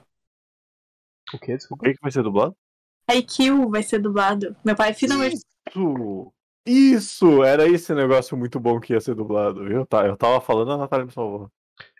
O 1.34 1.38
quê? 1.38 1.54
O 1.54 1.56
Desculpa. 1.56 1.84
que, 1.84 1.94
que 1.94 2.00
vai 2.00 2.10
ser 2.10 2.22
dublado? 2.22 2.56
IQ 3.10 3.68
vai 3.70 3.82
ser 3.82 4.00
dublado. 4.00 4.56
Meu 4.64 4.74
pai 4.74 4.94
finalmente. 4.94 5.40
Isso! 5.68 6.32
Isso! 6.66 7.44
Era 7.44 7.68
esse 7.68 7.94
negócio 7.94 8.36
muito 8.36 8.58
bom 8.58 8.80
que 8.80 8.92
ia 8.92 9.00
ser 9.00 9.14
dublado, 9.14 9.64
viu? 9.64 9.86
Tá, 9.86 10.06
eu 10.06 10.16
tava 10.16 10.40
falando, 10.40 10.72
a 10.72 10.76
Natália 10.76 11.06
me 11.06 11.12
salvou. 11.12 11.50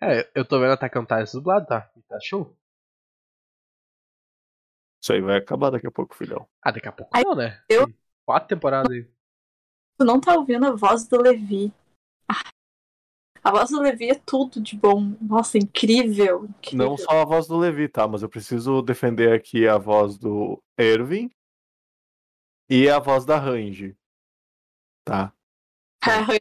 É, 0.03 0.31
eu 0.35 0.45
tô 0.45 0.59
vendo 0.59 0.73
Attack 0.73 0.97
on 0.99 1.03
Titan 1.03 1.25
dublado, 1.33 1.67
tá? 1.67 1.91
E 1.97 2.03
Tá 2.03 2.19
show? 2.21 2.57
Isso 5.03 5.13
aí 5.13 5.21
vai 5.21 5.37
acabar 5.37 5.71
daqui 5.71 5.87
a 5.87 5.91
pouco, 5.91 6.17
filhão. 6.17 6.49
Ah, 6.63 6.73
daqui 6.73 6.89
a 6.89 6.93
pouco 6.93 7.11
Ai, 7.15 7.23
não, 7.23 7.35
né? 7.35 7.63
eu- 7.69 7.87
Tem 7.87 7.97
Quatro 8.25 8.49
temporadas 8.49 8.91
aí. 8.91 9.09
Tu 9.99 10.05
não 10.05 10.21
tá 10.21 10.35
ouvindo 10.35 10.67
a 10.67 10.73
voz 10.73 11.07
do 11.07 11.21
Levi. 11.23 11.73
Ah, 12.29 12.43
A 13.45 13.51
voz 13.53 13.71
do 13.71 13.81
Levi 13.81 14.11
é 14.11 14.15
tudo 14.15 14.61
de 14.61 14.77
bom. 14.77 15.17
Nossa, 15.21 15.57
incrível. 15.57 16.47
incrível. 16.47 16.89
Não 16.89 16.97
só 16.97 17.23
a 17.23 17.25
voz 17.25 17.47
do 17.47 17.57
Levi, 17.57 17.89
tá? 17.89 18.09
Mas 18.09 18.23
eu 18.23 18.29
preciso 18.29 18.83
defender 18.83 19.33
aqui 19.33 19.69
a 19.69 19.79
voz 19.79 20.19
do 20.19 20.61
Erwin 20.77 21.31
e 22.69 22.89
a 22.89 22.99
voz 22.99 23.25
da 23.25 23.39
Range. 23.39 23.97
Tá? 25.05 25.33
Arranjo. 26.03 26.41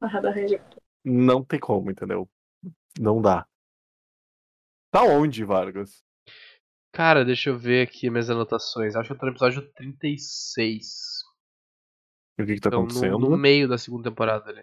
Ah, 0.00 0.20
da 0.20 0.30
região. 0.30 0.60
Não 1.04 1.44
tem 1.44 1.60
como, 1.60 1.90
entendeu? 1.90 2.28
Não 3.00 3.20
dá. 3.20 3.46
Tá 4.90 5.02
onde, 5.04 5.44
Vargas? 5.44 6.02
Cara, 6.92 7.24
deixa 7.24 7.50
eu 7.50 7.58
ver 7.58 7.86
aqui 7.86 8.08
minhas 8.08 8.30
anotações. 8.30 8.96
Acho 8.96 9.08
que 9.08 9.14
eu 9.14 9.18
tô 9.18 9.26
no 9.26 9.32
episódio 9.32 9.70
36. 9.74 10.86
O 12.38 12.44
que 12.44 12.54
que 12.54 12.60
tá 12.60 12.68
Então, 12.68 12.80
acontecendo? 12.80 13.18
no, 13.18 13.30
no 13.30 13.36
meio 13.36 13.68
da 13.68 13.76
segunda 13.78 14.10
temporada 14.10 14.50
ali. 14.50 14.62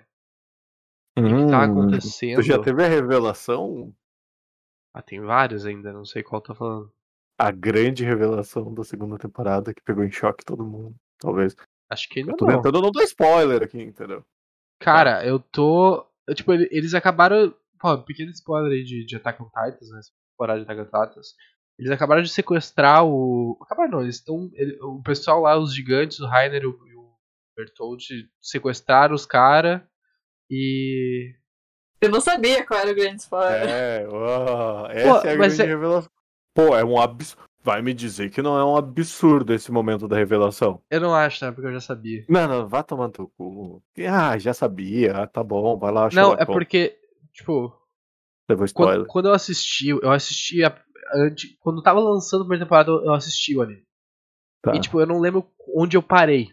O 1.18 1.24
que, 1.24 1.30
que 1.30 1.52
tá 1.52 1.64
Hum, 1.66 1.84
acontecendo? 1.86 2.42
Tu 2.42 2.48
já 2.48 2.58
teve 2.60 2.84
a 2.84 2.88
revelação? 2.88 3.94
Ah, 4.96 5.02
tem 5.02 5.22
vários 5.22 5.66
ainda, 5.66 5.94
não 5.94 6.06
sei 6.06 6.24
qual 6.24 6.42
tá 6.42 6.56
falando. 6.56 6.92
A 7.38 7.52
grande 7.52 8.04
revelação 8.04 8.74
da 8.74 8.84
segunda 8.84 9.18
temporada 9.18 9.74
que 9.74 9.82
pegou 9.82 10.04
em 10.04 10.12
choque 10.12 10.46
todo 10.46 10.64
mundo. 10.66 10.96
Talvez. 11.20 11.56
Acho 11.90 12.10
que 12.10 12.20
ainda 12.20 12.32
Eu 12.32 12.38
tô 12.38 12.46
não. 12.46 12.58
tentando 12.58 12.82
não 12.82 12.92
dar 12.92 13.04
spoiler 13.04 13.64
aqui, 13.64 13.82
entendeu? 13.82 14.24
Cara, 14.80 15.26
eu 15.26 15.40
tô. 15.40 16.06
eu, 16.28 16.36
tipo, 16.36 16.52
ele- 16.54 16.68
eles 16.72 16.94
acabaram. 16.94 17.54
Pô, 17.84 17.98
pequeno 17.98 18.32
spoiler 18.32 18.72
aí 18.72 18.84
de, 18.86 19.06
de 19.06 19.18
Attack 19.18 19.44
on 19.44 19.48
Titans, 19.48 19.90
né? 19.90 20.00
Temporada 20.32 20.64
de 20.64 20.72
Attack 20.72 20.82
on 20.82 20.86
Titans. 21.06 21.28
Eles 21.78 21.92
acabaram 21.92 22.22
de 22.22 22.30
sequestrar 22.30 23.06
o. 23.06 23.58
Acabaram 23.62 23.92
não, 23.92 24.02
eles 24.02 24.16
estão. 24.16 24.50
O 24.84 25.04
pessoal 25.04 25.42
lá, 25.42 25.58
os 25.60 25.76
gigantes, 25.76 26.22
o 26.22 26.26
Rainer 26.26 26.64
e 26.64 26.66
o, 26.66 26.70
e 26.88 26.96
o 26.96 27.12
Bertolt, 27.58 28.04
sequestraram 28.42 29.14
os 29.14 29.26
caras 29.26 29.82
e. 30.50 31.36
Eu 32.00 32.10
não 32.10 32.22
sabia 32.22 32.66
qual 32.66 32.80
era 32.80 32.92
o 32.92 32.96
grande 32.96 33.18
spoiler. 33.18 33.70
É, 33.70 34.08
uau, 34.08 34.88
essa 34.90 35.28
é 35.28 35.34
a 35.34 35.36
grande 35.36 35.62
é- 35.62 35.66
revelação. 35.66 36.12
Pô, 36.54 36.78
é 36.78 36.86
um 36.86 36.98
absurdo. 37.02 37.44
Vai 37.66 37.82
me 37.82 37.94
dizer 37.94 38.30
que 38.30 38.42
não 38.42 38.58
é 38.58 38.64
um 38.64 38.76
absurdo 38.78 39.54
esse 39.54 39.72
momento 39.72 40.08
da 40.08 40.18
revelação. 40.18 40.82
Eu 40.90 41.02
não 41.02 41.14
acho, 41.16 41.44
né? 41.44 41.52
Porque 41.52 41.68
eu 41.68 41.74
já 41.74 41.80
sabia. 41.82 42.26
Não, 42.30 42.48
não, 42.48 42.68
vá 42.68 42.84
tomar 42.84 43.08
no 43.08 43.14
teu 43.14 43.32
cu. 43.38 43.82
Ah, 44.10 44.38
já 44.38 44.54
sabia. 44.54 45.16
Ah, 45.16 45.28
tá 45.28 45.44
bom, 45.44 45.78
vai 45.78 45.92
lá. 45.92 46.10
Não, 46.14 46.34
é 46.34 46.46
porque. 46.46 46.98
Tipo, 47.34 47.74
Levou 48.50 48.66
quando, 48.66 48.68
spoiler. 48.68 49.08
quando 49.08 49.28
eu 49.30 49.34
assisti, 49.34 49.90
eu 49.90 50.12
assisti. 50.12 50.64
A, 50.64 50.76
antes- 51.16 51.56
quando 51.60 51.82
tava 51.82 52.00
lançando 52.00 52.42
a 52.42 52.44
primeira 52.46 52.66
temporada, 52.66 52.92
eu 52.92 53.14
assisti 53.14 53.56
o 53.58 53.62
anime. 53.62 53.84
Tá. 54.62 54.76
E 54.76 54.80
tipo, 54.80 55.00
eu 55.00 55.06
não 55.08 55.20
lembro 55.20 55.50
onde 55.76 55.98
eu 55.98 56.04
parei. 56.04 56.50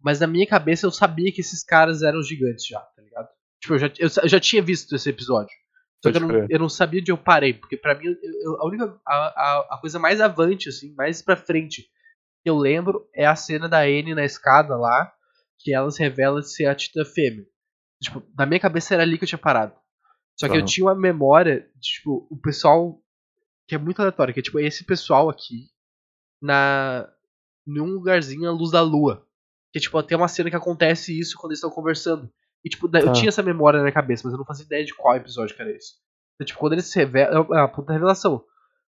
Mas 0.00 0.18
na 0.20 0.26
minha 0.26 0.46
cabeça 0.46 0.86
eu 0.86 0.90
sabia 0.90 1.30
que 1.32 1.40
esses 1.40 1.62
caras 1.62 2.02
eram 2.02 2.22
gigantes 2.22 2.66
já, 2.66 2.80
tá 2.80 3.02
ligado? 3.02 3.28
Tipo, 3.60 3.74
eu 3.74 3.78
já, 3.78 3.86
eu, 3.98 4.08
eu 4.22 4.28
já 4.28 4.40
tinha 4.40 4.60
visto 4.62 4.94
esse 4.96 5.08
episódio. 5.08 5.54
Só 6.02 6.10
que 6.10 6.16
eu 6.16 6.20
não, 6.20 6.46
eu 6.50 6.58
não 6.58 6.68
sabia 6.68 7.00
onde 7.00 7.12
eu 7.12 7.18
parei. 7.18 7.54
Porque 7.54 7.76
pra 7.76 7.94
mim, 7.94 8.06
eu- 8.44 8.60
a 8.60 8.66
única. 8.66 8.98
A, 9.06 9.14
a, 9.16 9.58
a 9.74 9.78
coisa 9.80 9.98
mais 10.00 10.20
avante, 10.20 10.68
assim, 10.68 10.92
mais 10.96 11.22
pra 11.22 11.36
frente 11.36 11.82
que 12.42 12.50
eu 12.50 12.56
lembro 12.58 13.08
é 13.14 13.24
a 13.24 13.36
cena 13.36 13.68
da 13.68 13.82
Anne 13.82 14.14
na 14.14 14.24
escada 14.24 14.76
lá. 14.76 15.12
Que 15.60 15.72
ela 15.72 15.88
se 15.92 16.02
revela 16.02 16.42
ser 16.42 16.66
a 16.66 16.74
Titã 16.74 17.04
Fêmea. 17.04 17.46
Tipo, 18.02 18.20
na 18.36 18.44
minha 18.44 18.58
cabeça 18.58 18.94
era 18.94 19.04
ali 19.04 19.16
que 19.16 19.22
eu 19.22 19.28
tinha 19.28 19.38
parado. 19.38 19.72
Só 20.42 20.48
que 20.48 20.54
eu 20.56 20.58
Aham. 20.58 20.66
tinha 20.66 20.86
uma 20.86 20.94
memória 20.94 21.60
de, 21.76 21.88
tipo, 21.88 22.26
o 22.28 22.36
pessoal. 22.36 23.00
Que 23.68 23.76
é 23.76 23.78
muito 23.78 24.00
aleatório, 24.00 24.34
que 24.34 24.40
é 24.40 24.42
tipo 24.42 24.58
esse 24.58 24.84
pessoal 24.84 25.30
aqui. 25.30 25.68
Na. 26.40 27.08
Num 27.66 27.86
lugarzinho 27.86 28.48
à 28.48 28.52
luz 28.52 28.72
da 28.72 28.80
lua. 28.80 29.24
Que 29.72 29.78
tipo, 29.78 30.02
tem 30.02 30.18
uma 30.18 30.26
cena 30.28 30.50
que 30.50 30.56
acontece 30.56 31.16
isso 31.18 31.36
quando 31.38 31.52
eles 31.52 31.58
estão 31.58 31.70
conversando. 31.70 32.28
E 32.64 32.68
tipo, 32.68 32.86
eu 32.86 33.04
Tá. 33.04 33.12
tinha 33.12 33.28
essa 33.28 33.42
memória 33.42 33.78
na 33.78 33.84
minha 33.84 33.92
cabeça, 33.94 34.22
mas 34.24 34.32
eu 34.32 34.38
não 34.38 34.44
fazia 34.44 34.64
ideia 34.66 34.84
de 34.84 34.94
qual 34.94 35.14
episódio 35.16 35.54
que 35.54 35.62
era 35.62 35.70
esse. 35.70 35.94
Então, 36.34 36.46
tipo, 36.46 36.58
quando 36.58 36.72
eles 36.74 36.86
se 36.86 36.98
revelam. 36.98 37.46
É 37.52 37.56
uma 37.60 37.68
puta 37.68 37.92
revelação. 37.92 38.44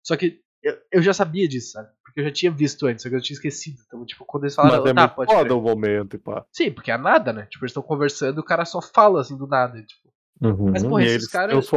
Só 0.05 0.17
que 0.17 0.41
eu, 0.63 0.79
eu 0.93 1.03
já 1.03 1.13
sabia 1.13 1.49
disso, 1.49 1.73
sabe? 1.73 1.89
Porque 2.05 2.21
eu 2.21 2.25
já 2.25 2.31
tinha 2.31 2.51
visto 2.53 2.87
antes, 2.87 3.03
só 3.03 3.09
que 3.09 3.17
eu 3.17 3.21
tinha 3.21 3.35
esquecido. 3.35 3.79
Então, 3.87 4.05
tipo, 4.07 4.25
quando 4.25 4.45
eles 4.45 4.55
falaram, 4.55 4.83
Mas 4.83 4.91
é 4.91 4.95
tá, 4.95 5.09
pode 5.09 5.33
foda 5.33 5.55
o 5.57 5.61
momento 5.61 6.15
e 6.15 6.19
pá. 6.19 6.47
Sim, 6.53 6.71
porque 6.73 6.91
é 6.93 6.97
nada, 6.97 7.33
né? 7.33 7.47
Tipo, 7.47 7.65
eles 7.65 7.71
estão 7.71 7.83
conversando 7.83 8.39
e 8.39 8.41
o 8.41 8.45
cara 8.45 8.65
só 8.65 8.81
fala 8.81 9.21
assim 9.21 9.37
do 9.37 9.47
nada. 9.49 9.83
Tipo, 9.83 10.10
Mas, 10.41 10.83
porra, 10.83 11.03
esses 11.03 11.15
eles 11.15 11.29
caras- 11.29 11.69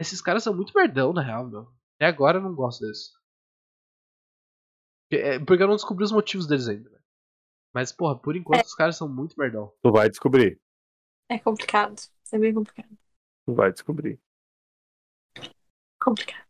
esses 0.00 0.20
caras 0.20 0.42
são 0.42 0.54
muito 0.54 0.72
merdão, 0.74 1.12
na 1.12 1.22
real, 1.22 1.46
meu. 1.46 1.72
Até 1.96 2.06
agora 2.06 2.38
eu 2.38 2.42
não 2.42 2.54
gosto. 2.54 2.84
Porque, 5.04 5.22
é, 5.22 5.38
porque 5.38 5.62
eu 5.62 5.68
não 5.68 5.76
descobri 5.76 6.04
os 6.04 6.12
motivos 6.12 6.46
deles 6.46 6.68
ainda, 6.68 6.88
né? 6.90 6.98
Mas, 7.74 7.92
porra, 7.92 8.18
por 8.18 8.36
enquanto 8.36 8.64
os 8.64 8.74
caras 8.74 8.96
são 8.96 9.08
muito 9.08 9.34
merdão. 9.38 9.72
Tu 9.82 9.92
vai 9.92 10.08
descobrir. 10.08 10.60
É 11.30 11.38
complicado. 11.38 12.00
É 12.32 12.38
bem 12.38 12.52
complicado. 12.52 12.98
Tu 13.46 13.54
vai 13.54 13.72
descobrir. 13.72 14.20
Complicado. 16.02 16.42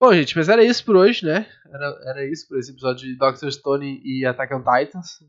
Bom, 0.00 0.12
gente, 0.12 0.36
mas 0.36 0.48
era 0.48 0.62
isso 0.62 0.84
por 0.84 0.94
hoje, 0.96 1.24
né? 1.24 1.50
Era, 1.66 1.86
era 2.10 2.26
isso 2.30 2.46
por 2.46 2.58
esse 2.58 2.70
episódio 2.70 3.06
de 3.06 3.16
Doctor 3.16 3.50
Stone 3.50 4.00
e 4.04 4.26
Attack 4.26 4.52
on 4.54 4.62
Titans. 4.62 5.24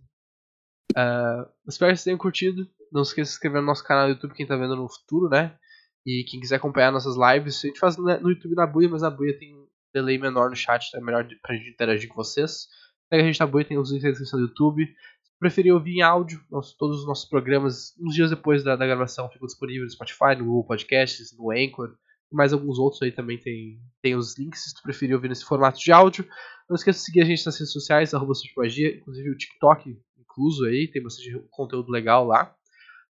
Ah, 0.96 1.50
espero 1.68 1.92
que 1.92 1.98
vocês 1.98 2.04
tenham 2.04 2.18
curtido. 2.18 2.70
Não 2.92 3.04
se 3.04 3.12
esqueça 3.12 3.24
de 3.28 3.30
se 3.30 3.36
inscrever 3.36 3.62
no 3.62 3.68
nosso 3.68 3.84
canal 3.84 4.08
do 4.08 4.14
YouTube, 4.14 4.34
quem 4.34 4.46
tá 4.48 4.56
vendo 4.56 4.76
no 4.76 4.88
futuro, 4.90 5.30
né? 5.30 5.56
E 6.06 6.24
quem 6.30 6.40
quiser 6.40 6.56
acompanhar 6.56 6.92
nossas 6.92 7.16
lives, 7.18 7.64
a 7.64 7.68
gente 7.68 7.80
faz 7.80 7.98
no 7.98 8.10
YouTube 8.30 8.56
na 8.56 8.66
Buia, 8.66 8.88
mas 8.90 9.02
na 9.02 9.10
Buia 9.10 9.38
tem 9.38 9.54
um 9.56 9.68
delay 9.94 10.18
menor 10.18 10.50
no 10.50 10.56
chat, 10.56 10.88
então 10.88 11.02
é 11.02 11.04
melhor 11.04 11.28
pra 11.42 11.56
gente 11.56 11.70
interagir 11.70 12.08
com 12.10 12.16
vocês. 12.16 12.68
Segue 13.10 13.24
a 13.24 13.26
gente 13.26 13.40
na 13.40 13.48
Buia, 13.48 13.66
tem 13.66 13.78
os 13.78 13.90
links 13.92 14.04
na 14.06 14.10
descrição 14.12 14.40
do 14.40 14.48
YouTube. 14.48 14.86
Se 14.86 15.40
preferir 15.40 15.74
ouvir 15.74 15.98
em 15.98 16.02
áudio, 16.02 16.40
nosso- 16.50 16.76
todos 16.78 17.00
os 17.02 17.08
nossos 17.08 17.28
programas, 17.30 17.94
uns 18.00 18.14
dias 18.16 18.30
depois 18.30 18.64
da, 18.64 18.76
da 18.76 18.86
gravação, 18.86 19.30
ficam 19.30 19.46
disponíveis 19.48 19.84
no 19.92 19.92
Spotify, 19.96 20.36
no 20.38 20.46
Google 20.46 20.66
Podcasts, 20.66 21.36
no 21.38 21.52
Anchor 21.52 21.96
mais 22.32 22.52
alguns 22.52 22.78
outros 22.78 23.02
aí 23.02 23.12
também 23.12 23.38
tem, 23.38 23.80
tem 24.02 24.14
os 24.16 24.38
links 24.38 24.66
se 24.66 24.76
tu 24.76 24.82
preferir 24.82 25.16
ouvir 25.16 25.30
nesse 25.30 25.46
formato 25.46 25.80
de 25.80 25.92
áudio. 25.92 26.28
Não 26.70 26.76
esqueça 26.76 27.00
de 27.00 27.06
seguir 27.06 27.22
a 27.22 27.26
gente 27.26 27.46
nas 27.46 27.58
redes 27.58 27.72
sociais, 27.72 28.14
arroba 28.14 28.34
inclusive 28.34 29.30
o 29.30 29.38
TikTok 29.38 29.98
incluso 30.20 30.66
aí, 30.66 30.90
tem 30.92 31.02
bastante 31.02 31.32
conteúdo 31.50 31.90
legal 31.90 32.26
lá. 32.26 32.54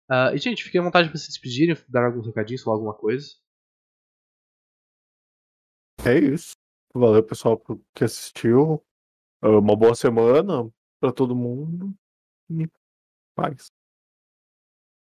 Ah, 0.08 0.32
e, 0.34 0.38
gente, 0.38 0.62
fiquem 0.64 0.80
à 0.80 0.84
vontade 0.84 1.08
para 1.08 1.18
se 1.18 1.28
despedirem, 1.28 1.76
dar 1.88 2.04
alguns 2.06 2.26
recadinhos, 2.26 2.62
falar 2.62 2.76
alguma 2.76 2.94
coisa. 2.94 3.28
É 6.04 6.18
isso. 6.18 6.52
Valeu, 6.94 7.22
pessoal, 7.22 7.58
por- 7.58 7.80
que 7.94 8.04
assistiu. 8.04 8.82
Ah, 9.42 9.50
Uma 9.58 9.76
boa 9.76 9.94
semana 9.94 10.70
pra 11.00 11.12
todo 11.12 11.36
mundo. 11.36 11.94
E 12.50 12.68
paz. 13.36 13.68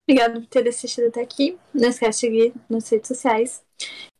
Obrigada 0.08 0.40
por 0.40 0.46
ter 0.48 0.68
assistido 0.68 1.08
até 1.08 1.22
aqui. 1.22 1.58
Não 1.74 1.88
esquece 1.88 2.28
de 2.30 2.36
seguir 2.36 2.54
nas 2.68 2.88
redes 2.88 3.08
sociais. 3.08 3.64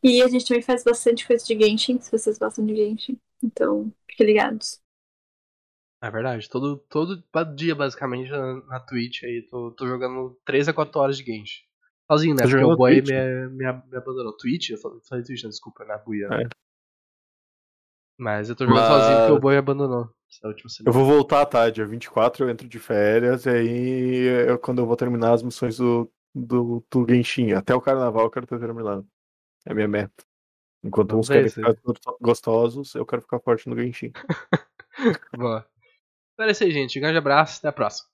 E 0.02 0.22
a 0.22 0.28
gente 0.28 0.46
também 0.46 0.62
faz 0.62 0.84
bastante 0.84 1.26
coisa 1.26 1.44
de 1.44 1.58
Genshin, 1.58 2.00
se 2.00 2.10
vocês 2.10 2.38
gostam 2.38 2.66
de 2.66 2.76
Genshin. 2.76 3.18
Então, 3.42 3.92
fiquem 4.08 4.26
ligados. 4.26 4.80
É 6.06 6.10
verdade, 6.10 6.48
todo, 6.50 6.76
todo 6.90 7.22
dia, 7.54 7.74
basicamente, 7.74 8.30
na, 8.30 8.62
na 8.66 8.80
Twitch 8.80 9.22
aí, 9.24 9.42
tô, 9.50 9.70
tô 9.70 9.86
jogando 9.86 10.38
3 10.44 10.68
a 10.68 10.72
4 10.72 11.00
horas 11.00 11.16
de 11.16 11.24
Genshin. 11.24 11.62
Sozinho, 12.10 12.34
né? 12.34 12.42
Porque 12.42 12.62
o 12.62 12.76
boy 12.76 13.00
Twitch? 13.00 13.08
me, 13.10 13.48
me, 13.48 13.72
me 13.90 13.96
abandonou. 13.96 14.36
Twitch? 14.36 14.70
Eu 14.70 14.78
falei, 14.78 15.00
Twitch, 15.24 15.42
não, 15.42 15.50
desculpa, 15.50 15.84
na 15.84 15.96
buia. 15.96 16.28
né? 16.28 16.42
É. 16.42 16.48
Mas 18.18 18.50
eu 18.50 18.54
tô 18.56 18.66
jogando 18.66 18.80
Mas- 18.82 18.92
sozinho 19.02 19.18
porque 19.18 19.32
o 19.32 19.40
boy 19.40 19.56
abandonou 19.56 20.14
última 20.44 20.68
Eu 20.84 20.92
vou 20.92 21.04
voltar, 21.04 21.46
tá? 21.46 21.70
Dia 21.70 21.86
24 21.86 22.44
eu 22.44 22.50
entro 22.50 22.68
de 22.68 22.78
férias 22.78 23.46
e 23.46 23.50
aí 23.50 24.28
é 24.50 24.58
quando 24.58 24.80
eu 24.80 24.86
vou 24.86 24.96
terminar 24.96 25.32
as 25.32 25.42
missões 25.42 25.76
do, 25.76 26.10
do, 26.34 26.84
do 26.90 27.06
Genshin. 27.08 27.52
Até 27.52 27.74
o 27.74 27.80
carnaval 27.80 28.24
eu 28.24 28.30
quero 28.30 28.46
ter 28.46 28.58
terminado. 28.58 29.06
É 29.66 29.72
a 29.72 29.74
minha 29.74 29.88
meta. 29.88 30.24
Enquanto 30.82 31.16
uns 31.16 31.28
querem 31.28 31.48
ficar 31.48 31.74
gosto- 31.82 32.16
gostosos, 32.20 32.94
eu 32.94 33.06
quero 33.06 33.22
ficar 33.22 33.40
forte 33.40 33.68
no 33.68 33.76
Genshin. 33.76 34.12
Boa. 35.36 35.66
Então 36.34 36.46
aí, 36.64 36.70
gente. 36.70 36.96
Um 36.98 37.02
grande 37.02 37.18
abraço, 37.18 37.58
até 37.58 37.68
a 37.68 37.72
próxima. 37.72 38.13